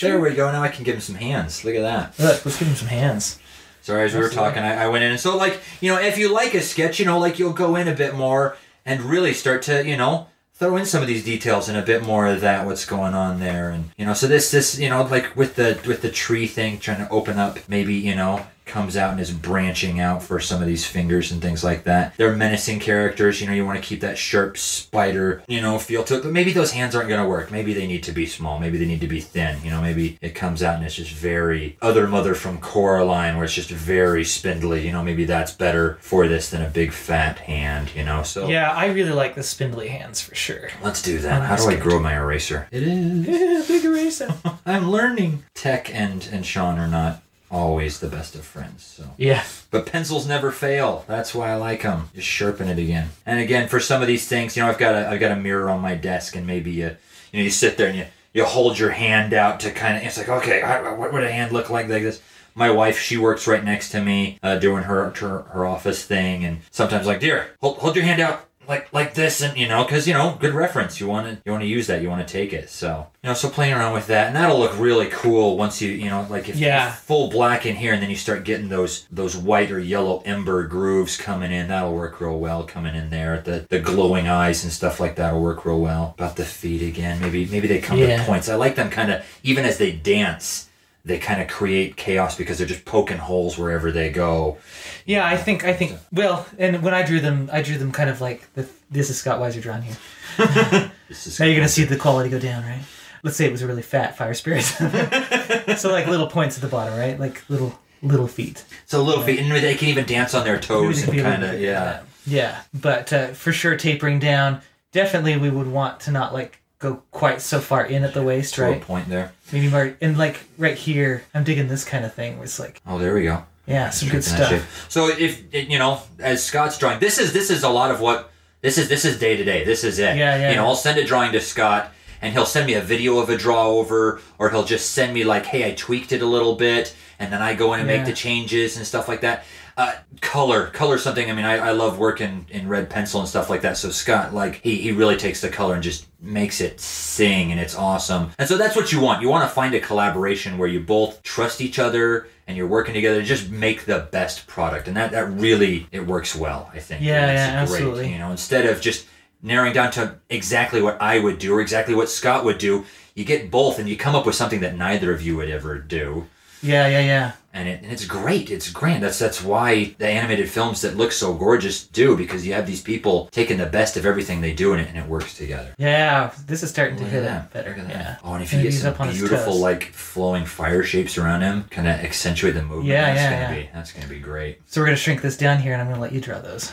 There 0.00 0.20
we 0.20 0.34
go. 0.34 0.50
Now 0.50 0.62
I 0.62 0.68
can 0.68 0.84
give 0.84 0.94
him 0.94 1.00
some 1.00 1.16
hands. 1.16 1.64
Look 1.64 1.74
at 1.74 1.82
that. 1.82 2.18
Look, 2.18 2.44
let's 2.46 2.58
give 2.58 2.68
him 2.68 2.74
some 2.74 2.88
hands. 2.88 3.38
Sorry, 3.82 4.04
as 4.04 4.14
we 4.14 4.20
were 4.20 4.30
talking, 4.30 4.62
I, 4.62 4.84
I 4.84 4.88
went 4.88 5.04
in 5.04 5.12
and 5.12 5.20
so 5.20 5.36
like 5.36 5.60
you 5.80 5.92
know, 5.92 6.00
if 6.00 6.16
you 6.16 6.32
like 6.32 6.54
a 6.54 6.60
sketch, 6.60 6.98
you 6.98 7.06
know, 7.06 7.18
like 7.18 7.38
you'll 7.38 7.52
go 7.52 7.76
in 7.76 7.88
a 7.88 7.94
bit 7.94 8.14
more 8.14 8.56
and 8.84 9.00
really 9.02 9.32
start 9.32 9.62
to 9.62 9.86
you 9.86 9.96
know 9.96 10.28
throw 10.58 10.76
in 10.76 10.86
some 10.86 11.02
of 11.02 11.08
these 11.08 11.24
details 11.24 11.68
and 11.68 11.76
a 11.76 11.82
bit 11.82 12.02
more 12.02 12.26
of 12.26 12.40
that 12.40 12.64
what's 12.64 12.86
going 12.86 13.14
on 13.14 13.40
there 13.40 13.70
and 13.70 13.90
you 13.96 14.06
know 14.06 14.14
so 14.14 14.26
this 14.26 14.50
this 14.50 14.78
you 14.78 14.88
know 14.88 15.02
like 15.02 15.36
with 15.36 15.54
the 15.56 15.78
with 15.86 16.00
the 16.02 16.10
tree 16.10 16.46
thing 16.46 16.78
trying 16.78 16.98
to 16.98 17.08
open 17.10 17.38
up 17.38 17.58
maybe 17.68 17.94
you 17.94 18.14
know 18.14 18.44
comes 18.66 18.96
out 18.96 19.12
and 19.12 19.20
is 19.20 19.32
branching 19.32 20.00
out 20.00 20.22
for 20.22 20.38
some 20.40 20.60
of 20.60 20.66
these 20.66 20.84
fingers 20.84 21.32
and 21.32 21.40
things 21.40 21.62
like 21.64 21.84
that 21.84 22.14
they're 22.16 22.36
menacing 22.36 22.80
characters 22.80 23.40
you 23.40 23.46
know 23.46 23.52
you 23.52 23.64
want 23.64 23.80
to 23.80 23.86
keep 23.88 24.00
that 24.00 24.18
sharp 24.18 24.58
spider 24.58 25.42
you 25.48 25.60
know 25.60 25.78
feel 25.78 26.02
to 26.04 26.16
it 26.16 26.22
but 26.22 26.32
maybe 26.32 26.52
those 26.52 26.72
hands 26.72 26.94
aren't 26.94 27.08
going 27.08 27.22
to 27.22 27.28
work 27.28 27.50
maybe 27.50 27.72
they 27.72 27.86
need 27.86 28.02
to 28.02 28.12
be 28.12 28.26
small 28.26 28.58
maybe 28.58 28.76
they 28.76 28.86
need 28.86 29.00
to 29.00 29.08
be 29.08 29.20
thin 29.20 29.56
you 29.64 29.70
know 29.70 29.80
maybe 29.80 30.18
it 30.20 30.34
comes 30.34 30.62
out 30.62 30.74
and 30.76 30.84
it's 30.84 30.94
just 30.96 31.12
very 31.12 31.76
other 31.80 32.06
mother 32.06 32.34
from 32.34 32.58
coraline 32.58 33.36
where 33.36 33.44
it's 33.44 33.54
just 33.54 33.70
very 33.70 34.24
spindly 34.24 34.84
you 34.84 34.92
know 34.92 35.02
maybe 35.02 35.24
that's 35.24 35.52
better 35.52 35.96
for 36.00 36.28
this 36.28 36.50
than 36.50 36.62
a 36.62 36.68
big 36.68 36.92
fat 36.92 37.38
hand 37.38 37.90
you 37.94 38.04
know 38.04 38.22
so 38.22 38.48
Yeah, 38.48 38.72
I 38.72 38.86
really 38.86 39.12
like 39.12 39.34
the 39.34 39.42
spindly 39.42 39.88
hands 39.88 40.20
for 40.20 40.34
sure. 40.34 40.68
Let's 40.82 41.00
do 41.02 41.18
that. 41.18 41.42
How 41.42 41.48
that's 41.50 41.64
do 41.64 41.70
I 41.70 41.76
grow 41.76 42.00
my 42.00 42.14
eraser? 42.16 42.66
It 42.70 42.82
is. 42.82 43.68
Big 43.68 43.84
eraser. 43.84 44.34
I'm 44.66 44.90
learning. 44.90 45.44
Tech 45.54 45.94
and 45.94 46.28
and 46.32 46.44
Sean 46.44 46.78
are 46.78 46.88
not 46.88 47.22
always 47.50 48.00
the 48.00 48.08
best 48.08 48.34
of 48.34 48.44
friends. 48.44 48.84
So. 48.84 49.10
Yeah. 49.16 49.44
But 49.70 49.86
pencils 49.86 50.26
never 50.26 50.50
fail. 50.50 51.04
That's 51.06 51.34
why 51.34 51.50
I 51.50 51.56
like 51.56 51.82
them. 51.82 52.10
Just 52.14 52.26
sharpen 52.26 52.68
it 52.68 52.78
again. 52.78 53.10
And 53.24 53.40
again, 53.40 53.68
for 53.68 53.80
some 53.80 54.02
of 54.02 54.08
these 54.08 54.28
things, 54.28 54.56
you 54.56 54.62
know, 54.62 54.68
I've 54.68 54.78
got 54.78 54.94
a 54.94 55.08
I've 55.08 55.20
got 55.20 55.32
a 55.32 55.36
mirror 55.36 55.70
on 55.70 55.80
my 55.80 55.94
desk, 55.94 56.36
and 56.36 56.46
maybe 56.46 56.70
you 56.70 56.96
you 57.32 57.38
know 57.38 57.44
you 57.44 57.50
sit 57.50 57.76
there 57.76 57.88
and 57.88 57.98
you 57.98 58.06
you 58.32 58.44
hold 58.44 58.78
your 58.78 58.90
hand 58.90 59.32
out 59.32 59.60
to 59.60 59.70
kind 59.70 59.96
of 59.96 60.02
it's 60.02 60.18
like 60.18 60.28
okay, 60.28 60.62
I, 60.62 60.92
what 60.92 61.12
would 61.12 61.24
a 61.24 61.30
hand 61.30 61.52
look 61.52 61.70
like 61.70 61.88
like 61.88 62.02
this? 62.02 62.20
My 62.54 62.70
wife, 62.70 62.98
she 62.98 63.18
works 63.18 63.46
right 63.46 63.62
next 63.62 63.90
to 63.90 64.00
me, 64.00 64.38
uh, 64.42 64.56
doing 64.56 64.84
her, 64.84 65.10
her 65.10 65.42
her 65.42 65.66
office 65.66 66.04
thing, 66.04 66.44
and 66.44 66.62
sometimes 66.70 67.06
like, 67.06 67.20
dear, 67.20 67.50
hold 67.60 67.78
hold 67.78 67.96
your 67.96 68.04
hand 68.04 68.20
out 68.20 68.45
like 68.68 68.92
like 68.92 69.14
this 69.14 69.40
and 69.42 69.56
you 69.56 69.68
know 69.68 69.84
because 69.84 70.06
you 70.08 70.14
know 70.14 70.36
good 70.40 70.54
reference. 70.54 71.00
You 71.00 71.06
want 71.06 71.26
to 71.26 71.42
you 71.44 71.52
want 71.52 71.62
to 71.62 71.68
use 71.68 71.86
that. 71.86 72.02
You 72.02 72.08
want 72.08 72.26
to 72.26 72.32
take 72.32 72.52
it. 72.52 72.68
So 72.70 73.06
you 73.22 73.28
know 73.28 73.34
so 73.34 73.48
playing 73.48 73.74
around 73.74 73.92
with 73.94 74.06
that 74.08 74.28
and 74.28 74.36
that'll 74.36 74.58
look 74.58 74.78
really 74.78 75.06
cool 75.08 75.56
once 75.56 75.80
you 75.82 75.90
you 75.90 76.08
know 76.10 76.26
like 76.30 76.48
if 76.48 76.56
Yeah. 76.56 76.90
full 76.92 77.28
black 77.30 77.66
in 77.66 77.76
here 77.76 77.92
and 77.92 78.02
then 78.02 78.10
you 78.10 78.16
start 78.16 78.44
getting 78.44 78.68
those 78.68 79.06
those 79.10 79.36
white 79.36 79.70
or 79.70 79.78
yellow 79.78 80.22
ember 80.24 80.66
grooves 80.66 81.16
coming 81.16 81.52
in 81.52 81.68
that'll 81.68 81.94
work 81.94 82.20
real 82.20 82.38
well 82.38 82.64
coming 82.64 82.94
in 82.94 83.10
there. 83.10 83.40
The 83.40 83.66
the 83.68 83.78
glowing 83.80 84.28
eyes 84.28 84.64
and 84.64 84.72
stuff 84.72 85.00
like 85.00 85.16
that'll 85.16 85.40
work 85.40 85.64
real 85.64 85.80
well. 85.80 86.14
About 86.18 86.36
the 86.36 86.44
feet 86.44 86.82
again. 86.82 87.20
Maybe 87.20 87.46
maybe 87.46 87.68
they 87.68 87.80
come 87.80 87.98
Yeah. 87.98 88.18
to 88.18 88.24
points. 88.24 88.48
I 88.48 88.54
like 88.56 88.74
them 88.76 88.90
kind 88.90 89.10
of 89.12 89.24
even 89.42 89.64
as 89.64 89.78
they 89.78 89.92
dance 89.92 90.68
they 91.06 91.18
kind 91.18 91.40
of 91.40 91.46
create 91.46 91.96
chaos 91.96 92.36
because 92.36 92.58
they're 92.58 92.66
just 92.66 92.84
poking 92.84 93.16
holes 93.16 93.56
wherever 93.56 93.92
they 93.92 94.10
go 94.10 94.58
Yeah, 95.06 95.24
I 95.24 95.36
think 95.36 95.64
I 95.64 95.72
think 95.72 95.98
well, 96.12 96.46
and 96.58 96.82
when 96.82 96.92
I 96.92 97.04
drew 97.04 97.20
them, 97.20 97.48
I 97.52 97.62
drew 97.62 97.78
them 97.78 97.92
kind 97.92 98.10
of 98.10 98.20
like 98.20 98.52
the, 98.54 98.68
this 98.90 99.08
is 99.08 99.18
Scott 99.18 99.40
Weiser 99.40 99.62
drawn 99.62 99.82
here. 99.82 99.96
this 101.08 101.26
is 101.26 101.40
Now 101.40 101.46
you're 101.46 101.56
gonna 101.56 101.68
see 101.68 101.84
the 101.84 101.96
quality 101.96 102.28
go 102.28 102.40
down, 102.40 102.64
right? 102.64 102.82
Let's 103.22 103.36
say 103.36 103.46
it 103.46 103.52
was 103.52 103.62
a 103.62 103.66
really 103.66 103.82
fat 103.82 104.16
fire 104.16 104.34
spirit. 104.34 104.62
so 105.78 105.90
like 105.90 106.06
little 106.06 106.26
points 106.26 106.56
at 106.56 106.62
the 106.62 106.68
bottom, 106.68 106.98
right? 106.98 107.18
Like 107.18 107.48
little 107.48 107.78
little 108.02 108.26
feet. 108.26 108.64
so 108.84 109.02
little 109.02 109.22
feet 109.22 109.38
and 109.38 109.50
they 109.50 109.74
can 109.74 109.88
even 109.88 110.04
dance 110.04 110.34
on 110.34 110.44
their 110.44 110.60
toes 110.60 111.02
and 111.02 111.10
be 111.10 111.20
a 111.20 111.22
little 111.22 111.32
kind 111.32 111.44
of 111.44 111.52
bit 111.52 111.60
yeah. 111.60 112.02
Yeah, 112.26 112.60
but 112.74 113.12
uh, 113.12 113.28
for 113.28 113.52
sure 113.52 113.76
tapering 113.76 114.18
down. 114.18 114.60
Definitely, 114.92 115.36
we 115.36 115.50
would 115.50 115.68
want 115.68 116.00
to 116.00 116.10
not 116.10 116.32
like 116.32 116.60
go 116.78 117.02
quite 117.10 117.40
so 117.40 117.60
far 117.60 117.84
in 117.86 118.04
at 118.04 118.14
the 118.14 118.22
waist, 118.22 118.58
right? 118.58 118.80
point 118.80 119.08
there 119.08 119.32
Maybe 119.52 119.68
more 119.68 119.96
and 120.00 120.18
like 120.18 120.40
right 120.58 120.76
here. 120.76 121.22
I'm 121.34 121.44
digging 121.44 121.68
this 121.68 121.84
kind 121.84 122.04
of 122.04 122.12
thing. 122.14 122.34
Where 122.36 122.44
it's 122.44 122.58
like 122.58 122.80
oh 122.86 122.98
there 122.98 123.14
we 123.14 123.24
go 123.24 123.44
yeah, 123.66 123.90
some 123.90 124.08
good 124.08 124.18
that 124.18 124.22
stuff. 124.22 124.48
shape. 124.50 124.62
So 124.88 125.08
if 125.08 125.42
it- 125.52 125.68
you 125.68 125.78
know, 125.78 126.00
as 126.20 126.44
Scott's 126.44 126.78
drawing, 126.78 127.00
this 127.00 127.18
is 127.18 127.32
this 127.32 127.50
is 127.50 127.64
a 127.64 127.68
lot 127.68 127.90
of 127.90 128.00
what 128.00 128.30
this 128.60 128.78
is. 128.78 128.88
This 128.88 129.04
is 129.04 129.18
day 129.18 129.36
to 129.36 129.44
day. 129.44 129.64
This 129.64 129.82
is 129.84 129.98
it. 129.98 130.16
Yeah, 130.16 130.36
yeah. 130.36 130.50
You 130.50 130.56
know, 130.56 130.66
I'll 130.66 130.76
send 130.76 130.98
a 130.98 131.04
drawing 131.04 131.32
to 131.32 131.40
Scott, 131.40 131.92
and 132.22 132.32
he'll 132.32 132.46
send 132.46 132.66
me 132.66 132.74
a 132.74 132.80
video 132.80 133.18
of 133.18 133.28
a 133.28 133.36
draw 133.36 133.66
over, 133.66 134.20
or 134.38 134.50
he'll 134.50 134.64
just 134.64 134.92
send 134.92 135.12
me 135.14 135.24
like, 135.24 135.46
"Hey, 135.46 135.68
I 135.68 135.74
tweaked 135.74 136.12
it 136.12 136.22
a 136.22 136.26
little 136.26 136.54
bit," 136.54 136.94
and 137.18 137.32
then 137.32 137.42
I 137.42 137.54
go 137.54 137.74
in 137.74 137.80
and 137.80 137.88
Yeah. 137.88 137.98
make 137.98 138.06
the 138.06 138.12
changes 138.12 138.76
and 138.76 138.86
stuff 138.86 139.08
like 139.08 139.20
that. 139.22 139.44
Uh, 139.76 139.92
color, 140.22 140.68
color 140.68 140.96
something. 140.96 141.30
I 141.30 141.34
mean, 141.34 141.44
I, 141.44 141.56
I 141.58 141.70
love 141.72 141.98
working 141.98 142.46
in 142.48 142.66
red 142.66 142.88
pencil 142.88 143.20
and 143.20 143.28
stuff 143.28 143.50
like 143.50 143.60
that. 143.60 143.76
So 143.76 143.90
Scott, 143.90 144.32
like, 144.32 144.62
he, 144.62 144.76
he 144.76 144.92
really 144.92 145.16
takes 145.16 145.42
the 145.42 145.50
color 145.50 145.74
and 145.74 145.82
just 145.82 146.06
makes 146.18 146.62
it 146.62 146.80
sing, 146.80 147.52
and 147.52 147.60
it's 147.60 147.76
awesome. 147.76 148.30
And 148.38 148.48
so 148.48 148.56
that's 148.56 148.74
what 148.74 148.90
you 148.90 149.00
want. 149.00 149.20
You 149.20 149.28
want 149.28 149.46
to 149.46 149.54
find 149.54 149.74
a 149.74 149.80
collaboration 149.80 150.56
where 150.56 150.66
you 150.68 150.80
both 150.80 151.22
trust 151.22 151.60
each 151.60 151.78
other 151.78 152.26
and 152.46 152.56
you're 152.56 152.66
working 152.66 152.94
together 152.94 153.20
to 153.20 153.26
just 153.26 153.50
make 153.50 153.84
the 153.84 154.08
best 154.10 154.46
product. 154.46 154.88
And 154.88 154.96
that, 154.96 155.10
that 155.10 155.30
really 155.32 155.86
it 155.92 156.06
works 156.06 156.34
well. 156.34 156.70
I 156.72 156.78
think. 156.78 157.02
Yeah, 157.02 157.26
yeah, 157.32 157.60
absolutely. 157.60 158.10
You 158.10 158.18
know, 158.18 158.30
instead 158.30 158.64
of 158.64 158.80
just 158.80 159.06
narrowing 159.42 159.74
down 159.74 159.90
to 159.92 160.14
exactly 160.30 160.80
what 160.80 161.02
I 161.02 161.18
would 161.18 161.38
do 161.38 161.52
or 161.54 161.60
exactly 161.60 161.94
what 161.94 162.08
Scott 162.08 162.46
would 162.46 162.56
do, 162.56 162.86
you 163.14 163.24
get 163.26 163.50
both, 163.50 163.78
and 163.78 163.88
you 163.88 163.96
come 163.98 164.14
up 164.14 164.24
with 164.24 164.34
something 164.36 164.60
that 164.60 164.74
neither 164.74 165.12
of 165.12 165.20
you 165.20 165.36
would 165.36 165.50
ever 165.50 165.78
do 165.78 166.26
Yeah, 166.66 166.88
yeah, 166.88 167.00
yeah. 167.00 167.32
and, 167.54 167.68
it, 167.68 167.82
and 167.82 167.90
it's 167.92 168.04
great. 168.04 168.50
It's 168.50 168.70
grand. 168.70 169.02
That's 169.02 169.18
that's 169.18 169.42
why 169.42 169.94
the 169.98 170.06
animated 170.08 170.50
films 170.50 170.82
that 170.82 170.96
look 170.96 171.12
so 171.12 171.32
gorgeous 171.34 171.86
do 171.86 172.16
because 172.16 172.46
you 172.46 172.52
have 172.54 172.66
these 172.66 172.82
people 172.82 173.28
taking 173.32 173.56
the 173.58 173.66
best 173.66 173.96
of 173.96 174.04
everything 174.04 174.40
they 174.40 174.52
do 174.52 174.72
in 174.74 174.80
it, 174.80 174.88
and 174.88 174.98
it 174.98 175.06
works 175.06 175.36
together. 175.36 175.74
Yeah, 175.78 176.32
this 176.46 176.62
is 176.62 176.70
starting 176.70 176.96
to 176.98 177.02
Look 177.04 177.12
hit 177.12 177.24
at 177.24 177.28
that. 177.28 177.52
better. 177.52 177.70
Look 177.70 177.78
at 177.78 177.88
that. 177.88 177.92
Yeah. 177.96 178.16
Oh, 178.24 178.34
and 178.34 178.42
if 178.42 178.52
And 178.52 178.60
you 178.62 178.66
get 178.68 178.72
he's 178.74 178.82
some 178.82 178.94
on 178.98 179.10
beautiful 179.12 179.56
like 179.58 179.84
flowing 179.92 180.44
fire 180.44 180.82
shapes 180.82 181.16
around 181.16 181.42
him, 181.42 181.64
kind 181.70 181.88
of 181.88 181.94
accentuate 181.94 182.54
the 182.54 182.62
movement. 182.62 182.86
Yeah, 182.88 183.06
that's 183.14 183.20
yeah, 183.20 183.30
gonna 183.42 183.56
yeah. 183.58 183.62
be 183.64 183.70
that's 183.72 183.92
gonna 183.92 184.08
be 184.08 184.18
great. 184.18 184.60
So 184.66 184.80
we're 184.80 184.86
gonna 184.86 184.96
shrink 184.96 185.22
this 185.22 185.36
down 185.36 185.58
here, 185.60 185.72
and 185.72 185.80
I'm 185.80 185.88
gonna 185.88 186.00
let 186.00 186.12
you 186.12 186.20
draw 186.20 186.40
those. 186.40 186.72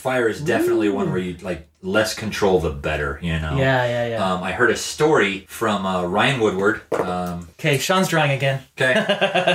Fire 0.00 0.28
is 0.28 0.40
definitely 0.40 0.88
one 0.88 1.10
where 1.10 1.20
you 1.20 1.36
like 1.42 1.68
less 1.82 2.14
control 2.14 2.58
the 2.60 2.70
better. 2.70 3.18
You 3.22 3.38
know. 3.38 3.56
Yeah, 3.56 3.84
yeah, 3.84 4.06
yeah. 4.08 4.32
Um, 4.32 4.42
I 4.42 4.52
heard 4.52 4.70
a 4.70 4.76
story 4.76 5.46
from 5.48 5.84
uh, 5.86 6.04
Ryan 6.04 6.40
Woodward. 6.40 6.80
Um, 6.92 7.48
Okay, 7.58 7.76
Sean's 7.78 8.08
drawing 8.08 8.30
again. 8.30 8.62
Okay, 8.80 8.94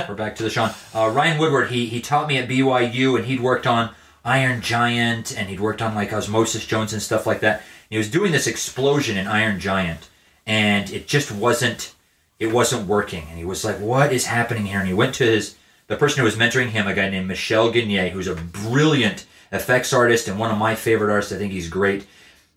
we're 0.08 0.14
back 0.14 0.36
to 0.36 0.42
the 0.44 0.50
Sean. 0.50 0.70
Uh, 0.94 1.10
Ryan 1.12 1.38
Woodward, 1.38 1.70
he 1.70 1.86
he 1.86 2.00
taught 2.00 2.28
me 2.28 2.38
at 2.38 2.48
BYU, 2.48 3.16
and 3.16 3.26
he'd 3.26 3.40
worked 3.40 3.66
on 3.66 3.90
Iron 4.24 4.60
Giant, 4.60 5.36
and 5.36 5.48
he'd 5.48 5.60
worked 5.60 5.82
on 5.82 5.94
like 5.94 6.12
Osmosis 6.12 6.64
Jones 6.66 6.92
and 6.92 7.02
stuff 7.02 7.26
like 7.26 7.40
that. 7.40 7.62
He 7.90 7.98
was 7.98 8.10
doing 8.10 8.32
this 8.32 8.46
explosion 8.46 9.16
in 9.16 9.26
Iron 9.26 9.58
Giant, 9.60 10.08
and 10.46 10.88
it 10.90 11.08
just 11.08 11.32
wasn't 11.32 11.94
it 12.38 12.52
wasn't 12.52 12.86
working. 12.86 13.26
And 13.30 13.38
he 13.38 13.44
was 13.44 13.64
like, 13.64 13.80
"What 13.80 14.12
is 14.12 14.26
happening 14.26 14.66
here?" 14.66 14.78
And 14.78 14.88
he 14.88 14.94
went 14.94 15.14
to 15.16 15.24
his 15.24 15.56
the 15.88 15.96
person 15.96 16.18
who 16.20 16.24
was 16.24 16.36
mentoring 16.36 16.68
him, 16.70 16.86
a 16.86 16.94
guy 16.94 17.08
named 17.08 17.28
Michel 17.28 17.70
Gagne, 17.70 18.10
who's 18.10 18.26
a 18.28 18.34
brilliant 18.34 19.24
effects 19.52 19.92
artist 19.92 20.28
and 20.28 20.38
one 20.38 20.50
of 20.50 20.58
my 20.58 20.74
favorite 20.74 21.10
artists. 21.12 21.32
I 21.32 21.36
think 21.38 21.52
he's 21.52 21.68
great. 21.68 22.06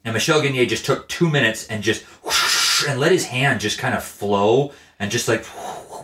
And 0.06 0.14
Michel 0.14 0.42
Gagne 0.42 0.66
just 0.66 0.86
took 0.86 1.08
two 1.10 1.30
minutes 1.30 1.68
and 1.68 1.84
just 1.84 2.04
whoosh, 2.24 2.88
and 2.88 3.00
let 3.00 3.12
his 3.12 3.26
hand 3.26 3.60
just 3.60 3.78
kind 3.78 3.94
of 3.94 4.04
flow 4.04 4.72
and 5.00 5.12
just 5.12 5.28
like 5.28 5.46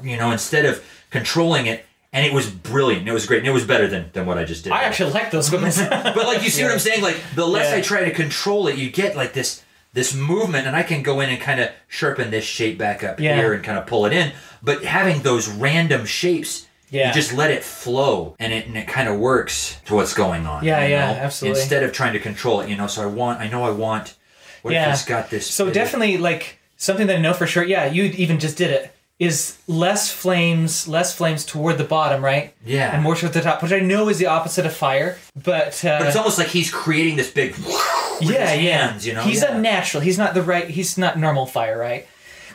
you 0.03 0.17
know 0.17 0.31
instead 0.31 0.65
of 0.65 0.83
controlling 1.09 1.65
it. 1.67 1.85
And 2.13 2.25
it 2.25 2.31
was 2.31 2.49
brilliant. 2.49 3.07
It 3.09 3.11
was 3.11 3.25
great. 3.25 3.39
And 3.39 3.47
it 3.47 3.51
was 3.51 3.65
better 3.65 3.87
than, 3.87 4.09
than 4.13 4.25
what 4.25 4.37
I 4.37 4.45
just 4.45 4.63
did. 4.63 4.71
I 4.71 4.83
actually 4.83 5.11
like 5.11 5.31
those 5.31 5.51
women. 5.51 5.69
but 5.89 6.15
like 6.15 6.43
you 6.43 6.49
see 6.49 6.63
what 6.63 6.71
I'm 6.71 6.79
saying? 6.89 7.01
Like 7.01 7.17
the 7.35 7.45
less 7.45 7.71
Yeah. 7.71 7.77
I 7.77 7.81
try 7.81 8.05
to 8.05 8.11
control 8.11 8.67
it, 8.69 8.77
you 8.77 8.89
get 8.89 9.15
like 9.17 9.33
this 9.33 9.63
this 9.93 10.13
movement, 10.13 10.67
and 10.67 10.75
I 10.75 10.83
can 10.83 11.03
go 11.03 11.21
in 11.21 11.29
and 11.29 11.39
kind 11.41 11.59
of 11.61 11.69
sharpen 11.87 12.29
this 12.31 12.43
shape 12.43 12.77
back 12.77 13.01
up 13.03 13.19
Yeah. 13.19 13.35
here 13.37 13.53
and 13.53 13.63
kind 13.63 13.77
of 13.77 13.85
pull 13.85 14.05
it 14.05 14.11
in. 14.13 14.33
But 14.61 14.83
having 14.83 15.21
those 15.23 15.47
random 15.47 16.05
shapes, 16.05 16.67
Yeah. 16.91 17.07
you 17.07 17.13
just 17.13 17.33
let 17.33 17.51
it 17.51 17.63
flow, 17.63 18.35
and 18.39 18.53
it 18.53 18.67
and 18.67 18.77
it 18.77 18.87
kind 18.87 19.09
of 19.09 19.17
works 19.19 19.79
to 19.85 19.95
what's 19.95 20.13
going 20.13 20.45
on. 20.45 20.63
Yeah, 20.63 20.85
yeah, 20.85 21.13
know? 21.13 21.19
absolutely. 21.19 21.59
Instead 21.61 21.83
of 21.83 21.91
trying 21.91 22.13
to 22.13 22.19
control 22.19 22.61
it, 22.61 22.69
you 22.69 22.75
know. 22.77 22.87
So 22.87 23.01
I 23.03 23.07
want, 23.07 23.39
I 23.41 23.47
know 23.47 23.63
I 23.63 23.71
want. 23.71 24.15
What 24.61 24.73
Yeah. 24.73 24.87
if 24.89 24.93
it's 24.95 25.05
got 25.05 25.29
this? 25.29 25.49
So 25.49 25.65
bit 25.65 25.69
of- 25.69 25.73
definitely 25.75 26.17
like 26.17 26.59
something 26.77 27.07
that 27.07 27.17
I 27.17 27.19
know 27.19 27.33
for 27.33 27.47
sure. 27.47 27.63
Yeah, 27.63 27.85
you 27.85 28.03
even 28.05 28.39
just 28.39 28.57
did 28.57 28.71
it. 28.71 28.91
Is 29.17 29.57
less 29.67 30.11
flames, 30.11 30.89
less 30.89 31.15
flames 31.15 31.45
toward 31.45 31.77
the 31.77 31.85
bottom, 31.85 32.23
right? 32.23 32.53
Yeah. 32.65 32.93
and 32.93 33.01
more 33.01 33.15
toward 33.15 33.31
the 33.31 33.39
top, 33.41 33.63
which 33.63 33.71
I 33.71 33.79
know 33.79 34.09
is 34.09 34.17
the 34.17 34.25
opposite 34.25 34.65
of 34.65 34.73
fire. 34.75 35.17
But, 35.41 35.85
uh, 35.85 35.99
But 35.99 36.07
it's 36.07 36.17
almost 36.17 36.37
like 36.37 36.47
he's 36.49 36.69
creating 36.69 37.15
this 37.15 37.31
big. 37.31 37.55
yeah, 38.19 38.53
yeah, 38.53 38.55
hands, 38.55 39.07
you 39.07 39.13
know. 39.13 39.21
he's 39.21 39.41
yeah. 39.41 39.55
unnatural. 39.55 40.01
He's 40.03 40.17
not 40.17 40.33
the 40.33 40.41
right. 40.41 40.67
He's 40.69 40.97
not 40.97 41.17
normal 41.17 41.45
fire, 41.45 41.77
right? 41.77 42.07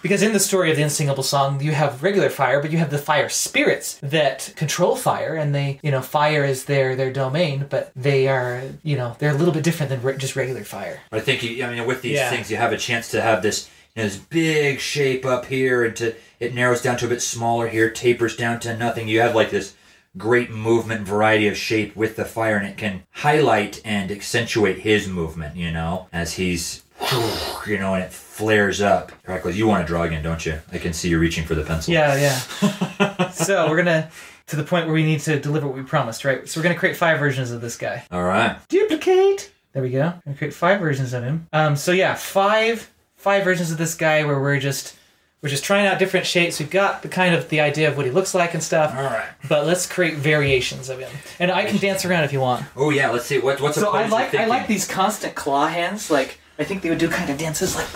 Because 0.02 0.22
in 0.22 0.32
the 0.32 0.40
story 0.40 0.70
of 0.70 0.76
the 0.76 0.82
Unsingable 0.82 1.22
Song, 1.24 1.60
you 1.60 1.72
have 1.72 2.02
regular 2.02 2.30
fire, 2.30 2.60
but 2.60 2.70
you 2.70 2.78
have 2.78 2.90
the 2.90 2.98
fire 2.98 3.28
spirits 3.28 3.98
that 4.02 4.52
control 4.56 4.96
fire, 4.96 5.34
and 5.34 5.54
they, 5.54 5.78
you 5.82 5.90
know, 5.90 6.00
fire 6.00 6.44
is 6.44 6.64
their 6.64 6.96
their 6.96 7.12
domain, 7.12 7.66
but 7.68 7.92
they 7.94 8.28
are, 8.28 8.62
you 8.82 8.96
know, 8.96 9.14
they're 9.18 9.34
a 9.34 9.38
little 9.38 9.52
bit 9.54 9.62
different 9.64 9.90
than 9.90 10.02
re- 10.02 10.16
just 10.16 10.36
regular 10.36 10.64
fire. 10.64 11.00
I 11.12 11.20
think 11.20 11.42
you, 11.42 11.64
I 11.64 11.70
mean 11.74 11.86
with 11.86 12.02
these 12.02 12.16
Yeah. 12.16 12.30
things 12.30 12.50
you 12.50 12.56
have 12.56 12.72
a 12.72 12.78
chance 12.78 13.10
to 13.10 13.20
have 13.20 13.42
this 13.42 13.68
you 13.94 14.02
know, 14.02 14.08
this 14.08 14.16
big 14.18 14.80
shape 14.80 15.26
up 15.26 15.46
here 15.46 15.84
and 15.84 15.94
to 15.96 16.14
it 16.38 16.54
narrows 16.54 16.80
down 16.80 16.96
to 16.98 17.06
a 17.06 17.08
bit 17.08 17.20
smaller 17.22 17.68
here, 17.68 17.90
tapers 17.90 18.36
down 18.36 18.60
to 18.60 18.76
nothing. 18.76 19.08
You 19.08 19.20
have 19.20 19.34
like 19.34 19.50
this 19.50 19.74
great 20.16 20.50
movement 20.50 21.06
variety 21.06 21.46
of 21.48 21.56
shape 21.56 21.94
with 21.94 22.16
the 22.16 22.24
fire 22.24 22.56
and 22.56 22.66
it 22.66 22.76
can 22.76 23.02
highlight 23.12 23.80
and 23.84 24.10
accentuate 24.10 24.78
his 24.78 25.06
movement, 25.06 25.56
you 25.56 25.70
know, 25.70 26.06
as 26.12 26.34
he's 26.34 26.82
you 27.66 27.78
know, 27.78 27.94
and 27.94 28.04
it 28.04 28.12
flares 28.40 28.80
up. 28.80 29.12
Crackles, 29.22 29.54
you 29.54 29.66
want 29.66 29.86
to 29.86 29.86
draw 29.86 30.04
again, 30.04 30.22
don't 30.22 30.46
you? 30.46 30.58
I 30.72 30.78
can 30.78 30.94
see 30.94 31.10
you're 31.10 31.20
reaching 31.20 31.44
for 31.44 31.54
the 31.54 31.62
pencil. 31.62 31.92
Yeah, 31.92 32.16
yeah. 32.16 33.30
so 33.32 33.68
we're 33.68 33.76
gonna 33.76 34.10
to 34.46 34.56
the 34.56 34.64
point 34.64 34.86
where 34.86 34.94
we 34.94 35.02
need 35.02 35.20
to 35.20 35.38
deliver 35.38 35.66
what 35.66 35.76
we 35.76 35.82
promised, 35.82 36.24
right? 36.24 36.48
So 36.48 36.58
we're 36.58 36.62
gonna 36.62 36.74
create 36.74 36.96
five 36.96 37.18
versions 37.18 37.50
of 37.50 37.60
this 37.60 37.76
guy. 37.76 38.02
All 38.10 38.24
right. 38.24 38.56
Duplicate. 38.70 39.52
There 39.74 39.82
we 39.82 39.90
go. 39.90 40.14
Gonna 40.24 40.38
create 40.38 40.54
five 40.54 40.80
versions 40.80 41.12
of 41.12 41.22
him. 41.22 41.48
Um, 41.52 41.76
so 41.76 41.92
yeah, 41.92 42.14
five 42.14 42.90
five 43.16 43.44
versions 43.44 43.70
of 43.70 43.76
this 43.76 43.94
guy 43.94 44.24
where 44.24 44.40
we're 44.40 44.58
just 44.58 44.96
we're 45.42 45.50
just 45.50 45.64
trying 45.64 45.86
out 45.86 45.98
different 45.98 46.24
shapes. 46.24 46.58
We've 46.58 46.70
got 46.70 47.02
the 47.02 47.08
kind 47.08 47.34
of 47.34 47.50
the 47.50 47.60
idea 47.60 47.90
of 47.90 47.96
what 47.98 48.06
he 48.06 48.12
looks 48.12 48.34
like 48.34 48.54
and 48.54 48.62
stuff. 48.62 48.96
All 48.96 49.04
right. 49.04 49.28
But 49.50 49.66
let's 49.66 49.86
create 49.86 50.16
variations 50.16 50.88
of 50.88 50.98
him, 50.98 51.12
and 51.38 51.50
I 51.50 51.66
can 51.66 51.76
dance 51.76 52.06
around 52.06 52.24
if 52.24 52.32
you 52.32 52.40
want. 52.40 52.64
Oh 52.74 52.88
yeah, 52.88 53.10
let's 53.10 53.26
see 53.26 53.38
what 53.38 53.60
what's 53.60 53.76
a 53.76 53.80
So 53.80 53.90
I 53.90 54.06
like 54.06 54.34
I 54.34 54.46
like 54.46 54.66
these 54.66 54.88
constant 54.88 55.34
claw 55.34 55.66
hands. 55.66 56.10
Like 56.10 56.38
I 56.60 56.64
think 56.64 56.82
they 56.82 56.90
would 56.90 56.98
do 56.98 57.08
kind 57.08 57.30
of 57.30 57.38
dances 57.38 57.74
like. 57.74 57.88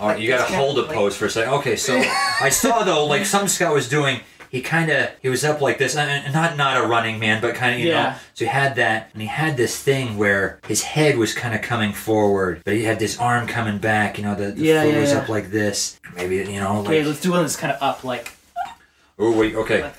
All 0.00 0.08
right, 0.08 0.18
you 0.20 0.26
got 0.28 0.48
to 0.48 0.56
hold 0.56 0.76
a 0.78 0.82
like- 0.82 0.90
pose 0.96 1.16
for 1.16 1.26
a 1.26 1.30
second. 1.30 1.54
Okay, 1.54 1.76
so 1.76 1.96
I 2.40 2.48
saw 2.50 2.82
though, 2.82 3.06
like 3.06 3.24
some 3.24 3.46
Scott 3.48 3.72
was 3.72 3.88
doing. 3.88 4.20
He 4.50 4.60
kind 4.60 4.90
of 4.90 5.08
he 5.22 5.28
was 5.30 5.44
up 5.44 5.60
like 5.62 5.78
this, 5.78 5.96
and- 5.96 6.34
not 6.34 6.56
not 6.56 6.82
a 6.84 6.86
running 6.86 7.18
man, 7.20 7.40
but 7.40 7.54
kind 7.54 7.74
of 7.74 7.80
you 7.80 7.86
know. 7.90 7.94
Yeah. 7.94 8.18
So 8.34 8.44
he 8.44 8.50
had 8.50 8.74
that, 8.76 9.10
and 9.12 9.22
he 9.22 9.28
had 9.28 9.56
this 9.56 9.80
thing 9.80 10.18
where 10.18 10.60
his 10.66 10.82
head 10.82 11.16
was 11.16 11.32
kind 11.32 11.54
of 11.54 11.62
coming 11.62 11.92
forward, 11.92 12.60
but 12.64 12.74
he 12.74 12.82
had 12.84 12.98
this 12.98 13.18
arm 13.18 13.46
coming 13.46 13.78
back. 13.78 14.18
You 14.18 14.24
know, 14.24 14.34
the, 14.34 14.50
the 14.50 14.60
Yeah, 14.62 14.82
foot 14.82 14.92
yeah, 14.94 15.00
was 15.00 15.12
up 15.12 15.28
like 15.28 15.50
this. 15.50 15.98
Maybe 16.16 16.36
you 16.36 16.60
know, 16.60 16.80
like 16.80 16.88
Okay, 16.88 17.04
let's 17.04 17.20
do 17.20 17.30
one 17.30 17.42
that's 17.42 17.56
kind 17.56 17.72
of 17.72 17.80
up, 17.80 18.02
like 18.04 18.32
Oh 19.18 19.30
wait, 19.38 19.54
okay. 19.54 19.84
Like. 19.84 19.94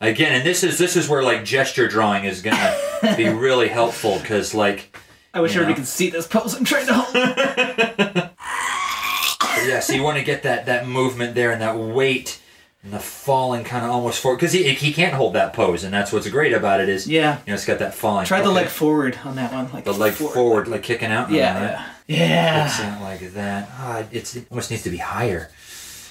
Again, 0.00 0.32
and 0.32 0.46
this 0.46 0.62
is 0.62 0.78
this 0.78 0.94
is 0.94 1.08
where 1.08 1.22
like 1.24 1.44
gesture 1.44 1.88
drawing 1.88 2.24
is 2.24 2.40
gonna 2.42 2.76
be 3.16 3.28
really 3.46 3.66
helpful 3.68 4.18
because 4.20 4.54
like 4.54 4.96
I 5.38 5.40
wish 5.40 5.54
You 5.54 5.60
everybody 5.60 5.80
could 5.82 5.88
see 5.88 6.10
this 6.10 6.26
pose 6.26 6.54
I'm 6.54 6.64
trying 6.64 6.86
to 6.86 6.94
hold. 6.94 7.14
yeah, 9.66 9.78
so 9.80 9.92
you 9.92 10.02
want 10.02 10.18
to 10.18 10.24
get 10.24 10.42
that 10.42 10.66
that 10.66 10.86
movement 10.88 11.34
there 11.36 11.52
and 11.52 11.62
that 11.62 11.76
weight 11.78 12.40
and 12.82 12.92
the 12.92 12.98
falling 12.98 13.62
kind 13.64 13.84
of 13.84 13.90
almost 13.92 14.20
forward 14.20 14.38
because 14.38 14.52
he 14.52 14.68
he 14.74 14.92
can't 14.92 15.14
hold 15.14 15.34
that 15.34 15.52
pose 15.52 15.84
and 15.84 15.94
that's 15.94 16.12
what's 16.12 16.28
great 16.28 16.52
about 16.52 16.80
it 16.80 16.88
is 16.88 17.06
Yeah. 17.06 17.38
you 17.46 17.52
know 17.52 17.54
it's 17.54 17.64
got 17.64 17.78
that 17.78 17.94
falling. 17.94 18.26
Try 18.26 18.40
the 18.40 18.48
Okay. 18.48 18.54
leg 18.62 18.68
forward 18.68 19.18
on 19.24 19.36
that 19.36 19.52
one. 19.52 19.70
Like 19.72 19.84
the 19.84 19.92
leg 19.92 20.14
forward, 20.14 20.66
like 20.68 20.82
kicking 20.82 21.10
out. 21.12 21.30
Yeah. 21.30 21.74
Right? 21.76 21.86
Yeah. 22.08 22.66
It's 22.66 22.78
Yeah. 22.80 22.94
out 22.96 23.02
like 23.02 23.32
that. 23.34 23.68
Ah, 23.78 24.02
it's, 24.10 24.34
it 24.36 24.46
almost 24.50 24.70
needs 24.70 24.82
to 24.82 24.90
be 24.90 24.96
higher. 24.98 25.50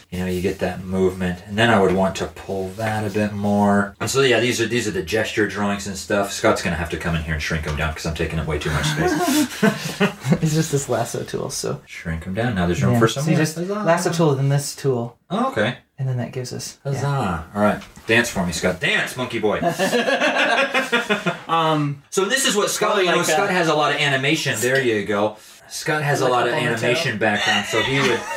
You 0.10 0.20
know, 0.20 0.26
you 0.28 0.40
get 0.42 0.60
that 0.60 0.86
movement, 0.86 1.44
and 1.48 1.58
then 1.58 1.70
I 1.70 1.82
would 1.82 1.94
want 1.94 2.16
to 2.18 2.28
pull 2.28 2.70
that 2.78 3.06
a 3.06 3.10
bit 3.10 3.34
more. 3.34 3.94
And 4.00 4.10
so, 4.10 4.22
yeah, 4.22 4.40
these 4.40 4.62
are 4.62 4.66
these 4.66 4.88
are 4.88 4.92
the 4.92 5.04
gesture 5.04 5.48
drawings 5.50 5.86
and 5.86 5.98
stuff. 5.98 6.32
Scott's 6.32 6.62
gonna 6.62 6.78
have 6.78 6.90
to 6.92 6.98
come 6.98 7.14
in 7.16 7.24
here 7.24 7.34
and 7.34 7.44
shrink 7.44 7.66
them 7.66 7.76
down 7.76 7.92
because 7.92 8.06
I'm 8.06 8.16
taking 8.16 8.40
up 8.40 8.48
way 8.48 8.58
too 8.58 8.72
much 8.72 8.86
space. 8.86 9.64
It's 10.42 10.54
just 10.54 10.72
this 10.72 10.88
lasso 10.90 11.24
tool, 11.24 11.50
so. 11.50 11.82
shrink 11.86 12.24
them 12.24 12.34
down. 12.34 12.56
Now 12.56 12.66
there's 12.68 12.82
room 12.84 12.94
Yeah. 12.94 13.00
for 13.00 13.08
some 13.10 13.26
more. 13.26 13.36
just 13.36 13.56
Huzzah. 13.58 13.74
lasso 13.84 14.12
tool, 14.12 14.36
then 14.36 14.48
this 14.50 14.76
tool, 14.76 15.18
Oh, 15.30 15.48
okay. 15.52 15.78
and 16.00 16.08
then 16.08 16.18
that 16.18 16.32
gives 16.32 16.54
us. 16.54 16.78
yeah. 16.86 16.92
Huzzah! 16.94 17.46
All 17.56 17.62
right, 17.62 17.82
dance 18.08 18.30
for 18.30 18.46
me, 18.46 18.52
Scott. 18.54 18.80
Dance, 18.80 19.18
monkey 19.18 19.40
boy. 19.40 19.60
Um. 21.48 22.04
So 22.10 22.26
this 22.26 22.46
is 22.46 22.56
what 22.56 22.70
Scott. 22.70 22.98
You 23.04 23.06
know, 23.12 23.18
like 23.18 23.26
Scott 23.26 23.48
that. 23.48 23.54
has 23.54 23.68
a 23.68 23.74
lot 23.74 23.94
of 23.94 24.00
animation. 24.02 24.56
There 24.60 24.82
you 24.82 25.06
go. 25.06 25.38
Scott 25.70 26.02
has 26.04 26.22
a 26.22 26.28
lot 26.28 26.48
of 26.48 26.54
animation 26.54 27.18
background, 27.18 27.66
so 27.68 27.82
he 27.82 28.00
would. 28.00 28.20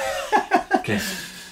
Okay, 0.80 0.98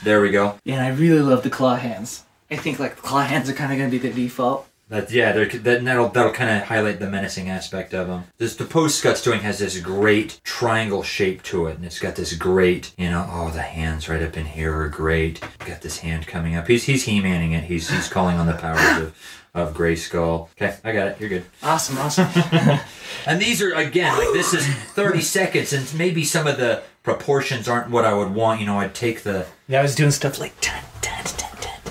there 0.02 0.20
we 0.20 0.30
go. 0.30 0.58
Yeah, 0.64 0.76
and 0.76 0.84
I 0.84 0.88
really 0.88 1.20
love 1.20 1.42
the 1.42 1.50
claw 1.50 1.76
hands. 1.76 2.24
I 2.50 2.56
think 2.56 2.78
like 2.78 2.96
the 2.96 3.02
claw 3.02 3.22
hands 3.22 3.48
are 3.48 3.54
kind 3.54 3.72
of 3.72 3.78
gonna 3.78 3.90
be 3.90 3.98
the 3.98 4.10
default. 4.10 4.66
That 4.88 5.10
yeah, 5.10 5.32
they're, 5.32 5.46
that 5.46 5.84
that'll 5.84 6.08
that'll 6.08 6.32
kind 6.32 6.50
of 6.50 6.66
highlight 6.66 6.98
the 6.98 7.10
menacing 7.10 7.50
aspect 7.50 7.92
of 7.92 8.06
them. 8.06 8.24
This 8.38 8.56
the 8.56 8.64
pose 8.64 8.94
Scott's 8.94 9.22
doing 9.22 9.40
has 9.40 9.58
this 9.58 9.78
great 9.80 10.40
triangle 10.44 11.02
shape 11.02 11.42
to 11.44 11.66
it, 11.66 11.76
and 11.76 11.84
it's 11.84 11.98
got 11.98 12.16
this 12.16 12.32
great, 12.34 12.94
you 12.96 13.10
know, 13.10 13.28
oh 13.30 13.50
the 13.50 13.60
hands 13.60 14.08
right 14.08 14.22
up 14.22 14.38
in 14.38 14.46
here 14.46 14.74
are 14.74 14.88
great. 14.88 15.40
Got 15.58 15.82
this 15.82 15.98
hand 15.98 16.26
coming 16.26 16.56
up. 16.56 16.66
He's 16.66 16.84
he's 16.84 17.04
he-manning 17.04 17.52
it. 17.52 17.64
He's 17.64 17.90
he's 17.90 18.08
calling 18.08 18.38
on 18.38 18.46
the 18.46 18.54
powers 18.54 19.02
of 19.02 19.14
of 19.54 19.74
Grayskull. 19.74 20.48
Okay, 20.52 20.74
I 20.82 20.92
got 20.92 21.08
it. 21.08 21.20
You're 21.20 21.28
good. 21.28 21.44
Awesome, 21.62 21.98
awesome. 21.98 22.28
And 23.26 23.40
these 23.42 23.60
are 23.60 23.74
again 23.74 24.16
like 24.16 24.32
this 24.32 24.54
is 24.54 24.66
30 24.66 25.20
seconds, 25.20 25.72
and 25.72 25.92
maybe 25.98 26.24
some 26.24 26.46
of 26.46 26.56
the 26.56 26.82
proportions 27.08 27.68
aren't 27.68 27.88
what 27.90 28.04
I 28.04 28.12
would 28.12 28.34
want. 28.34 28.60
You 28.60 28.66
know, 28.66 28.78
I'd 28.78 28.94
take 28.94 29.22
the 29.22 29.46
yeah, 29.66 29.80
I 29.80 29.82
was 29.82 29.94
doing 29.94 30.10
stuff 30.10 30.38
like. 30.38 30.60
Dun, 30.60 30.82
dun, 31.00 31.24
dun, 31.38 31.48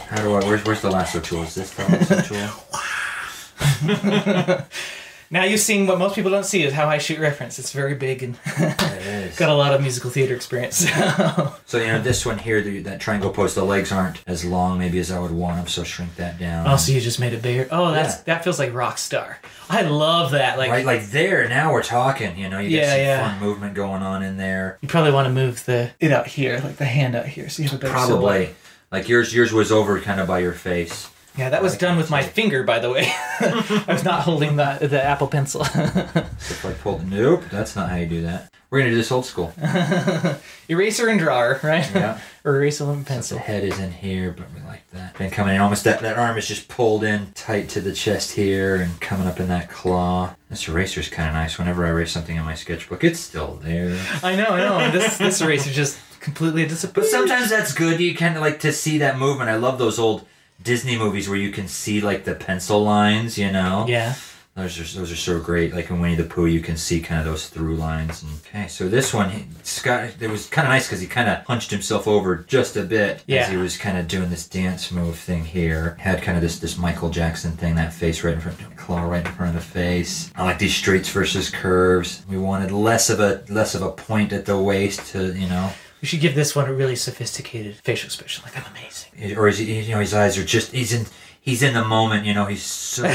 how 0.10 0.22
do 0.22 0.36
I? 0.36 0.46
Where's 0.46 0.64
where's 0.64 0.82
the 0.82 0.92
lasso 0.92 1.20
tool? 1.20 1.42
Is 1.42 1.56
this 1.56 1.72
the 1.72 1.84
lasso 1.84 2.22
tool? 2.22 2.50
Now 5.30 5.44
you're 5.44 5.58
seeing 5.58 5.88
what 5.88 6.00
most 6.00 6.16
people 6.16 6.32
don't 6.32 6.46
see 6.46 6.64
is 6.64 6.72
how 6.74 6.88
I 6.88 7.00
shoot 7.00 7.20
reference. 7.20 7.60
It's 7.60 7.72
very 7.74 7.96
big 7.96 8.24
and 8.24 8.38
It 8.46 9.02
is. 9.06 9.38
got 9.38 9.50
a 9.50 9.54
lot 9.54 9.74
of 9.74 9.82
musical 9.82 10.10
theater 10.10 10.34
experience. 10.36 10.78
So 11.66 11.78
you 11.80 11.88
know 11.88 12.02
this 12.02 12.26
one 12.26 12.38
here, 12.38 12.62
the, 12.62 12.80
that 12.84 13.02
triangle 13.02 13.30
pose, 13.32 13.54
the 13.54 13.64
legs 13.66 13.92
aren't 13.92 14.22
as 14.26 14.46
long 14.46 14.80
maybe 14.80 15.00
as 15.00 15.12
I 15.12 15.20
would 15.20 15.32
want 15.32 15.58
them, 15.58 15.68
so 15.68 15.84
shrink 15.84 16.16
that 16.16 16.40
down. 16.40 16.66
also, 16.68 16.92
you 16.94 17.02
just 17.02 17.20
made 17.20 17.34
it 17.34 17.42
bigger. 17.42 17.68
Oh, 17.72 17.92
that's 17.92 18.16
Yeah. 18.18 18.24
that 18.26 18.44
feels 18.44 18.58
like 18.60 18.74
rock 18.74 18.98
star. 18.98 19.40
I 19.70 19.82
love 19.82 20.32
that. 20.32 20.58
Like 20.58 20.70
right, 20.72 20.86
like 20.86 21.08
there. 21.08 21.48
Now 21.50 21.74
we're 21.74 21.84
talking. 21.84 22.38
You 22.38 22.48
know, 22.50 22.60
you 22.60 22.70
Yeah, 22.70 22.82
get 22.82 22.90
some 22.92 23.00
yeah. 23.02 23.30
fun 23.32 23.40
movement 23.42 23.74
going 23.74 24.02
on 24.04 24.24
in 24.24 24.38
there. 24.38 24.78
you 24.82 24.88
probably 24.88 25.12
want 25.12 25.28
to 25.28 25.34
move 25.34 25.66
the 25.66 25.92
it 26.00 26.12
out 26.14 26.28
here, 26.28 26.60
like 26.64 26.78
the 26.78 26.86
hand 26.86 27.16
out 27.16 27.26
here, 27.26 27.50
so 27.50 27.64
you 27.64 27.70
have 27.70 27.78
a 27.80 27.82
better 27.82 27.98
silhouette. 27.98 28.20
Probably 28.48 28.56
like 28.92 29.10
yours. 29.10 29.34
Yours 29.36 29.52
was 29.52 29.72
over 29.74 30.00
kind 30.00 30.22
of 30.22 30.28
by 30.28 30.40
your 30.40 30.54
face. 30.54 31.10
Yeah, 31.38 31.50
that 31.50 31.62
was 31.62 31.76
I 31.76 31.78
done 31.78 31.98
with 31.98 32.10
my 32.10 32.24
finger, 32.24 32.64
by 32.64 32.80
the 32.80 32.90
way. 32.90 33.12
I 33.40 33.84
was 33.88 34.04
not 34.04 34.22
holding 34.22 34.56
the 34.56 34.80
the 34.82 35.04
Apple 35.04 35.28
Pencil. 35.28 35.62
If 35.62 36.66
I 36.66 36.74
pulled, 36.74 37.10
nope, 37.10 37.44
that's 37.52 37.76
not 37.76 37.90
how 37.90 37.96
you 37.98 38.08
do 38.08 38.22
that. 38.24 38.52
We're 38.70 38.80
gonna 38.80 38.92
do 38.92 38.98
this 38.98 39.12
old 39.12 39.26
school. 39.26 39.54
Eraser 40.70 41.08
and 41.08 41.20
drawer, 41.20 41.60
right? 41.64 41.90
Yeah. 41.94 42.20
or 42.44 42.56
eraser 42.58 42.84
and 42.92 43.06
The 43.06 43.10
pencil. 43.10 43.38
head 43.38 43.64
is 43.64 43.80
in 43.80 43.92
here, 43.92 44.36
but 44.38 44.48
we 44.54 44.60
like 44.68 44.84
that. 44.92 45.16
Then 45.16 45.30
coming 45.32 45.56
in, 45.56 45.62
almost 45.62 45.86
that, 45.86 46.02
that 46.02 46.18
arm 46.18 46.38
is 46.38 46.48
just 46.48 46.68
pulled 46.68 47.04
in 47.06 47.32
tight 47.34 47.70
to 47.70 47.82
the 47.82 47.94
chest 47.94 48.34
here 48.34 48.76
and 48.76 49.00
coming 49.00 49.26
up 49.28 49.40
in 49.40 49.48
that 49.48 49.70
claw. 49.70 50.36
This 50.50 50.68
eraser 50.68 51.00
is 51.00 51.08
kind 51.08 51.30
of 51.30 51.36
nice. 51.36 51.58
Whenever 51.58 51.86
I 51.86 51.90
erase 51.90 52.12
something 52.12 52.36
in 52.36 52.44
my 52.44 52.56
sketchbook, 52.56 53.04
it's 53.06 53.20
still 53.22 53.56
there. 53.64 53.98
I 54.22 54.36
know, 54.36 54.48
I 54.48 54.60
know. 54.60 54.92
This 54.92 55.18
this 55.18 55.40
eraser 55.40 55.72
just 55.72 55.98
completely 56.20 56.66
disappeared. 56.68 56.96
But 56.96 57.06
sometimes 57.06 57.50
that's 57.50 57.74
good. 57.74 58.02
You 58.02 58.16
kind 58.16 58.36
of 58.36 58.42
like 58.42 58.60
to 58.62 58.74
see 58.74 58.98
that 58.98 59.18
movement. 59.18 59.50
I 59.50 59.56
love 59.56 59.78
those 59.80 59.98
old 59.98 60.26
Disney 60.62 60.98
movies 60.98 61.30
where 61.30 61.38
you 61.38 61.52
can 61.52 61.68
see 61.68 62.02
like 62.02 62.24
the 62.24 62.36
pencil 62.36 62.84
lines, 62.84 63.38
you 63.38 63.52
know? 63.52 63.86
Yeah. 63.88 64.16
Those 64.56 64.80
are, 64.80 64.98
those 65.00 65.12
are 65.12 65.16
so 65.16 65.40
great. 65.40 65.72
Like 65.76 65.92
in 65.92 66.00
Winnie 66.00 66.16
the 66.16 66.24
Pooh, 66.24 66.48
you 66.48 66.62
can 66.62 66.78
see 66.78 67.00
kind 67.00 67.20
of 67.20 67.28
those 67.28 67.48
through 67.48 67.76
lines. 67.76 68.26
Okay, 68.48 68.68
so 68.68 68.90
this 68.90 69.14
one, 69.14 69.30
he- 69.30 69.46
Scott, 69.62 70.10
it 70.20 70.32
was 70.32 70.48
kind 70.48 70.66
of 70.68 70.72
nice 70.72 70.88
because 70.88 71.00
he 71.00 71.06
kind 71.06 71.30
of 71.30 71.46
hunched 71.46 71.70
himself 71.70 72.08
over 72.08 72.38
just 72.38 72.76
a 72.76 72.82
bit 72.82 73.22
Yeah. 73.28 73.42
as 73.44 73.50
he 73.50 73.58
was 73.58 73.78
kind 73.78 74.00
of 74.00 74.08
doing 74.08 74.32
this 74.32 74.48
dance 74.48 74.92
move 74.92 75.16
thing 75.20 75.46
here. 75.46 75.96
Had 76.00 76.24
kind 76.24 76.36
of 76.38 76.42
this 76.42 76.58
this 76.58 76.76
Michael 76.76 77.12
Jackson 77.12 77.52
thing, 77.52 77.76
that 77.76 77.94
face 77.94 78.24
right 78.24 78.34
in 78.34 78.40
front, 78.42 78.76
claw 78.78 79.04
right 79.04 79.24
in 79.24 79.32
front 79.34 79.56
of 79.56 79.62
the 79.64 79.70
face. 79.70 80.32
I 80.36 80.44
like 80.44 80.58
these 80.58 80.76
straights 80.76 81.10
versus 81.10 81.52
curves. 81.52 82.26
We 82.28 82.40
wanted 82.40 82.72
less 82.72 83.12
of 83.12 83.20
a 83.20 83.44
less 83.50 83.76
of 83.76 83.84
a 83.84 83.92
point 83.92 84.34
at 84.34 84.48
the 84.48 84.58
waist 84.58 85.06
to 85.12 85.36
you 85.36 85.48
know. 85.48 85.70
We 86.02 86.08
should 86.08 86.20
give 86.22 86.36
this 86.36 86.56
one 86.56 86.68
a 86.70 86.74
really 86.74 86.96
sophisticated 86.96 87.76
facial 87.78 88.08
expression. 88.08 88.44
Like 88.46 88.56
I'm 88.58 88.66
amazing. 88.72 89.38
or 89.38 89.48
is 89.48 89.58
he, 89.58 89.82
you 89.82 89.92
know 89.94 90.00
his 90.00 90.14
eyes 90.14 90.38
are 90.38 90.44
just 90.46 90.72
he's 90.72 90.94
in 90.94 91.06
he's 91.42 91.64
in 91.64 91.74
the 91.74 91.84
moment 91.84 92.26
you 92.26 92.34
know 92.34 92.46
he's 92.46 92.62
so 92.64 93.04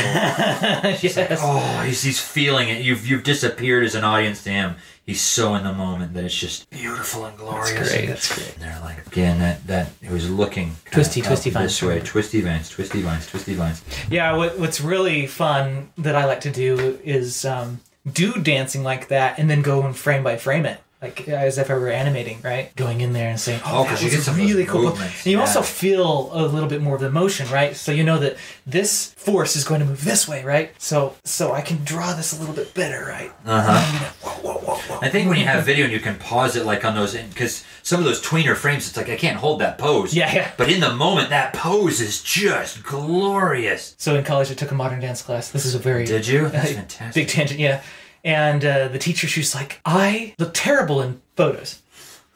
yes. 0.57 1.17
oh 1.43 1.83
he's, 1.87 2.03
he's 2.03 2.21
feeling 2.21 2.69
it 2.69 2.83
you've 2.83 3.07
you've 3.07 3.23
disappeared 3.23 3.85
as 3.85 3.95
an 3.95 4.05
audience 4.05 4.43
to 4.45 4.51
him 4.51 4.75
he's 5.05 5.21
so 5.21 5.55
in 5.55 5.65
the 5.65 5.73
moment 5.73 6.15
that 6.15 6.25
it's 6.25 6.35
just 6.35 6.69
beautiful 6.71 7.25
and 7.27 7.37
glorious 7.37 7.73
That's 7.73 7.91
great. 7.91 8.07
That's 8.09 8.35
great. 8.35 8.55
and 8.55 8.63
they're 8.63 8.81
like 8.81 9.07
again 9.07 9.39
that 9.41 9.67
that 9.67 9.91
it 10.03 10.11
was 10.11 10.31
looking 10.31 10.77
twisty, 10.91 11.21
Twisty, 11.21 11.51
twisty 11.51 11.51
this 11.51 11.83
way 11.83 12.01
twisty 12.01 12.41
vines 12.41 12.69
twisty 12.71 13.03
vines 13.03 13.27
twisty 13.27 13.55
vines 13.55 13.83
Yeah. 14.11 14.35
What, 14.37 14.59
what's 14.59 14.81
really 14.81 15.27
fun 15.27 15.91
that 15.99 16.15
I 16.17 16.25
like 16.25 16.41
to 16.43 16.51
do 16.51 16.99
is 17.05 17.45
um, 17.45 17.81
do 18.11 18.33
dancing 18.43 18.83
like 18.83 19.09
that, 19.09 19.39
and 19.39 19.49
then 19.51 19.63
go 19.63 19.83
and 19.83 19.97
frame 19.97 20.25
by 20.25 20.37
frame 20.37 20.67
it. 20.67 20.81
Like 21.03 21.29
as 21.29 21.59
if 21.59 21.69
I 21.71 21.75
were 21.75 21.89
animating, 21.89 22.41
right? 22.43 22.75
Going 22.77 23.01
in 23.01 23.13
there 23.13 23.29
and 23.29 23.41
saying, 23.41 23.61
Oh, 23.65 23.87
"Oh, 23.89 24.01
you 24.03 24.09
get 24.11 24.23
some 24.23 24.37
really 24.37 24.65
cool." 24.65 24.83
movements, 24.83 25.25
And 25.25 25.33
you 25.33 25.39
yeah. 25.39 25.41
also 25.45 25.61
feel 25.63 26.31
a 26.33 26.47
little 26.47 26.69
bit 26.69 26.81
more 26.81 26.95
of 26.95 27.01
the 27.01 27.11
motion, 27.11 27.49
right? 27.51 27.75
So 27.77 27.91
you 27.91 28.05
know 28.05 28.19
that 28.21 28.37
this 28.67 29.13
force 29.17 29.57
is 29.57 29.65
going 29.65 29.81
to 29.81 29.87
move 29.87 30.05
this 30.05 30.29
way, 30.29 30.45
right? 30.45 30.71
So 30.81 31.17
so 31.25 31.53
I 31.53 31.61
can 31.61 31.83
draw 31.85 32.13
this 32.15 32.33
a 32.33 32.39
little 32.41 32.55
bit 32.55 32.73
better, 32.75 33.05
right? 33.05 33.33
uh-huh 33.45 34.13
whoa, 34.43 34.55
whoa. 34.55 34.99
I 35.03 35.09
think 35.09 35.29
when 35.29 35.39
you 35.39 35.45
have 35.45 35.65
video 35.65 35.85
and 35.85 35.93
you 35.93 36.01
can 36.01 36.17
pause 36.19 36.57
it 36.57 36.65
like 36.65 36.85
on 36.85 36.95
those 36.95 37.15
because 37.15 37.65
some 37.83 37.99
of 37.99 38.05
those 38.05 38.23
tweener 38.23 38.57
frames 38.57 38.89
it's 38.89 38.97
like 38.97 39.09
I 39.09 39.17
can't 39.17 39.37
hold 39.37 39.61
that 39.61 39.79
pose 39.79 40.15
Yeah, 40.15 40.33
yeah. 40.33 40.51
but 40.57 40.71
in 40.71 40.81
the 40.81 40.93
moment 40.95 41.31
that 41.31 41.53
pose 41.53 42.01
is 42.01 42.23
just 42.23 42.83
glorious 42.85 43.95
So 43.99 44.15
in 44.17 44.25
college, 44.25 44.51
I 44.51 44.55
took 44.55 44.71
a 44.71 44.75
modern 44.75 45.01
dance 45.01 45.23
class. 45.23 45.51
This 45.51 45.65
is 45.65 45.75
a 45.75 45.79
very 45.79 46.05
did 46.05 46.27
you 46.27 46.49
that's 46.49 46.71
Uh, 46.73 46.75
fantastic 46.75 47.27
Big 47.27 47.29
tangent, 47.29 47.61
yeah. 47.61 47.83
And 48.25 48.65
uh, 48.65 48.89
the 48.89 48.99
teacher, 48.99 49.27
she's 49.27 49.55
like, 49.55 49.81
I 49.85 50.35
look 50.39 50.53
terrible 50.55 51.03
in 51.03 51.21
photos. 51.37 51.83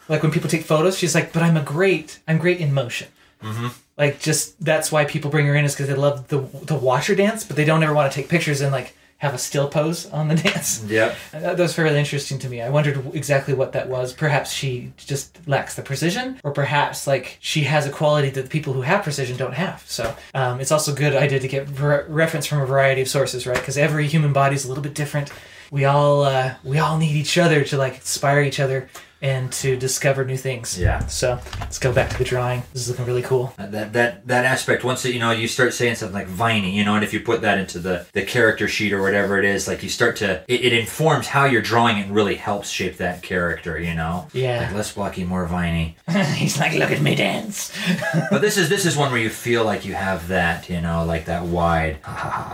Like 0.08 0.22
when 0.22 0.32
people 0.32 0.50
take 0.50 0.62
photos, 0.62 0.98
she's 0.98 1.14
like, 1.14 1.32
but 1.32 1.42
I'm 1.42 1.56
a 1.56 1.62
great, 1.62 2.20
I'm 2.26 2.38
great 2.38 2.60
in 2.60 2.72
motion. 2.72 3.08
Mm-hmm. 3.42 3.68
Like 3.96 4.20
just 4.20 4.62
that's 4.62 4.92
why 4.92 5.04
people 5.04 5.30
bring 5.30 5.46
her 5.46 5.54
in 5.54 5.64
is 5.64 5.74
because 5.74 5.88
they 5.88 5.94
love 5.94 6.28
the 6.28 6.38
the 6.64 6.74
washer 6.74 7.14
dance, 7.14 7.44
but 7.44 7.56
they 7.56 7.64
don't 7.64 7.82
ever 7.82 7.94
want 7.94 8.10
to 8.10 8.14
take 8.14 8.28
pictures 8.28 8.60
and 8.60 8.70
like 8.72 8.94
have 9.18 9.32
a 9.32 9.38
still 9.38 9.68
pose 9.68 10.06
on 10.10 10.28
the 10.28 10.34
dance. 10.48 10.84
yep 10.84 11.16
And 11.32 11.42
That 11.42 11.58
was 11.58 11.72
fairly 11.72 11.98
interesting 11.98 12.38
to 12.40 12.48
me. 12.50 12.60
I 12.60 12.68
wondered 12.68 13.14
exactly 13.14 13.54
what 13.54 13.72
that 13.72 13.88
was. 13.88 14.12
Perhaps 14.12 14.52
she 14.52 14.92
just 14.98 15.38
lacks 15.48 15.74
the 15.74 15.82
precision, 15.82 16.38
or 16.44 16.52
perhaps 16.52 17.06
like 17.06 17.38
she 17.40 17.62
has 17.62 17.86
a 17.86 17.90
quality 17.90 18.28
that 18.30 18.42
the 18.42 18.50
people 18.50 18.74
who 18.74 18.82
have 18.82 19.02
precision 19.02 19.38
don't 19.38 19.54
have. 19.54 19.82
So 19.86 20.14
um, 20.34 20.60
it's 20.60 20.70
also 20.70 20.92
a 20.92 20.94
good 20.94 21.14
idea 21.14 21.40
to 21.40 21.48
get 21.48 21.66
re- 21.80 22.04
reference 22.08 22.44
from 22.46 22.60
a 22.60 22.66
variety 22.66 23.00
of 23.00 23.08
sources, 23.08 23.46
right? 23.46 23.58
Because 23.58 23.78
every 23.78 24.06
human 24.06 24.34
body 24.34 24.54
is 24.54 24.66
a 24.66 24.68
little 24.68 24.84
bit 24.84 24.94
different. 24.94 25.30
We 25.70 25.84
all 25.84 26.22
uh, 26.22 26.54
we 26.62 26.78
all 26.78 26.98
need 26.98 27.16
each 27.16 27.38
other 27.38 27.64
to 27.64 27.76
like 27.76 27.96
inspire 27.96 28.40
each 28.42 28.60
other 28.60 28.88
and 29.22 29.50
to 29.52 29.76
discover 29.76 30.24
new 30.24 30.36
things. 30.36 30.78
Yeah. 30.78 31.06
So 31.06 31.40
let's 31.60 31.78
go 31.78 31.92
back 31.92 32.10
to 32.10 32.18
the 32.18 32.24
drawing. 32.24 32.62
This 32.72 32.82
is 32.82 32.90
looking 32.90 33.06
really 33.06 33.22
cool. 33.22 33.54
Uh, 33.58 33.66
that 33.68 33.92
that 33.94 34.26
that 34.26 34.44
aspect 34.44 34.84
once 34.84 35.04
you 35.04 35.18
know 35.18 35.30
you 35.30 35.48
start 35.48 35.72
saying 35.74 35.94
something 35.96 36.14
like 36.14 36.26
viney 36.26 36.76
you 36.76 36.84
know 36.84 36.94
and 36.94 37.02
if 37.04 37.12
you 37.14 37.20
put 37.20 37.40
that 37.42 37.58
into 37.58 37.78
the 37.78 38.06
the 38.12 38.22
character 38.22 38.68
sheet 38.68 38.92
or 38.92 39.00
whatever 39.02 39.38
it 39.38 39.44
is 39.44 39.66
like 39.66 39.82
you 39.82 39.88
start 39.88 40.16
to 40.16 40.42
it, 40.48 40.64
it 40.64 40.72
informs 40.72 41.26
how 41.28 41.44
you're 41.44 41.62
drawing 41.62 41.98
it 41.98 42.06
and 42.06 42.14
really 42.14 42.34
helps 42.34 42.68
shape 42.68 42.96
that 42.98 43.22
character 43.22 43.78
you 43.80 43.94
know 43.94 44.26
Yeah. 44.32 44.60
like 44.66 44.74
less 44.74 44.92
blocky 44.92 45.24
more 45.24 45.46
viney 45.46 45.96
He's 46.36 46.58
like, 46.58 46.74
look 46.74 46.90
at 46.90 47.00
me 47.00 47.14
dance. 47.14 47.72
but 48.30 48.40
this 48.42 48.56
is 48.56 48.68
this 48.68 48.84
is 48.86 48.96
one 48.96 49.10
where 49.12 49.20
you 49.20 49.30
feel 49.30 49.64
like 49.64 49.84
you 49.84 49.94
have 49.94 50.28
that 50.28 50.68
you 50.68 50.80
know 50.80 51.04
like 51.04 51.24
that 51.26 51.44
wide 51.44 51.98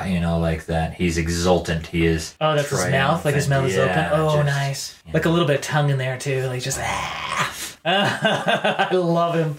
you 0.07 0.21
know 0.21 0.39
like 0.39 0.67
that 0.67 0.95
he's 0.95 1.19
exultant 1.19 1.87
he 1.89 2.07
is 2.07 2.35
Oh, 2.41 2.55
that's 2.55 2.71
his 2.71 2.87
mouth. 2.89 3.25
Like 3.25 3.35
his 3.35 3.49
mouth 3.49 3.67
is 3.69 3.75
triumphant. 3.75 4.13
open. 4.13 4.21
Oh, 4.21 4.37
just- 4.37 4.47
nice. 4.47 4.99
Like 5.13 5.25
a 5.27 5.31
little 5.31 5.47
bit 5.47 5.57
of 5.57 5.63
tongue 5.63 5.91
in 5.91 5.99
there 5.99 6.17
too. 6.17 6.47
Like 6.53 6.63
just. 6.63 6.79
ah. 6.81 7.49
I 7.85 8.95
love 8.95 9.35
him. 9.35 9.57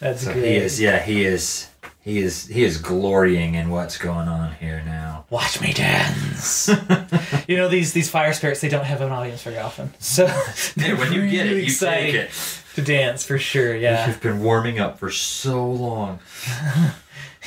That's 0.00 0.22
So 0.24 0.32
great. 0.32 0.44
he 0.44 0.56
is, 0.56 0.80
yeah, 0.80 0.98
he 1.02 1.24
is. 1.24 1.68
he 2.02 2.18
is 2.18 2.46
he 2.48 2.64
is 2.64 2.78
glorying 2.78 3.54
in 3.54 3.70
what's 3.70 3.96
going 3.96 4.28
on 4.28 4.52
here 4.56 4.82
now. 4.84 5.24
Watch 5.30 5.60
me 5.60 5.72
dance. 5.72 6.68
you 7.48 7.56
know 7.56 7.68
these 7.68 7.92
these 7.92 8.10
fire 8.10 8.32
spirits. 8.32 8.60
They 8.60 8.68
don't 8.68 8.84
have 8.84 9.00
an 9.00 9.10
audience 9.12 9.42
very 9.42 9.58
often, 9.58 9.94
so 9.98 10.24
Yeah, 10.76 10.98
when 10.98 11.12
you 11.12 11.30
get 11.30 11.46
it, 11.46 11.64
you 11.64 11.72
take 11.72 12.14
it. 12.14 12.30
to 12.74 12.82
dance 12.82 13.24
for 13.24 13.38
sure. 13.38 13.74
Yeah, 13.74 14.06
You've 14.08 14.20
been 14.20 14.42
warming 14.42 14.78
up 14.78 14.98
for 14.98 15.10
so 15.10 15.64
long. 15.70 16.18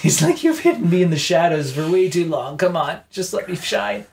he's 0.01 0.21
like 0.21 0.43
you've 0.43 0.59
hidden 0.61 0.89
me 0.89 1.03
in 1.03 1.09
the 1.11 1.19
shadows 1.19 1.71
for 1.73 1.89
way 1.91 2.09
too 2.09 2.25
long. 2.25 2.57
Come 2.57 2.75
on, 2.75 3.01
just 3.11 3.33
let 3.33 3.47
me 3.49 3.55
shine. 3.55 4.05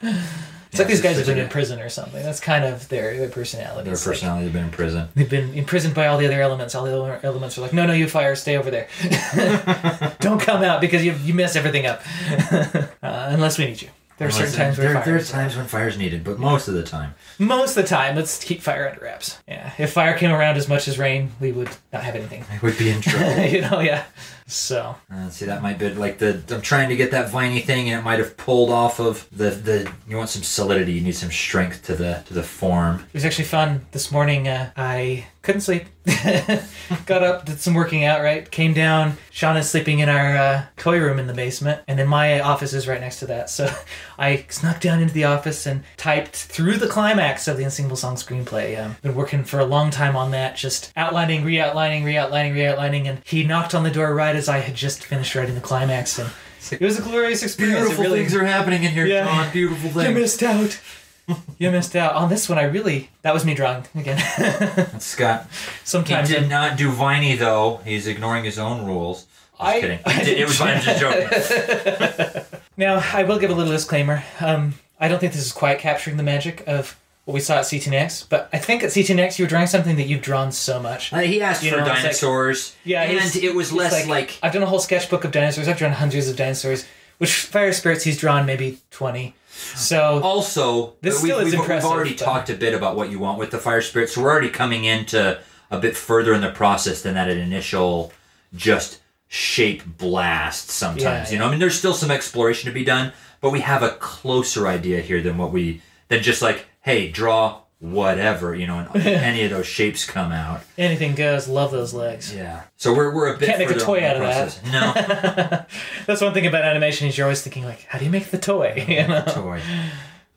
It's 0.76 0.80
like 0.80 0.88
these 0.88 1.00
guys 1.00 1.16
have 1.16 1.26
been 1.26 1.38
in 1.38 1.48
prison 1.48 1.80
or 1.80 1.88
something. 1.88 2.22
That's 2.22 2.40
kind 2.40 2.64
of 2.64 2.88
their 2.88 3.16
their 3.16 3.28
personality. 3.28 3.84
Their 3.84 3.94
like- 3.94 4.04
personality 4.04 4.44
has 4.44 4.52
been 4.52 4.64
in 4.64 4.70
prison. 4.70 5.08
They've 5.14 5.28
been 5.28 5.54
imprisoned 5.54 5.94
by 5.94 6.06
all 6.06 6.18
the 6.18 6.26
other 6.26 6.42
elements. 6.42 6.74
All 6.74 6.84
the 6.84 7.00
other 7.00 7.20
elements 7.22 7.56
are 7.56 7.62
like, 7.62 7.72
no, 7.72 7.86
no, 7.86 7.92
you 7.92 8.08
fire, 8.08 8.34
stay 8.36 8.56
over 8.56 8.70
there. 8.70 8.88
Don't 10.20 10.40
come 10.40 10.62
out 10.62 10.80
because 10.80 11.04
you 11.04 11.14
you 11.24 11.34
mess 11.34 11.56
everything 11.56 11.86
up. 11.86 12.02
uh, 12.52 12.88
unless 13.02 13.58
we 13.58 13.66
need 13.66 13.80
you. 13.80 13.88
There 14.18 14.28
are 14.28 14.30
certain 14.30 14.54
times 14.54 14.78
where 14.78 14.86
there, 14.86 14.94
fire. 14.94 15.04
there 15.04 15.16
are 15.16 15.24
times 15.24 15.56
when 15.56 15.66
fire's 15.66 15.98
needed, 15.98 16.24
but 16.24 16.38
most 16.38 16.68
of 16.68 16.74
the 16.74 16.82
time. 16.82 17.14
Most 17.38 17.76
of 17.76 17.82
the 17.82 17.88
time, 17.88 18.16
let's 18.16 18.42
keep 18.42 18.62
fire 18.62 18.88
under 18.88 19.04
wraps. 19.04 19.38
Yeah, 19.46 19.72
if 19.76 19.92
fire 19.92 20.16
came 20.16 20.30
around 20.30 20.56
as 20.56 20.68
much 20.68 20.88
as 20.88 20.98
rain, 20.98 21.32
we 21.38 21.52
would 21.52 21.68
not 21.92 22.02
have 22.02 22.14
anything. 22.14 22.44
I 22.50 22.58
would 22.62 22.78
be 22.78 22.88
in 22.88 23.02
trouble. 23.02 23.44
you 23.44 23.60
know, 23.60 23.80
yeah. 23.80 24.04
So 24.48 24.94
Uh, 25.12 25.28
see, 25.30 25.44
that 25.46 25.62
might 25.62 25.78
be 25.78 25.90
like 25.90 26.18
the. 26.18 26.42
I'm 26.50 26.60
trying 26.62 26.88
to 26.88 26.96
get 26.96 27.10
that 27.10 27.30
viney 27.30 27.60
thing, 27.60 27.88
and 27.90 28.00
it 28.00 28.04
might 28.04 28.18
have 28.20 28.36
pulled 28.36 28.70
off 28.70 29.00
of 29.00 29.26
the 29.32 29.50
the. 29.50 29.92
You 30.08 30.16
want 30.16 30.28
some 30.30 30.42
solidity. 30.42 30.92
You 30.92 31.00
need 31.00 31.16
some 31.16 31.32
strength 31.32 31.84
to 31.86 31.96
the 31.96 32.22
to 32.26 32.34
the 32.34 32.42
form. 32.44 33.00
it 33.08 33.14
was 33.14 33.24
actually 33.24 33.44
fun 33.46 33.86
this 33.92 34.12
morning. 34.12 34.46
Uh, 34.46 34.70
I 34.76 35.26
couldn't 35.42 35.60
sleep. 35.62 35.84
Got 37.06 37.22
up, 37.24 37.44
did 37.44 37.60
some 37.60 37.74
working 37.74 38.04
out. 38.04 38.20
Right, 38.22 38.48
came 38.48 38.72
down. 38.72 39.16
Shauna's 39.32 39.68
sleeping 39.68 39.98
in 39.98 40.08
our 40.08 40.36
uh, 40.36 40.64
toy 40.76 40.98
room 41.00 41.18
in 41.18 41.26
the 41.26 41.34
basement, 41.34 41.82
and 41.88 41.98
then 41.98 42.06
my 42.08 42.40
office 42.40 42.72
is 42.72 42.86
right 42.86 43.00
next 43.00 43.18
to 43.20 43.26
that. 43.26 43.50
So 43.50 43.68
I 44.18 44.46
snuck 44.48 44.80
down 44.80 45.00
into 45.02 45.12
the 45.14 45.24
office 45.24 45.66
and 45.66 45.82
typed 45.96 46.36
through 46.36 46.78
the 46.78 46.88
climax 46.88 47.48
of 47.48 47.56
the 47.56 47.64
Unsingable 47.64 47.96
Song 47.96 48.14
screenplay. 48.14 48.80
Um, 48.80 48.96
been 49.02 49.14
working 49.14 49.42
for 49.44 49.58
a 49.58 49.64
long 49.64 49.90
time 49.90 50.14
on 50.16 50.30
that, 50.30 50.56
just 50.56 50.92
outlining, 50.96 51.44
re-outlining, 51.44 52.04
re-outlining, 52.04 52.54
re-outlining, 52.54 53.08
and 53.08 53.20
he 53.24 53.44
knocked 53.44 53.74
on 53.74 53.82
the 53.82 53.90
door 53.90 54.14
right 54.14 54.35
as 54.36 54.48
I 54.48 54.58
had 54.60 54.74
just 54.74 55.04
finished 55.04 55.34
writing 55.34 55.54
the 55.54 55.60
climax, 55.60 56.18
and 56.18 56.30
it 56.70 56.80
was 56.80 56.98
a 56.98 57.02
glorious 57.02 57.42
experience. 57.42 57.80
Beautiful 57.80 58.04
really, 58.04 58.20
things 58.20 58.34
are 58.34 58.44
happening 58.44 58.84
in 58.84 58.92
here, 58.92 59.06
Yeah. 59.06 59.24
John. 59.24 59.52
Beautiful 59.52 59.90
things. 59.90 60.08
you 60.08 60.14
missed 60.14 60.42
out. 60.42 60.80
you 61.58 61.70
missed 61.70 61.96
out 61.96 62.14
on 62.14 62.28
this 62.28 62.48
one. 62.48 62.58
I 62.58 62.64
really 62.64 63.10
that 63.22 63.34
was 63.34 63.44
me 63.44 63.54
drawing 63.54 63.84
again. 63.96 64.16
That's 64.38 65.04
Scott. 65.06 65.46
He 65.50 65.56
Sometimes 65.84 66.28
did 66.28 66.38
I'm- 66.42 66.48
not 66.48 66.76
do 66.78 66.90
viney 66.90 67.36
though. 67.36 67.80
He's 67.84 68.06
ignoring 68.06 68.44
his 68.44 68.58
own 68.58 68.86
rules. 68.86 69.26
Just 69.58 69.60
I- 69.60 69.80
kidding. 69.80 69.98
I 70.06 70.22
did- 70.22 70.38
it 70.38 70.46
was 70.46 70.58
fine. 70.58 70.76
I'm 70.76 70.82
just 70.82 71.00
joking. 71.00 72.42
now 72.76 73.02
I 73.12 73.22
will 73.24 73.38
give 73.38 73.50
a 73.50 73.54
little 73.54 73.72
disclaimer. 73.72 74.22
Um, 74.40 74.74
I 75.00 75.08
don't 75.08 75.18
think 75.18 75.32
this 75.32 75.44
is 75.44 75.52
quite 75.52 75.78
capturing 75.78 76.16
the 76.16 76.22
magic 76.22 76.62
of 76.66 76.96
what 77.26 77.34
we 77.34 77.40
saw 77.40 77.56
at 77.58 77.64
CTNX, 77.64 78.28
but 78.28 78.48
I 78.52 78.58
think 78.58 78.82
at 78.84 78.90
CTNX 78.90 79.38
you 79.38 79.44
were 79.44 79.48
drawing 79.48 79.66
something 79.66 79.96
that 79.96 80.06
you've 80.06 80.22
drawn 80.22 80.52
so 80.52 80.80
much. 80.80 81.12
Uh, 81.12 81.18
he 81.18 81.42
asked 81.42 81.62
You 81.62 81.72
for 81.72 81.76
know, 81.78 81.82
it's 81.82 81.90
like- 81.90 82.02
dinosaurs. 82.02 82.74
Yeah, 82.84 83.02
and 83.02 83.36
it 83.36 83.54
was 83.54 83.72
less 83.72 84.06
like, 84.06 84.38
I've 84.42 84.52
done 84.52 84.62
a 84.62 84.66
whole 84.66 84.78
sketchbook 84.78 85.24
of 85.24 85.32
dinosaurs. 85.32 85.66
I've 85.68 85.76
drawn 85.76 85.92
hundreds 85.92 86.28
of 86.28 86.36
dinosaurs. 86.36 86.86
Which 87.18 87.32
fire 87.34 87.72
spirits 87.72 88.04
he's 88.04 88.18
drawn 88.18 88.44
maybe 88.46 88.78
twenty. 88.90 89.34
So 89.74 90.20
Also, 90.22 90.94
This 91.00 91.22
we, 91.22 91.30
still 91.30 91.38
is 91.40 91.44
we've, 91.46 91.54
impressive, 91.54 91.88
we've 91.88 91.96
already 91.96 92.10
but- 92.14 92.24
talked 92.24 92.50
a 92.50 92.54
bit 92.54 92.74
about 92.74 92.94
what 92.94 93.10
you 93.10 93.18
want 93.18 93.38
with 93.38 93.50
the 93.50 93.58
fire 93.58 93.80
Spirits. 93.80 94.14
so 94.14 94.22
we're 94.22 94.30
already 94.30 94.50
coming 94.50 94.84
into 94.84 95.38
a 95.70 95.78
bit 95.78 95.96
further 95.96 96.32
in 96.34 96.42
the 96.42 96.50
process 96.50 97.00
than 97.02 97.14
that 97.14 97.28
initial 97.30 98.12
just 98.54 99.00
shape 99.28 99.82
blast. 99.98 100.70
Sometimes, 100.70 101.28
Yeah, 101.30 101.32
you 101.32 101.38
know, 101.38 101.46
I 101.46 101.50
mean, 101.50 101.58
there's 101.58 101.76
still 101.78 101.94
some 101.94 102.10
exploration 102.10 102.68
to 102.68 102.74
be 102.74 102.84
done, 102.84 103.12
but 103.40 103.50
we 103.50 103.60
have 103.62 103.82
a 103.82 103.90
closer 103.92 104.68
idea 104.68 105.00
here 105.00 105.22
than 105.22 105.38
what 105.38 105.52
we 105.52 105.80
than 106.08 106.22
just 106.22 106.42
like, 106.42 106.66
hey, 106.86 107.10
draw 107.10 107.60
whatever, 107.78 108.54
you 108.54 108.66
know, 108.66 108.78
and 108.78 108.96
any 109.06 109.42
of 109.44 109.50
those 109.50 109.66
shapes 109.66 110.06
come 110.06 110.32
out. 110.32 110.62
anything 110.78 111.14
goes. 111.14 111.46
Love 111.46 111.70
those 111.72 111.92
legs. 111.92 112.34
Yeah. 112.34 112.62
So 112.76 112.94
we're 112.94 113.14
we're 113.14 113.34
a 113.34 113.38
bit 113.38 113.48
Can't 113.50 113.58
make 113.58 113.70
a 113.70 113.78
toy 113.78 114.02
out 114.02 114.16
of 114.16 114.22
that. 114.22 114.60
No. 114.72 115.64
That's 116.06 116.22
one 116.22 116.32
thing 116.32 116.46
about 116.46 116.64
animation 116.64 117.06
is 117.06 117.18
you're 117.18 117.26
always 117.26 117.42
thinking 117.42 117.64
like, 117.66 117.82
how 117.84 117.98
do 117.98 118.06
you 118.06 118.10
make 118.10 118.30
the 118.30 118.38
toy? 118.38 118.82
You 118.88 119.06
know, 119.08 119.24
toy. 119.28 119.60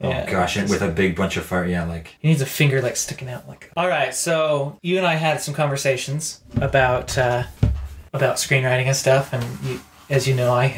Oh 0.02 0.10
Yeah, 0.10 0.30
gosh, 0.30 0.58
and 0.58 0.70
with 0.70 0.82
a 0.82 0.90
big 0.90 1.16
bunch 1.16 1.38
of 1.38 1.46
fire, 1.46 1.66
yeah, 1.66 1.86
like 1.86 2.16
he 2.20 2.28
needs 2.28 2.42
a 2.42 2.46
finger 2.46 2.82
like 2.82 2.96
sticking 2.98 3.30
out. 3.30 3.48
Like, 3.48 3.72
all 3.78 3.88
right, 3.88 4.14
so 4.14 4.78
you 4.82 4.98
and 4.98 5.06
I 5.08 5.16
had 5.16 5.40
some 5.42 5.54
conversations 5.54 6.42
about 6.58 7.18
uh, 7.18 7.44
about 8.12 8.36
screenwriting 8.36 8.86
and 8.86 8.96
stuff, 8.96 9.34
and 9.34 9.44
you, 9.64 9.80
as 10.10 10.28
you 10.28 10.36
know, 10.36 10.54
I. 10.54 10.74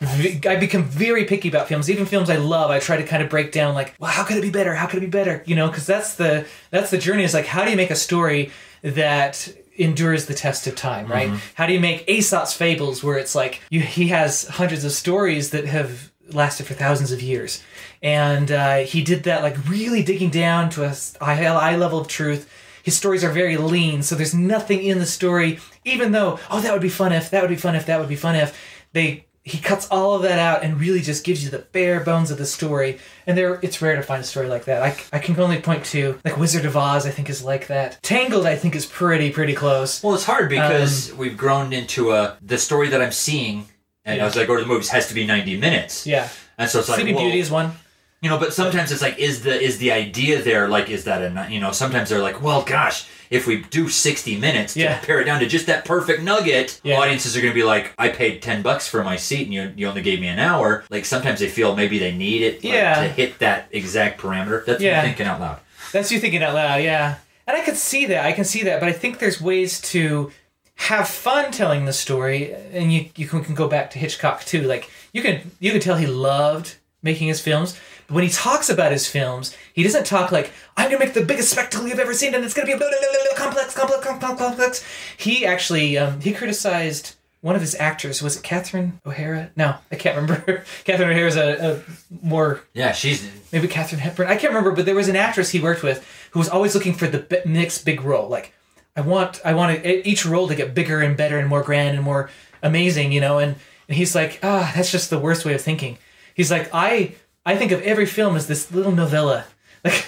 I 0.00 0.56
become 0.56 0.84
very 0.84 1.24
picky 1.24 1.48
about 1.48 1.68
films. 1.68 1.90
Even 1.90 2.06
films 2.06 2.30
I 2.30 2.36
love, 2.36 2.70
I 2.70 2.78
try 2.78 2.96
to 2.96 3.04
kind 3.04 3.22
of 3.22 3.28
break 3.28 3.52
down 3.52 3.74
like, 3.74 3.94
well, 3.98 4.10
how 4.10 4.24
could 4.24 4.36
it 4.36 4.42
be 4.42 4.50
better? 4.50 4.74
How 4.74 4.86
could 4.86 4.98
it 4.98 5.06
be 5.06 5.06
better? 5.06 5.42
You 5.46 5.56
know, 5.56 5.68
because 5.68 5.86
that's 5.86 6.14
the 6.14 6.46
that's 6.70 6.90
the 6.90 6.98
journey. 6.98 7.24
Is 7.24 7.34
like, 7.34 7.46
how 7.46 7.64
do 7.64 7.70
you 7.70 7.76
make 7.76 7.90
a 7.90 7.96
story 7.96 8.50
that 8.82 9.48
endures 9.76 10.26
the 10.26 10.34
test 10.34 10.66
of 10.66 10.76
time, 10.76 11.06
right? 11.06 11.28
How 11.54 11.66
do 11.66 11.72
you 11.72 11.80
make 11.80 12.08
Aesop's 12.08 12.54
fables 12.54 13.02
where 13.02 13.18
it's 13.18 13.34
like 13.34 13.60
you, 13.70 13.80
he 13.80 14.08
has 14.08 14.46
hundreds 14.46 14.84
of 14.84 14.92
stories 14.92 15.50
that 15.50 15.66
have 15.66 16.12
lasted 16.30 16.66
for 16.66 16.74
thousands 16.74 17.10
of 17.10 17.22
years, 17.22 17.62
and 18.02 18.52
uh, 18.52 18.76
he 18.78 19.02
did 19.02 19.24
that 19.24 19.42
like 19.42 19.56
really 19.68 20.02
digging 20.02 20.30
down 20.30 20.70
to 20.70 20.84
a 20.84 21.24
high 21.24 21.76
level 21.76 21.98
of 21.98 22.08
truth. 22.08 22.48
His 22.84 22.96
stories 22.96 23.22
are 23.22 23.30
very 23.30 23.56
lean, 23.56 24.02
so 24.02 24.14
there's 24.14 24.34
nothing 24.34 24.82
in 24.82 24.98
the 24.98 25.06
story. 25.06 25.58
Even 25.84 26.12
though, 26.12 26.38
oh, 26.50 26.60
that 26.60 26.72
would 26.72 26.82
be 26.82 26.88
fun 26.88 27.12
if, 27.12 27.30
that 27.30 27.42
would 27.42 27.50
be 27.50 27.56
fun 27.56 27.74
if, 27.74 27.86
that 27.86 27.98
would 27.98 28.08
be 28.08 28.16
fun 28.16 28.34
if, 28.34 28.56
they 28.92 29.26
he 29.48 29.58
cuts 29.58 29.88
all 29.90 30.14
of 30.14 30.22
that 30.22 30.38
out 30.38 30.62
and 30.62 30.80
really 30.80 31.00
just 31.00 31.24
gives 31.24 31.42
you 31.44 31.50
the 31.50 31.58
bare 31.58 32.00
bones 32.00 32.30
of 32.30 32.38
the 32.38 32.46
story. 32.46 32.98
And 33.26 33.36
there, 33.36 33.58
it's 33.62 33.80
rare 33.82 33.96
to 33.96 34.02
find 34.02 34.20
a 34.20 34.24
story 34.24 34.46
like 34.48 34.64
that. 34.66 34.82
I, 34.82 34.96
I 35.12 35.18
can 35.18 35.38
only 35.40 35.60
point 35.60 35.84
to 35.86 36.18
like 36.24 36.36
Wizard 36.36 36.64
of 36.64 36.76
Oz. 36.76 37.06
I 37.06 37.10
think 37.10 37.28
is 37.30 37.42
like 37.44 37.66
that. 37.68 38.02
Tangled, 38.02 38.46
I 38.46 38.56
think, 38.56 38.74
is 38.74 38.86
pretty 38.86 39.30
pretty 39.30 39.54
close. 39.54 40.02
Well, 40.02 40.14
it's 40.14 40.24
hard 40.24 40.48
because 40.48 41.12
um, 41.12 41.18
we've 41.18 41.36
grown 41.36 41.72
into 41.72 42.12
a 42.12 42.36
the 42.42 42.58
story 42.58 42.88
that 42.88 43.00
I'm 43.02 43.12
seeing, 43.12 43.66
and 44.04 44.18
Yeah. 44.18 44.26
as 44.26 44.36
I 44.36 44.46
go 44.46 44.56
to 44.56 44.62
the 44.62 44.68
movies, 44.68 44.88
has 44.90 45.08
to 45.08 45.14
be 45.14 45.26
90 45.26 45.58
minutes. 45.58 46.06
Yeah, 46.06 46.28
And 46.56 46.68
so 46.70 46.78
it's 46.80 46.88
like, 46.88 46.96
Sleeping 46.96 47.14
well, 47.16 47.24
Beauty 47.24 47.40
is 47.40 47.50
one. 47.50 47.72
You 48.20 48.28
know, 48.28 48.38
but 48.38 48.52
sometimes 48.52 48.90
it's 48.90 49.02
like, 49.02 49.18
is 49.18 49.42
the 49.42 49.60
is 49.60 49.78
the 49.78 49.92
idea 49.92 50.42
there? 50.42 50.68
Like, 50.68 50.90
is 50.90 51.04
that 51.04 51.22
a 51.22 51.50
you 51.52 51.60
know? 51.60 51.72
Sometimes 51.72 52.08
they're 52.08 52.22
like, 52.22 52.42
well, 52.42 52.62
gosh, 52.62 53.06
if 53.30 53.46
we 53.46 53.62
do 53.64 53.88
60 53.88 54.36
minutes 54.38 54.72
to 54.74 54.80
Yeah. 54.80 54.98
pare 55.00 55.20
it 55.20 55.24
down 55.24 55.38
to 55.40 55.46
just 55.46 55.66
that 55.66 55.84
perfect 55.84 56.22
nugget, 56.22 56.80
Yeah. 56.82 56.98
audiences 56.98 57.36
are 57.36 57.40
going 57.40 57.52
to 57.52 57.58
be 57.58 57.62
like, 57.64 57.92
I 57.98 58.08
paid 58.08 58.42
10 58.42 58.62
bucks 58.62 58.88
for 58.88 59.04
my 59.04 59.16
seat, 59.16 59.44
and 59.44 59.54
you 59.54 59.72
you 59.76 59.86
only 59.88 60.02
gave 60.02 60.20
me 60.20 60.28
an 60.28 60.38
hour. 60.38 60.84
Like 60.90 61.04
sometimes 61.04 61.38
they 61.40 61.48
feel 61.48 61.76
maybe 61.76 61.98
they 61.98 62.12
need 62.12 62.42
it, 62.42 62.54
like, 62.64 62.72
Yeah. 62.72 63.02
to 63.02 63.08
hit 63.08 63.38
that 63.38 63.68
exact 63.70 64.20
parameter. 64.20 64.64
That's 64.64 64.82
Yeah. 64.82 65.00
me 65.02 65.08
thinking 65.08 65.26
out 65.26 65.40
loud. 65.40 65.58
That's 65.92 66.10
you 66.10 66.18
thinking 66.18 66.42
out 66.42 66.54
loud, 66.54 66.82
yeah. 66.82 67.16
And 67.46 67.56
I 67.56 67.60
could 67.62 67.76
see 67.76 68.04
that. 68.06 68.24
I 68.26 68.32
can 68.32 68.44
see 68.44 68.62
that, 68.64 68.78
but 68.80 68.88
I 68.88 68.92
think 68.92 69.20
there's 69.20 69.40
ways 69.40 69.80
to 69.92 70.32
have 70.74 71.08
fun 71.08 71.50
telling 71.50 71.84
the 71.86 71.92
story, 71.92 72.54
and 72.72 72.92
you 72.92 73.06
you 73.16 73.26
can, 73.28 73.42
can 73.44 73.54
go 73.54 73.68
back 73.68 73.90
to 73.92 73.98
Hitchcock 73.98 74.44
too. 74.44 74.62
Like 74.62 74.90
you 75.12 75.22
can 75.22 75.50
you 75.60 75.70
can 75.72 75.80
tell 75.80 75.96
he 75.96 76.06
loved 76.06 76.74
making 77.02 77.28
his 77.28 77.40
films, 77.40 77.76
but 78.08 78.14
when 78.14 78.24
he 78.24 78.30
talks 78.30 78.68
about 78.68 78.90
his 78.90 79.06
films, 79.06 79.54
he 79.72 79.82
doesn't 79.84 80.06
talk 80.06 80.32
like 80.32 80.50
I'm 80.76 80.90
gonna 80.90 81.04
make 81.04 81.14
the 81.14 81.24
biggest 81.24 81.50
spectacle 81.50 81.86
you've 81.86 82.00
ever 82.00 82.14
seen, 82.14 82.34
and 82.34 82.44
it's 82.44 82.54
gonna 82.54 82.66
be 82.66 82.72
a 82.72 82.76
blah, 82.76 82.88
blah, 82.88 82.98
blah, 82.98 83.36
complex, 83.36 83.74
complex, 83.74 84.04
complex, 84.04 84.38
complex. 84.38 84.84
He 85.16 85.46
actually 85.46 85.96
um, 85.96 86.20
he 86.20 86.32
criticized. 86.32 87.14
One 87.40 87.54
of 87.54 87.60
his 87.60 87.76
actors 87.76 88.20
was 88.20 88.36
it 88.36 88.42
Catherine 88.42 89.00
O'Hara? 89.06 89.52
No, 89.54 89.76
I 89.92 89.94
can't 89.94 90.16
remember. 90.16 90.64
Catherine 90.84 91.10
O'Hara's 91.10 91.36
a, 91.36 91.76
a 91.76 92.16
more 92.26 92.62
Yeah, 92.72 92.90
she's 92.90 93.30
maybe 93.52 93.68
Katharine 93.68 94.00
Hepburn. 94.00 94.26
I 94.26 94.34
can't 94.34 94.52
remember, 94.52 94.72
but 94.72 94.86
there 94.86 94.96
was 94.96 95.08
an 95.08 95.14
actress 95.14 95.50
he 95.50 95.60
worked 95.60 95.84
with 95.84 96.04
who 96.32 96.40
was 96.40 96.48
always 96.48 96.74
looking 96.74 96.94
for 96.94 97.06
the 97.06 97.42
next 97.46 97.84
big 97.84 98.00
role. 98.00 98.28
Like, 98.28 98.54
I 98.96 99.02
want, 99.02 99.40
I 99.44 99.54
want 99.54 99.86
each 99.86 100.26
role 100.26 100.48
to 100.48 100.56
get 100.56 100.74
bigger 100.74 101.00
and 101.00 101.16
better 101.16 101.38
and 101.38 101.48
more 101.48 101.62
grand 101.62 101.94
and 101.94 102.04
more 102.04 102.28
amazing, 102.60 103.12
you 103.12 103.20
know. 103.20 103.38
And 103.38 103.54
and 103.88 103.96
he's 103.96 104.16
like, 104.16 104.40
ah, 104.42 104.72
that's 104.74 104.90
just 104.90 105.08
the 105.08 105.18
worst 105.18 105.44
way 105.44 105.54
of 105.54 105.60
thinking. 105.60 105.98
He's 106.34 106.50
like, 106.50 106.68
I, 106.72 107.14
I 107.48 107.56
think 107.56 107.72
of 107.72 107.80
every 107.82 108.06
film 108.06 108.36
as 108.36 108.46
this 108.46 108.70
little 108.72 108.92
novella, 108.92 109.44
like 109.84 110.06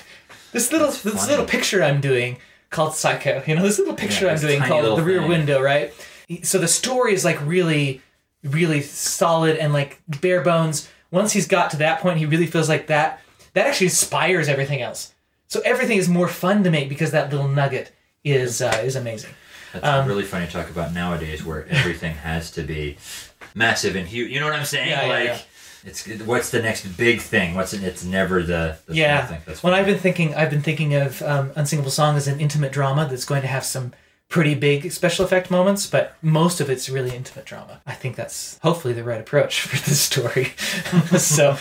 this 0.52 0.70
little, 0.72 0.88
That's 0.88 1.02
this 1.02 1.14
funny. 1.14 1.30
little 1.30 1.46
picture 1.46 1.82
I'm 1.82 2.00
doing 2.00 2.36
called 2.70 2.94
Psycho. 2.94 3.42
You 3.46 3.54
know, 3.56 3.62
this 3.62 3.78
little 3.78 3.94
picture 3.94 4.26
Yeah, 4.26 4.32
I'm 4.32 4.40
doing 4.40 4.60
called 4.62 4.98
The 4.98 5.02
Rear 5.02 5.20
thing. 5.20 5.28
Window, 5.28 5.60
right? 5.60 5.92
So 6.42 6.58
the 6.58 6.68
story 6.68 7.14
is 7.14 7.24
like 7.24 7.38
really 7.44 8.02
really 8.42 8.80
solid 8.80 9.56
and 9.56 9.72
like 9.72 10.00
bare 10.20 10.40
bones. 10.42 10.88
Once 11.10 11.32
he's 11.32 11.46
got 11.46 11.70
to 11.72 11.76
that 11.78 12.00
point, 12.00 12.18
he 12.18 12.26
really 12.26 12.46
feels 12.46 12.68
like 12.68 12.86
that 12.86 13.20
that 13.54 13.66
actually 13.66 13.88
inspires 13.88 14.48
everything 14.48 14.80
else. 14.80 15.12
So 15.48 15.60
everything 15.64 15.98
is 15.98 16.08
more 16.08 16.28
fun 16.28 16.62
to 16.64 16.70
make 16.70 16.88
because 16.88 17.10
that 17.10 17.30
little 17.32 17.48
nugget 17.48 17.92
is 18.24 18.62
uh, 18.62 18.80
is 18.84 18.96
amazing. 18.96 19.30
That's 19.72 19.84
Um, 19.86 20.06
really 20.06 20.22
funny 20.24 20.46
to 20.46 20.52
talk 20.52 20.68
about 20.70 20.92
nowadays, 20.92 21.44
where 21.44 21.66
everything 21.68 22.14
has 22.16 22.50
to 22.52 22.62
be 22.62 22.96
massive 23.54 23.96
and 23.96 24.06
huge. 24.06 24.30
You 24.30 24.40
know 24.40 24.46
what 24.46 24.54
I'm 24.54 24.64
saying? 24.64 24.88
Yeah, 24.90 25.06
like, 25.06 25.24
yeah. 25.24 25.38
It's 25.84 26.06
what's 26.24 26.50
the 26.50 26.62
next 26.62 26.84
big 26.96 27.20
thing? 27.20 27.54
What's 27.54 27.72
it? 27.72 27.82
It's 27.82 28.04
never 28.04 28.42
the, 28.42 28.78
the 28.86 28.94
yeah. 28.94 29.26
thing. 29.26 29.40
That's 29.46 29.62
when 29.62 29.72
funny. 29.72 29.80
I've 29.80 29.86
been 29.86 29.98
thinking, 29.98 30.34
I've 30.34 30.50
been 30.50 30.62
thinking 30.62 30.94
of 30.94 31.22
um, 31.22 31.50
Unsingable 31.50 31.90
Song 31.90 32.16
as 32.16 32.28
an 32.28 32.40
intimate 32.40 32.72
drama 32.72 33.06
that's 33.08 33.24
going 33.24 33.42
to 33.42 33.48
have 33.48 33.64
some 33.64 33.92
pretty 34.28 34.54
big 34.54 34.92
special 34.92 35.24
effect 35.24 35.50
moments, 35.50 35.86
but 35.86 36.14
most 36.22 36.60
of 36.60 36.70
it's 36.70 36.88
really 36.88 37.14
intimate 37.14 37.44
drama. 37.44 37.80
I 37.86 37.94
think 37.94 38.14
that's 38.16 38.58
hopefully 38.62 38.94
the 38.94 39.02
right 39.04 39.20
approach 39.20 39.60
for 39.62 39.76
this 39.88 40.00
story. 40.00 40.44
so, 41.18 41.56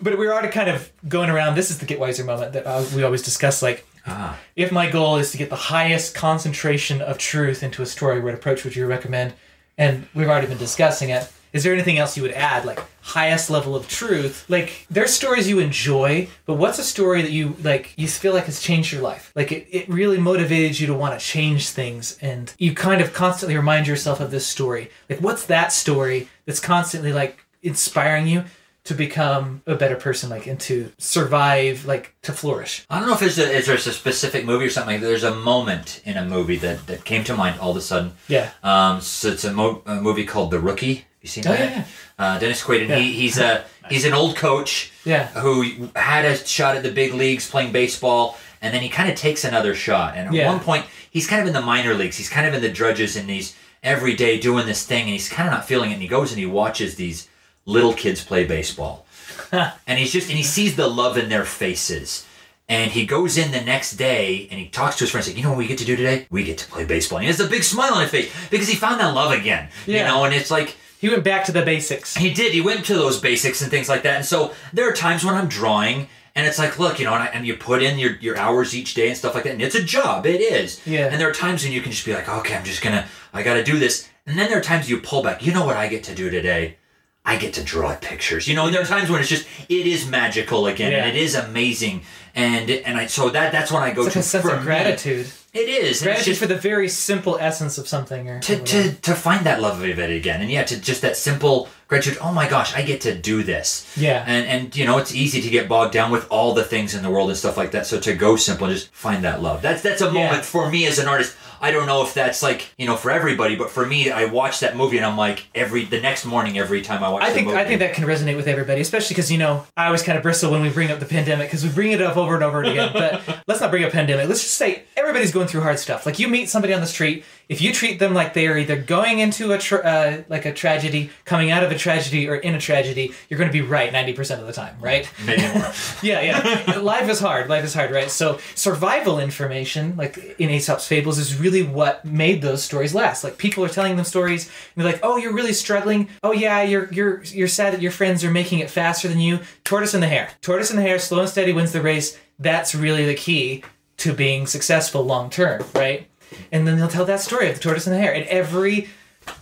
but 0.00 0.18
we 0.18 0.26
are 0.26 0.32
already 0.32 0.48
kind 0.48 0.70
of 0.70 0.90
going 1.08 1.28
around. 1.30 1.56
This 1.56 1.70
is 1.70 1.78
the 1.78 1.86
get 1.86 2.00
wiser 2.00 2.24
moment 2.24 2.54
that 2.54 2.66
uh, 2.66 2.84
we 2.94 3.02
always 3.02 3.22
discuss. 3.22 3.62
Like, 3.62 3.86
Ah. 4.06 4.38
if 4.56 4.72
my 4.72 4.90
goal 4.90 5.16
is 5.16 5.30
to 5.32 5.36
get 5.36 5.50
the 5.50 5.56
highest 5.56 6.14
concentration 6.14 7.02
of 7.02 7.18
truth 7.18 7.62
into 7.62 7.82
a 7.82 7.86
story, 7.86 8.18
what 8.18 8.32
approach 8.32 8.64
would 8.64 8.74
you 8.74 8.86
recommend? 8.86 9.34
And 9.76 10.08
we've 10.14 10.26
already 10.26 10.46
been 10.46 10.56
discussing 10.58 11.10
it. 11.10 11.30
Is 11.52 11.64
there 11.64 11.72
anything 11.72 11.98
else 11.98 12.16
you 12.16 12.22
would 12.22 12.32
add, 12.32 12.64
like 12.64 12.80
highest 13.02 13.50
level 13.50 13.74
of 13.74 13.88
truth? 13.88 14.44
Like 14.48 14.86
there's 14.90 15.12
stories 15.12 15.48
you 15.48 15.58
enjoy, 15.58 16.28
but 16.46 16.54
what's 16.54 16.78
a 16.78 16.84
story 16.84 17.22
that 17.22 17.32
you 17.32 17.56
like 17.62 17.92
you 17.96 18.06
feel 18.08 18.32
like 18.32 18.44
has 18.44 18.60
changed 18.60 18.92
your 18.92 19.02
life? 19.02 19.32
Like 19.34 19.50
it, 19.52 19.66
it 19.70 19.88
really 19.88 20.18
motivated 20.18 20.78
you 20.78 20.86
to 20.86 20.94
want 20.94 21.18
to 21.18 21.24
change 21.24 21.70
things 21.70 22.18
and 22.20 22.52
you 22.58 22.74
kind 22.74 23.00
of 23.00 23.12
constantly 23.12 23.56
remind 23.56 23.86
yourself 23.86 24.20
of 24.20 24.30
this 24.30 24.46
story. 24.46 24.90
Like 25.08 25.20
what's 25.20 25.46
that 25.46 25.72
story 25.72 26.28
that's 26.46 26.60
constantly 26.60 27.12
like 27.12 27.44
inspiring 27.62 28.26
you 28.26 28.44
to 28.82 28.94
become 28.94 29.62
a 29.66 29.74
better 29.74 29.96
person, 29.96 30.30
like 30.30 30.46
and 30.46 30.58
to 30.60 30.90
survive, 30.98 31.84
like 31.84 32.14
to 32.22 32.32
flourish? 32.32 32.86
I 32.88 32.98
don't 32.98 33.08
know 33.08 33.14
if 33.14 33.20
there's 33.20 33.38
a, 33.38 33.50
is 33.50 33.66
there's 33.66 33.86
a 33.86 33.92
specific 33.92 34.44
movie 34.44 34.64
or 34.66 34.70
something. 34.70 35.00
There's 35.00 35.24
a 35.24 35.34
moment 35.34 36.00
in 36.04 36.16
a 36.16 36.24
movie 36.24 36.56
that, 36.56 36.86
that 36.86 37.04
came 37.04 37.22
to 37.24 37.36
mind 37.36 37.60
all 37.60 37.72
of 37.72 37.76
a 37.76 37.80
sudden. 37.82 38.12
Yeah. 38.28 38.50
Um, 38.62 39.00
so 39.00 39.28
it's 39.28 39.44
a, 39.44 39.52
mo- 39.52 39.82
a 39.84 39.96
movie 40.00 40.24
called 40.24 40.50
The 40.50 40.58
Rookie. 40.60 41.04
You 41.22 41.28
seen 41.28 41.44
Oh, 41.46 41.50
that? 41.52 41.58
yeah, 41.60 41.76
yeah. 41.76 41.84
Uh, 42.18 42.38
Dennis 42.38 42.62
Quaid, 42.62 42.80
and 42.82 42.90
Yeah. 42.90 42.96
he, 42.98 43.12
he's 43.12 43.38
a 43.38 43.64
he's 43.90 44.04
an 44.04 44.14
old 44.14 44.36
coach 44.36 44.90
Yeah. 45.04 45.26
who 45.28 45.88
had 45.96 46.24
a 46.24 46.36
shot 46.46 46.76
at 46.76 46.82
the 46.82 46.90
big 46.90 47.12
leagues 47.14 47.48
playing 47.50 47.72
baseball, 47.72 48.38
and 48.62 48.72
then 48.74 48.82
he 48.82 48.88
kind 48.88 49.10
of 49.10 49.16
takes 49.16 49.44
another 49.44 49.74
shot. 49.74 50.14
And 50.16 50.28
at 50.28 50.34
Yeah. 50.34 50.46
one 50.48 50.60
point, 50.60 50.86
he's 51.10 51.26
kind 51.26 51.40
of 51.42 51.46
in 51.46 51.52
the 51.52 51.60
minor 51.60 51.94
leagues. 51.94 52.16
He's 52.16 52.28
kind 52.30 52.46
of 52.46 52.54
in 52.54 52.62
the 52.62 52.70
drudges, 52.70 53.16
and 53.16 53.28
he's 53.28 53.54
every 53.82 54.14
day 54.14 54.38
doing 54.38 54.66
this 54.66 54.84
thing, 54.84 55.02
and 55.02 55.10
he's 55.10 55.28
kind 55.28 55.48
of 55.48 55.54
not 55.54 55.66
feeling 55.68 55.90
it. 55.90 55.94
And 55.94 56.02
he 56.02 56.08
goes 56.08 56.30
and 56.30 56.38
he 56.38 56.46
watches 56.46 56.94
these 56.96 57.28
little 57.66 57.92
kids 57.92 58.24
play 58.24 58.44
baseball, 58.44 59.04
and 59.52 59.98
he's 59.98 60.12
just 60.12 60.28
and 60.28 60.38
he 60.38 60.44
sees 60.44 60.76
the 60.76 60.88
love 60.88 61.18
in 61.18 61.28
their 61.28 61.44
faces. 61.44 62.24
And 62.68 62.92
he 62.92 63.04
goes 63.04 63.36
in 63.36 63.50
the 63.50 63.60
next 63.60 63.96
day 63.96 64.46
and 64.48 64.60
he 64.60 64.68
talks 64.68 64.94
to 64.98 65.02
his 65.04 65.10
friends. 65.10 65.26
Like, 65.26 65.36
you 65.36 65.42
know 65.42 65.48
what 65.48 65.58
we 65.58 65.66
get 65.66 65.78
to 65.78 65.84
do 65.84 65.96
today? 65.96 66.28
We 66.30 66.44
get 66.44 66.56
to 66.58 66.66
play 66.68 66.84
baseball. 66.84 67.18
And 67.18 67.24
he 67.24 67.26
has 67.26 67.40
a 67.40 67.48
big 67.48 67.64
smile 67.64 67.94
on 67.94 68.02
his 68.02 68.12
face 68.12 68.30
because 68.48 68.68
he 68.68 68.76
found 68.76 69.00
that 69.00 69.12
love 69.12 69.32
again. 69.32 69.70
You 69.88 70.04
know, 70.04 70.22
and 70.22 70.32
it's 70.32 70.52
like 70.52 70.76
He 71.00 71.08
went 71.08 71.24
back 71.24 71.44
to 71.46 71.52
the 71.52 71.62
basics. 71.62 72.14
he 72.14 72.32
did. 72.32 72.52
He 72.52 72.60
went 72.60 72.84
to 72.86 72.94
those 72.94 73.18
basics 73.18 73.62
and 73.62 73.70
things 73.70 73.88
like 73.88 74.02
that. 74.02 74.16
And 74.16 74.24
so 74.24 74.52
there 74.72 74.86
are 74.86 74.92
times 74.92 75.24
when 75.24 75.34
I'm 75.34 75.48
drawing 75.48 76.08
and 76.34 76.46
it's 76.46 76.58
like, 76.58 76.78
look, 76.78 76.98
you 76.98 77.06
know, 77.06 77.14
and, 77.14 77.22
I, 77.22 77.26
and 77.28 77.46
you 77.46 77.56
put 77.56 77.82
in 77.82 77.98
your, 77.98 78.16
your 78.16 78.36
hours 78.36 78.74
each 78.74 78.92
day 78.94 79.08
and 79.08 79.16
stuff 79.16 79.34
like 79.34 79.44
that. 79.44 79.54
And 79.54 79.62
it's 79.62 79.74
a 79.74 79.82
job. 79.82 80.26
It 80.26 80.40
is. 80.40 80.86
Yeah. 80.86 81.06
And 81.06 81.20
there 81.20 81.28
are 81.28 81.32
times 81.32 81.64
when 81.64 81.72
you 81.72 81.80
can 81.80 81.90
just 81.90 82.04
be 82.04 82.12
like, 82.12 82.28
okay, 82.28 82.54
I'm 82.54 82.64
just 82.64 82.82
going 82.82 82.94
to, 82.94 83.06
I 83.32 83.42
got 83.42 83.54
to 83.54 83.64
do 83.64 83.78
this. 83.78 84.08
And 84.26 84.38
then 84.38 84.50
there 84.50 84.58
are 84.58 84.62
times 84.62 84.90
you 84.90 84.98
pull 85.00 85.22
back. 85.22 85.44
You 85.44 85.52
know 85.54 85.64
what 85.64 85.76
I 85.76 85.88
get 85.88 86.04
to 86.04 86.14
do 86.14 86.28
today? 86.28 86.76
I 87.24 87.36
get 87.36 87.54
to 87.54 87.64
draw 87.64 87.96
pictures. 87.96 88.46
You 88.46 88.54
know, 88.54 88.66
and 88.66 88.74
there 88.74 88.82
are 88.82 88.86
times 88.86 89.08
when 89.10 89.20
it's 89.20 89.28
just, 89.28 89.46
it 89.68 89.86
is 89.86 90.06
magical 90.06 90.66
again. 90.66 90.92
Yeah. 90.92 91.06
And 91.06 91.16
it 91.16 91.20
is 91.20 91.34
amazing. 91.34 92.02
And, 92.34 92.70
and 92.70 92.98
I, 92.98 93.06
so 93.06 93.30
that, 93.30 93.52
that's 93.52 93.72
when 93.72 93.82
I 93.82 93.92
go 93.92 94.06
It's 94.06 94.08
like 94.08 94.12
to 94.12 94.18
a 94.20 94.22
sense 94.22 94.44
for 94.44 94.54
of 94.54 94.66
me. 94.66 95.24
It 95.52 95.68
is. 95.68 96.02
Gratitude 96.02 96.24
just- 96.26 96.40
for 96.40 96.46
the 96.46 96.54
very 96.56 96.88
simple 96.88 97.36
essence 97.40 97.76
of 97.78 97.88
something 97.88 98.28
or 98.28 98.40
to, 98.40 98.58
to 98.62 98.92
to 98.92 99.14
find 99.14 99.44
that 99.46 99.60
love 99.60 99.82
of 99.82 99.98
it 99.98 100.10
again 100.10 100.40
and 100.40 100.50
yeah 100.50 100.62
to 100.64 100.80
just 100.80 101.02
that 101.02 101.16
simple 101.16 101.68
gratitude 101.88 102.18
oh 102.20 102.32
my 102.32 102.48
gosh 102.48 102.72
i 102.76 102.82
get 102.82 103.00
to 103.00 103.12
do 103.12 103.42
this 103.42 103.84
Yeah. 103.96 104.22
and 104.26 104.46
and 104.46 104.76
you 104.76 104.84
know 104.86 104.98
it's 104.98 105.12
easy 105.12 105.40
to 105.42 105.50
get 105.50 105.68
bogged 105.68 105.92
down 105.92 106.12
with 106.12 106.24
all 106.30 106.54
the 106.54 106.62
things 106.62 106.94
in 106.94 107.02
the 107.02 107.10
world 107.10 107.30
and 107.30 107.36
stuff 107.38 107.56
like 107.56 107.72
that 107.72 107.84
so 107.86 107.98
to 107.98 108.14
go 108.14 108.36
simple 108.36 108.68
and 108.68 108.76
just 108.76 108.92
find 108.94 109.24
that 109.24 109.42
love 109.42 109.60
that's 109.60 109.82
that's 109.82 110.00
a 110.02 110.04
Yeah. 110.06 110.12
moment 110.26 110.44
for 110.44 110.70
me 110.70 110.86
as 110.86 111.00
an 111.00 111.08
artist 111.08 111.36
i 111.60 111.72
don't 111.72 111.86
know 111.86 112.02
if 112.04 112.14
that's 112.14 112.44
like 112.44 112.72
you 112.78 112.86
know 112.86 112.96
for 112.96 113.10
everybody 113.10 113.56
but 113.56 113.70
for 113.70 113.84
me 113.84 114.08
i 114.12 114.24
watch 114.26 114.60
that 114.60 114.76
movie 114.76 114.98
and 114.98 115.04
i'm 115.06 115.16
like 115.16 115.48
every 115.52 115.84
the 115.84 116.00
next 116.00 116.24
morning 116.24 116.58
every 116.58 116.80
time 116.80 117.02
i 117.02 117.08
watch 117.08 117.24
I 117.24 117.32
think 117.32 117.48
movie 117.48 117.58
I 117.58 117.64
think 117.64 117.80
that 117.80 117.92
can 117.94 118.04
resonate 118.04 118.36
with 118.36 118.46
everybody, 118.46 118.80
especially 118.80 119.14
because 119.14 119.30
you 119.32 119.38
know 119.38 119.66
I 119.76 119.86
always 119.86 120.02
kind 120.04 120.16
of 120.16 120.22
bristle 120.22 120.52
when 120.52 120.62
we 120.62 120.70
bring 120.70 120.92
up 120.92 121.00
the 121.00 121.06
pandemic 121.06 121.48
because 121.48 121.64
we 121.64 121.70
bring 121.70 121.90
it 121.90 122.00
up 122.00 122.16
over 122.16 122.34
and 122.36 122.44
over 122.44 122.62
again. 122.62 122.90
But 123.00 123.42
let's 123.48 123.60
not 123.60 123.70
bring 123.70 123.84
up 123.84 123.92
pandemic. 123.92 124.28
Let's 124.28 124.42
just 124.42 124.54
say 124.54 124.84
everybody's 124.96 125.32
going 125.32 125.39
through 125.46 125.62
hard 125.62 125.78
stuff. 125.78 126.06
Like 126.06 126.18
you 126.18 126.28
meet 126.28 126.48
somebody 126.48 126.72
on 126.74 126.80
the 126.80 126.86
street, 126.86 127.24
if 127.50 127.60
you 127.60 127.72
treat 127.72 127.98
them 127.98 128.14
like 128.14 128.32
they 128.32 128.46
are 128.46 128.56
either 128.56 128.76
going 128.76 129.18
into 129.18 129.52
a 129.52 129.58
tra- 129.58 129.80
uh, 129.84 130.22
like 130.28 130.44
a 130.46 130.52
tragedy, 130.52 131.10
coming 131.24 131.50
out 131.50 131.64
of 131.64 131.72
a 131.72 131.76
tragedy, 131.76 132.28
or 132.28 132.36
in 132.36 132.54
a 132.54 132.60
tragedy, 132.60 133.12
you're 133.28 133.38
going 133.38 133.48
to 133.48 133.52
be 133.52 133.60
right 133.60 133.92
ninety 133.92 134.12
percent 134.12 134.40
of 134.40 134.46
the 134.46 134.52
time, 134.52 134.76
right? 134.80 135.10
maybe 135.26 135.42
more 135.42 135.72
Yeah, 136.02 136.20
yeah. 136.20 136.78
Life 136.78 137.08
is 137.10 137.18
hard. 137.18 137.48
Life 137.48 137.64
is 137.64 137.74
hard, 137.74 137.90
right? 137.90 138.08
So 138.08 138.38
survival 138.54 139.18
information, 139.18 139.96
like 139.96 140.16
in 140.38 140.48
Aesop's 140.48 140.86
fables, 140.86 141.18
is 141.18 141.40
really 141.40 141.64
what 141.64 142.04
made 142.04 142.40
those 142.40 142.62
stories 142.62 142.94
last. 142.94 143.24
Like 143.24 143.36
people 143.36 143.64
are 143.64 143.68
telling 143.68 143.96
them 143.96 144.04
stories, 144.04 144.46
and 144.46 144.84
they're 144.84 144.92
like, 144.92 145.00
"Oh, 145.02 145.16
you're 145.16 145.34
really 145.34 145.52
struggling. 145.52 146.08
Oh, 146.22 146.32
yeah, 146.32 146.62
you're 146.62 146.88
you're 146.92 147.22
you're 147.24 147.48
sad 147.48 147.74
that 147.74 147.82
your 147.82 147.92
friends 147.92 148.22
are 148.22 148.30
making 148.30 148.60
it 148.60 148.70
faster 148.70 149.08
than 149.08 149.18
you." 149.18 149.40
Tortoise 149.64 149.92
and 149.92 150.02
the 150.02 150.08
hare. 150.08 150.30
Tortoise 150.40 150.70
and 150.70 150.78
the 150.78 150.82
hare, 150.82 151.00
slow 151.00 151.20
and 151.20 151.28
steady 151.28 151.52
wins 151.52 151.72
the 151.72 151.82
race. 151.82 152.16
That's 152.38 152.74
really 152.76 153.04
the 153.06 153.14
key 153.14 153.64
to 154.00 154.12
being 154.12 154.46
successful 154.46 155.02
long 155.02 155.30
term, 155.30 155.64
right? 155.74 156.06
And 156.52 156.66
then 156.66 156.76
they'll 156.78 156.88
tell 156.88 157.04
that 157.06 157.20
story 157.20 157.48
of 157.48 157.54
the 157.56 157.60
tortoise 157.60 157.86
and 157.86 157.94
the 157.96 158.00
hare, 158.00 158.12
and 158.14 158.24
every 158.26 158.88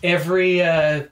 every. 0.02 0.62
uh 0.62 1.02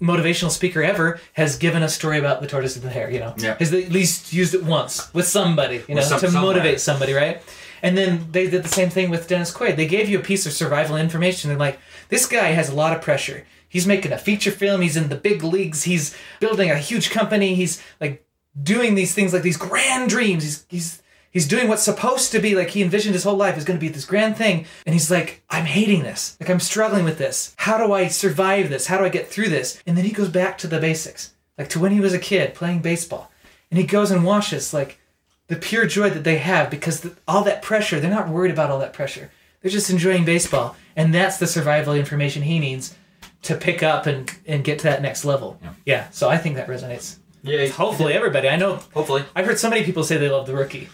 motivational 0.00 0.48
speaker 0.52 0.80
ever 0.80 1.18
has 1.32 1.58
given 1.58 1.82
a 1.82 1.88
story 1.88 2.18
about 2.20 2.40
the 2.40 2.46
tortoise 2.46 2.76
and 2.76 2.84
the 2.84 2.88
hare, 2.88 3.10
you 3.10 3.18
know. 3.18 3.34
Yeah. 3.36 3.56
Has 3.58 3.72
at 3.74 3.90
least 3.90 4.32
used 4.32 4.54
it 4.54 4.62
once 4.62 5.12
with 5.12 5.26
somebody, 5.26 5.82
you 5.88 5.96
know, 5.96 6.02
some- 6.02 6.20
to 6.20 6.30
somewhere. 6.30 6.52
motivate 6.54 6.80
somebody, 6.80 7.12
right? 7.14 7.42
And 7.82 7.98
then 7.98 8.28
they 8.30 8.48
did 8.48 8.62
the 8.62 8.68
same 8.68 8.90
thing 8.90 9.10
with 9.10 9.26
Dennis 9.26 9.52
Quaid. 9.52 9.74
They 9.74 9.88
gave 9.88 10.08
you 10.08 10.20
a 10.20 10.22
piece 10.22 10.46
of 10.46 10.52
survival 10.52 10.96
information. 10.96 11.48
They're 11.50 11.58
like, 11.58 11.80
this 12.10 12.26
guy 12.26 12.50
has 12.52 12.68
a 12.68 12.76
lot 12.76 12.94
of 12.96 13.02
pressure. 13.02 13.44
He's 13.68 13.88
making 13.88 14.12
a 14.12 14.18
feature 14.18 14.52
film. 14.52 14.82
He's 14.82 14.96
in 14.96 15.08
the 15.08 15.16
big 15.16 15.42
leagues. 15.42 15.82
He's 15.82 16.14
building 16.38 16.70
a 16.70 16.78
huge 16.78 17.10
company. 17.10 17.56
He's 17.56 17.82
like 18.00 18.24
doing 18.62 18.94
these 18.94 19.14
things 19.14 19.32
like 19.32 19.42
these 19.42 19.56
grand 19.56 20.10
dreams. 20.10 20.44
He's 20.44 20.64
he's 20.68 21.02
he's 21.30 21.46
doing 21.46 21.68
what's 21.68 21.82
supposed 21.82 22.32
to 22.32 22.38
be 22.38 22.54
like 22.54 22.70
he 22.70 22.82
envisioned 22.82 23.14
his 23.14 23.24
whole 23.24 23.36
life 23.36 23.56
is 23.56 23.64
going 23.64 23.78
to 23.78 23.84
be 23.84 23.92
this 23.92 24.04
grand 24.04 24.36
thing. 24.36 24.66
And 24.86 24.94
he's 24.94 25.10
like, 25.10 25.42
I'm 25.50 25.64
hating 25.64 26.02
this. 26.02 26.36
Like 26.40 26.50
I'm 26.50 26.60
struggling 26.60 27.04
with 27.04 27.18
this. 27.18 27.54
How 27.58 27.78
do 27.78 27.92
I 27.92 28.08
survive 28.08 28.70
this? 28.70 28.86
How 28.86 28.98
do 28.98 29.04
I 29.04 29.08
get 29.08 29.28
through 29.28 29.48
this? 29.48 29.82
And 29.86 29.96
then 29.96 30.04
he 30.04 30.12
goes 30.12 30.28
back 30.28 30.58
to 30.58 30.66
the 30.66 30.80
basics, 30.80 31.34
like 31.56 31.68
to 31.70 31.80
when 31.80 31.92
he 31.92 32.00
was 32.00 32.14
a 32.14 32.18
kid 32.18 32.54
playing 32.54 32.80
baseball. 32.80 33.30
And 33.70 33.78
he 33.78 33.86
goes 33.86 34.10
and 34.10 34.24
watches 34.24 34.72
like 34.72 34.98
the 35.48 35.56
pure 35.56 35.86
joy 35.86 36.10
that 36.10 36.24
they 36.24 36.38
have 36.38 36.70
because 36.70 37.00
the, 37.00 37.16
all 37.26 37.44
that 37.44 37.62
pressure, 37.62 38.00
they're 38.00 38.10
not 38.10 38.28
worried 38.28 38.50
about 38.50 38.70
all 38.70 38.78
that 38.80 38.92
pressure. 38.92 39.30
They're 39.60 39.70
just 39.70 39.90
enjoying 39.90 40.24
baseball. 40.24 40.76
And 40.96 41.14
that's 41.14 41.38
the 41.38 41.46
survival 41.46 41.94
information 41.94 42.42
he 42.42 42.58
needs 42.58 42.94
to 43.42 43.54
pick 43.54 43.82
up 43.82 44.06
and, 44.06 44.30
and 44.46 44.64
get 44.64 44.78
to 44.80 44.84
that 44.84 45.02
next 45.02 45.24
level. 45.24 45.60
Yeah. 45.84 46.08
so 46.10 46.28
I 46.28 46.38
think 46.38 46.56
that 46.56 46.68
resonates. 46.68 47.17
Yeah 47.42 47.66
Hopefully, 47.68 48.14
everybody. 48.14 48.48
I 48.48 48.56
know 48.56 48.80
hopefully 48.94 49.24
I've 49.34 49.46
heard 49.46 49.58
so 49.58 49.68
many 49.70 49.84
people 49.84 50.02
say 50.04 50.16
they 50.16 50.28
love 50.28 50.46
The 50.46 50.54
Rookie. 50.54 50.88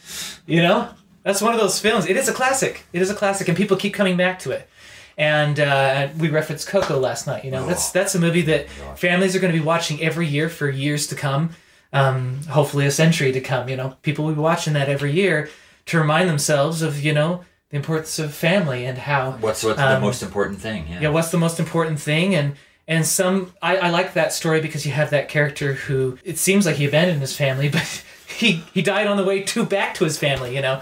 You 0.46 0.62
know? 0.62 0.90
That's 1.22 1.40
one 1.40 1.54
of 1.54 1.60
those 1.60 1.80
films. 1.80 2.06
It 2.06 2.16
is 2.16 2.28
a 2.28 2.34
classic. 2.34 2.84
It 2.92 3.00
is 3.00 3.10
a 3.10 3.14
classic, 3.14 3.48
and 3.48 3.56
people 3.56 3.76
keep 3.78 3.94
coming 3.94 4.16
back 4.16 4.38
to 4.40 4.50
it. 4.50 4.68
And 5.16 5.58
uh, 5.58 6.08
we 6.18 6.28
referenced 6.28 6.68
Coco 6.68 6.98
last 6.98 7.26
night. 7.26 7.44
You 7.44 7.50
know, 7.50 7.66
that's 7.66 7.90
that's 7.92 8.14
a 8.14 8.20
movie 8.20 8.42
that 8.42 8.68
families 8.96 9.34
are 9.34 9.38
going 9.38 9.52
to 9.52 9.58
be 9.58 9.64
watching 9.64 10.02
every 10.02 10.26
year 10.26 10.48
for 10.50 10.68
years 10.68 11.06
to 11.06 11.14
come. 11.14 11.50
Um, 11.94 12.40
hopefully, 12.50 12.84
a 12.86 12.90
century 12.90 13.32
to 13.32 13.40
come. 13.40 13.68
You 13.70 13.76
know, 13.76 13.96
people 14.02 14.26
will 14.26 14.34
be 14.34 14.40
watching 14.40 14.74
that 14.74 14.88
every 14.88 15.12
year 15.12 15.48
to 15.86 15.98
remind 15.98 16.28
themselves 16.28 16.82
of 16.82 17.02
you 17.02 17.12
know 17.14 17.44
the 17.70 17.76
importance 17.76 18.18
of 18.18 18.34
family 18.34 18.84
and 18.84 18.98
how 18.98 19.32
what's 19.40 19.62
what's 19.64 19.78
the 19.78 19.96
Um, 19.96 20.02
most 20.02 20.22
important 20.22 20.60
thing 20.60 20.86
yeah 20.90 21.00
yeah 21.02 21.08
what's 21.08 21.30
the 21.30 21.38
most 21.38 21.58
important 21.60 22.00
thing 22.00 22.34
and 22.34 22.54
and 22.86 23.06
some 23.06 23.52
I, 23.62 23.76
I 23.78 23.90
like 23.90 24.14
that 24.14 24.32
story 24.32 24.60
because 24.60 24.84
you 24.86 24.92
have 24.92 25.10
that 25.10 25.28
character 25.28 25.72
who 25.74 26.18
it 26.24 26.38
seems 26.38 26.66
like 26.66 26.76
he 26.76 26.84
abandoned 26.86 27.20
his 27.20 27.36
family 27.36 27.68
but 27.78 28.04
he 28.38 28.62
he 28.74 28.82
died 28.82 29.06
on 29.06 29.16
the 29.16 29.24
way 29.24 29.42
to 29.42 29.64
back 29.64 29.94
to 29.94 30.04
his 30.04 30.18
family 30.18 30.54
you 30.54 30.62
know 30.62 30.80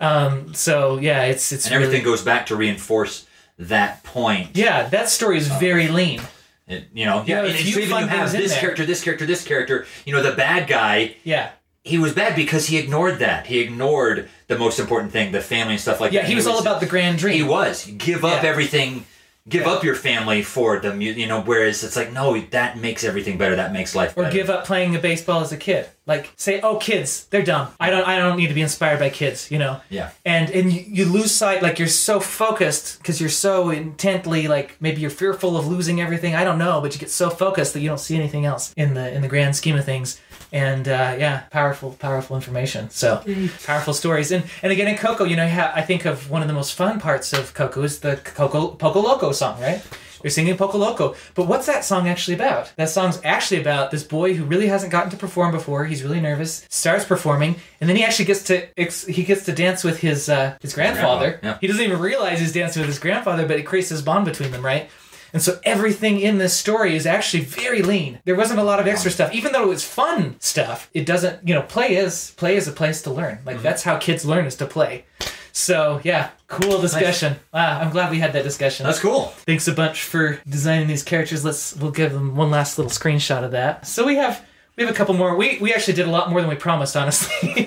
um 0.00 0.52
so 0.54 0.98
yeah 0.98 1.24
it's 1.24 1.50
it's 1.52 1.66
and 1.66 1.74
everything 1.74 2.02
really, 2.02 2.04
goes 2.04 2.22
back 2.22 2.46
to 2.46 2.56
reinforce 2.56 3.26
that 3.58 4.02
point 4.04 4.50
yeah 4.54 4.88
that 4.88 5.08
story 5.08 5.36
is 5.38 5.48
very 5.48 5.88
lean 5.88 6.20
It- 6.68 6.84
you 6.92 7.06
know, 7.06 7.24
yeah. 7.26 7.44
And 7.44 7.58
even 7.58 7.88
you 7.88 7.94
have 8.08 8.30
this 8.30 8.56
character, 8.58 8.84
this 8.84 9.02
character, 9.02 9.24
this 9.24 9.42
character. 9.42 9.86
You 10.04 10.12
know, 10.14 10.22
the 10.22 10.36
bad 10.36 10.68
guy. 10.68 11.16
yeah 11.24 11.52
He 11.82 11.96
was 11.96 12.12
bad 12.12 12.36
because 12.36 12.66
he 12.66 12.76
ignored 12.76 13.20
that. 13.20 13.46
He 13.46 13.60
ignored 13.60 14.28
the 14.48 14.58
most 14.58 14.78
important 14.78 15.10
thing, 15.10 15.32
the 15.32 15.40
family 15.40 15.72
and 15.74 15.80
stuff 15.80 15.98
like 15.98 16.12
yeah 16.12 16.20
that. 16.20 16.24
Yeah, 16.24 16.28
he 16.28 16.34
was 16.34 16.46
all 16.46 16.58
about 16.60 16.80
the 16.80 16.86
grand 16.86 17.18
dream 17.18 17.34
He 17.36 17.42
was 17.42 17.86
give 17.96 18.22
up 18.22 18.42
Yeah. 18.42 18.50
everything, 18.50 19.06
give 19.48 19.62
Yeah. 19.66 19.72
up 19.72 19.84
your 19.84 19.94
family 19.94 20.42
for 20.42 20.78
the 20.78 20.94
you 20.96 21.26
know. 21.26 21.40
Whereas 21.40 21.82
it's 21.84 21.96
like 21.96 22.12
no, 22.12 22.38
that 22.50 22.78
makes 22.78 23.04
everything 23.04 23.38
better. 23.38 23.56
That 23.56 23.72
makes 23.72 23.94
life 23.94 24.16
or 24.16 24.24
better. 24.24 24.34
give 24.36 24.50
up 24.50 24.64
playing 24.66 24.94
a 24.94 24.98
baseball 24.98 25.40
as 25.40 25.52
a 25.52 25.56
kid 25.56 25.88
like 26.06 26.30
say, 26.36 26.60
"Oh, 26.62 26.76
kids, 26.76 27.26
they're 27.30 27.42
dumb. 27.44 27.68
I 27.78 27.90
don't 27.90 28.06
I 28.06 28.18
don't 28.18 28.36
need 28.38 28.48
to 28.48 28.54
be 28.54 28.62
inspired 28.62 28.98
by 28.98 29.10
kids," 29.10 29.50
you 29.50 29.58
know. 29.58 29.80
Yeah. 29.90 30.10
And 30.24 30.50
and 30.50 30.72
you, 30.72 30.84
you 30.88 31.04
lose 31.04 31.34
sight 31.34 31.62
like 31.62 31.78
you're 31.78 31.88
so 31.88 32.18
focused 32.20 32.98
because 32.98 33.20
you're 33.20 33.28
so 33.30 33.70
intently 33.70 34.48
like 34.48 34.76
maybe 34.80 35.00
you're 35.00 35.10
fearful 35.10 35.56
of 35.56 35.66
losing 35.66 36.00
everything. 36.00 36.34
I 36.34 36.44
don't 36.44 36.58
know, 36.58 36.80
but 36.80 36.94
you 36.94 37.00
get 37.00 37.10
so 37.10 37.28
focused 37.30 37.72
that 37.74 37.80
you 37.80 37.88
don't 37.88 38.00
see 38.00 38.16
anything 38.16 38.44
else 38.46 38.72
in 38.76 38.94
the 38.94 39.12
in 39.14 39.22
the 39.22 39.28
grand 39.28 39.54
scheme 39.56 39.76
of 39.76 39.84
things. 39.84 40.18
And 40.52 40.88
uh, 40.88 41.14
yeah, 41.18 41.40
powerful, 41.50 41.92
powerful 41.98 42.34
information. 42.36 42.88
So 42.90 43.22
powerful 43.66 43.92
stories. 43.94 44.32
And 44.32 44.44
and 44.62 44.72
again 44.72 44.88
in 44.88 44.96
Coco, 44.96 45.24
you 45.24 45.36
know, 45.36 45.44
you 45.44 45.52
ha- 45.52 45.72
I 45.74 45.82
think 45.82 46.04
of 46.06 46.30
one 46.30 46.40
of 46.42 46.48
the 46.48 46.54
most 46.54 46.74
fun 46.74 47.00
parts 47.00 47.32
of 47.32 47.52
Coco 47.54 47.82
is 47.82 48.00
the 48.00 48.16
Coco 48.16 48.68
Poco 48.68 49.00
Loco 49.00 49.32
song, 49.32 49.60
right? 49.60 49.82
You're 50.22 50.30
singing 50.30 50.56
Poco 50.56 50.78
Loco. 50.78 51.14
But 51.34 51.46
what's 51.46 51.66
that 51.66 51.84
song 51.84 52.08
actually 52.08 52.34
about? 52.34 52.72
That 52.76 52.88
song's 52.88 53.20
actually 53.22 53.60
about 53.60 53.92
this 53.92 54.02
boy 54.02 54.34
who 54.34 54.44
really 54.44 54.66
hasn't 54.66 54.90
gotten 54.90 55.10
to 55.10 55.16
perform 55.16 55.52
before. 55.52 55.84
He's 55.84 56.02
really 56.02 56.20
nervous, 56.20 56.66
starts 56.70 57.04
performing, 57.04 57.54
and 57.80 57.88
then 57.88 57.96
he 57.96 58.02
actually 58.04 58.24
gets 58.24 58.42
to 58.44 58.66
ex- 58.80 59.06
he 59.06 59.22
gets 59.22 59.44
to 59.44 59.52
dance 59.52 59.84
with 59.84 60.00
his 60.00 60.28
uh, 60.28 60.56
his 60.60 60.74
grandfather. 60.74 61.38
Grandpa, 61.40 61.46
yeah. 61.46 61.58
He 61.60 61.66
doesn't 61.68 61.84
even 61.84 62.00
realize 62.00 62.40
he's 62.40 62.52
dancing 62.52 62.80
with 62.80 62.88
his 62.88 62.98
grandfather, 62.98 63.46
but 63.46 63.58
it 63.58 63.62
creates 63.62 63.90
this 63.90 64.00
bond 64.02 64.24
between 64.24 64.50
them, 64.50 64.64
right? 64.64 64.90
And 65.32 65.42
so 65.42 65.58
everything 65.64 66.20
in 66.20 66.38
this 66.38 66.56
story 66.56 66.96
is 66.96 67.06
actually 67.06 67.44
very 67.44 67.82
lean. 67.82 68.20
There 68.24 68.36
wasn't 68.36 68.60
a 68.60 68.64
lot 68.64 68.80
of 68.80 68.86
extra 68.86 69.10
stuff, 69.10 69.34
even 69.34 69.52
though 69.52 69.64
it 69.64 69.68
was 69.68 69.84
fun 69.84 70.36
stuff. 70.40 70.90
It 70.94 71.06
doesn't, 71.06 71.46
you 71.46 71.54
know, 71.54 71.62
play 71.62 71.96
is 71.96 72.32
play 72.36 72.56
is 72.56 72.68
a 72.68 72.72
place 72.72 73.02
to 73.02 73.10
learn. 73.10 73.40
Like 73.44 73.58
mhm. 73.58 73.62
that's 73.62 73.82
how 73.82 73.98
kids 73.98 74.24
learn 74.24 74.46
is 74.46 74.56
to 74.56 74.66
play. 74.66 75.04
So 75.52 76.00
yeah, 76.04 76.30
cool 76.46 76.80
discussion. 76.80 77.36
Wow, 77.52 77.80
I'm 77.80 77.90
glad 77.90 78.10
we 78.10 78.20
had 78.20 78.32
that 78.34 78.44
discussion. 78.44 78.86
That's 78.86 79.00
cool. 79.00 79.26
Thanks 79.44 79.66
a 79.66 79.72
bunch 79.72 80.02
for 80.02 80.40
designing 80.48 80.86
these 80.86 81.02
characters. 81.02 81.44
Let's 81.44 81.74
we'll 81.76 81.90
give 81.90 82.12
them 82.12 82.36
one 82.36 82.50
last 82.50 82.78
little 82.78 82.90
screenshot 82.90 83.44
of 83.44 83.50
that. 83.50 83.86
So 83.86 84.06
we 84.06 84.16
have 84.16 84.44
we 84.76 84.84
have 84.84 84.92
a 84.92 84.96
couple 84.96 85.14
more. 85.14 85.34
We 85.34 85.58
we 85.58 85.74
actually 85.74 85.94
did 85.94 86.06
a 86.06 86.10
lot 86.10 86.30
more 86.30 86.40
than 86.40 86.48
we 86.48 86.56
promised, 86.56 86.96
honestly. 86.96 87.66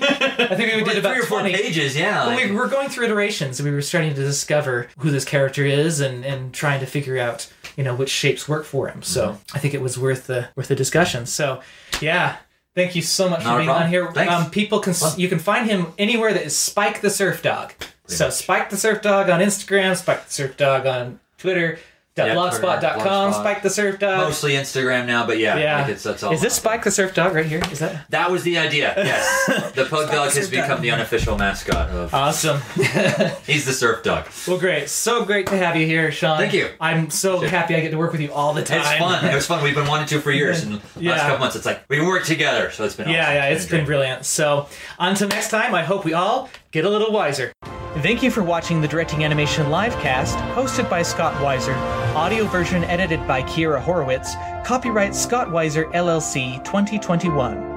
I 0.50 0.54
think 0.56 0.74
we 0.74 0.84
did 0.84 0.98
about 0.98 1.12
three 1.14 1.22
or 1.22 1.26
four 1.26 1.40
20. 1.40 1.54
pages. 1.54 1.96
Yeah. 1.96 2.26
Well, 2.26 2.36
like- 2.36 2.44
we 2.50 2.52
were 2.52 2.68
going 2.68 2.88
through 2.88 3.06
iterations. 3.06 3.62
We 3.62 3.70
were 3.70 3.82
starting 3.82 4.14
to 4.14 4.20
discover 4.22 4.88
who 4.98 5.10
this 5.10 5.24
character 5.24 5.64
is 5.64 6.00
and, 6.00 6.24
and 6.24 6.52
trying 6.52 6.80
to 6.80 6.86
figure 6.86 7.18
out, 7.18 7.50
you 7.76 7.84
know, 7.84 7.94
which 7.94 8.10
shapes 8.10 8.48
work 8.48 8.64
for 8.64 8.88
him. 8.88 9.02
So 9.02 9.28
Mm-hmm. 9.30 9.56
I 9.56 9.58
think 9.60 9.74
it 9.74 9.80
was 9.82 9.98
worth 9.98 10.26
the 10.26 10.48
worth 10.56 10.68
the 10.68 10.74
discussion. 10.76 11.26
So 11.26 11.60
yeah, 12.00 12.36
thank 12.74 12.94
you 12.96 13.02
so 13.02 13.28
much 13.28 13.44
Not 13.44 13.52
for 13.54 13.58
being 13.58 13.68
on 13.70 13.88
here. 13.88 14.08
Um, 14.28 14.50
people 14.50 14.80
can 14.80 14.94
Fun. 14.94 15.18
you 15.18 15.28
can 15.28 15.38
find 15.38 15.68
him 15.68 15.86
anywhere 15.98 16.32
that 16.32 16.42
is 16.44 16.56
Spike 16.56 17.00
the 17.00 17.10
Surf 17.10 17.42
Dog. 17.42 17.72
so 18.06 18.26
much. 18.26 18.34
Spike 18.34 18.70
the 18.70 18.76
Surf 18.76 19.02
Dog 19.02 19.30
on 19.30 19.40
Instagram, 19.40 19.96
Spike 19.96 20.26
the 20.26 20.32
Surf 20.32 20.56
Dog 20.56 20.86
on 20.86 21.20
Twitter. 21.38 21.78
Yep, 22.14 22.36
blogspot.com, 22.36 23.00
Twitter, 23.00 23.32
Spike 23.32 23.62
the 23.62 23.70
Surf 23.70 23.98
Dog. 23.98 24.18
mostly 24.18 24.52
Instagram 24.52 25.06
now, 25.06 25.26
but 25.26 25.38
yeah, 25.38 25.56
yeah, 25.56 25.80
like 25.80 25.92
it's, 25.92 26.02
that's 26.02 26.22
all. 26.22 26.30
is 26.34 26.42
this 26.42 26.54
Spike 26.54 26.84
the 26.84 26.90
Surf 26.90 27.14
Dog 27.14 27.34
right 27.34 27.46
here? 27.46 27.62
Is 27.72 27.78
that 27.78 28.04
That 28.10 28.30
was 28.30 28.42
the 28.42 28.58
idea. 28.58 28.92
Yes, 29.02 29.72
the 29.74 29.86
pug 29.86 30.10
dog 30.10 30.24
has 30.26 30.34
surf 30.34 30.44
dog. 30.52 30.62
become 30.62 30.80
the 30.82 30.90
unofficial 30.90 31.38
mascot 31.38 31.88
of. 31.88 32.12
awesome? 32.12 32.60
He's 33.46 33.64
the 33.64 33.72
surf 33.72 34.02
dog. 34.02 34.28
Well, 34.46 34.58
great. 34.58 34.90
So 34.90 35.24
great 35.24 35.46
to 35.46 35.56
have 35.56 35.74
you 35.76 35.86
here, 35.86 36.12
Sean. 36.12 36.36
Thank 36.38 36.52
you. 36.52 36.68
I'm 36.80 37.08
so 37.08 37.40
happy 37.40 37.74
I 37.74 37.80
get 37.80 37.90
to 37.92 37.98
work 37.98 38.12
with 38.12 38.20
you 38.20 38.30
all 38.32 38.52
the 38.52 38.62
time. 38.62 38.80
It's 38.80 38.92
fun. 38.98 39.24
It 39.24 39.34
was 39.34 39.46
fun. 39.46 39.64
We've 39.64 39.74
been 39.74 39.88
wanting 39.88 40.08
to 40.08 40.20
for 40.20 40.30
years, 40.32 40.62
and 40.64 40.74
the 40.94 41.02
Yeah. 41.02 41.12
last 41.12 41.20
couple 41.22 41.38
months, 41.38 41.56
it's 41.56 41.64
like 41.66 41.82
we 41.88 41.96
can 41.96 42.06
work 42.06 42.24
together. 42.24 42.70
So 42.70 42.84
it's 42.84 42.94
been. 42.94 43.08
Yeah, 43.08 43.22
awesome. 43.22 43.34
yeah, 43.34 43.44
it's 43.46 43.64
been 43.66 43.78
great. 43.80 43.86
brilliant. 43.86 44.26
So, 44.26 44.68
until 44.98 45.28
next 45.28 45.48
time, 45.48 45.74
I 45.74 45.82
hope 45.82 46.04
we 46.04 46.12
all 46.12 46.50
get 46.72 46.84
a 46.84 46.90
little 46.90 47.10
wiser. 47.10 47.52
Thank 47.98 48.22
you 48.22 48.30
for 48.30 48.42
watching 48.42 48.80
the 48.80 48.88
Directing 48.88 49.22
Animation 49.22 49.66
livecast, 49.66 50.34
hosted 50.54 50.88
by 50.88 51.02
Scott 51.02 51.38
Wiser. 51.42 51.74
Audio 52.16 52.46
version 52.46 52.84
edited 52.84 53.26
by 53.28 53.42
Kiera 53.42 53.80
Horowitz. 53.80 54.34
Copyright 54.64 55.14
Scott 55.14 55.50
Wiser 55.52 55.84
LLC 55.88 56.64
2021. 56.64 57.71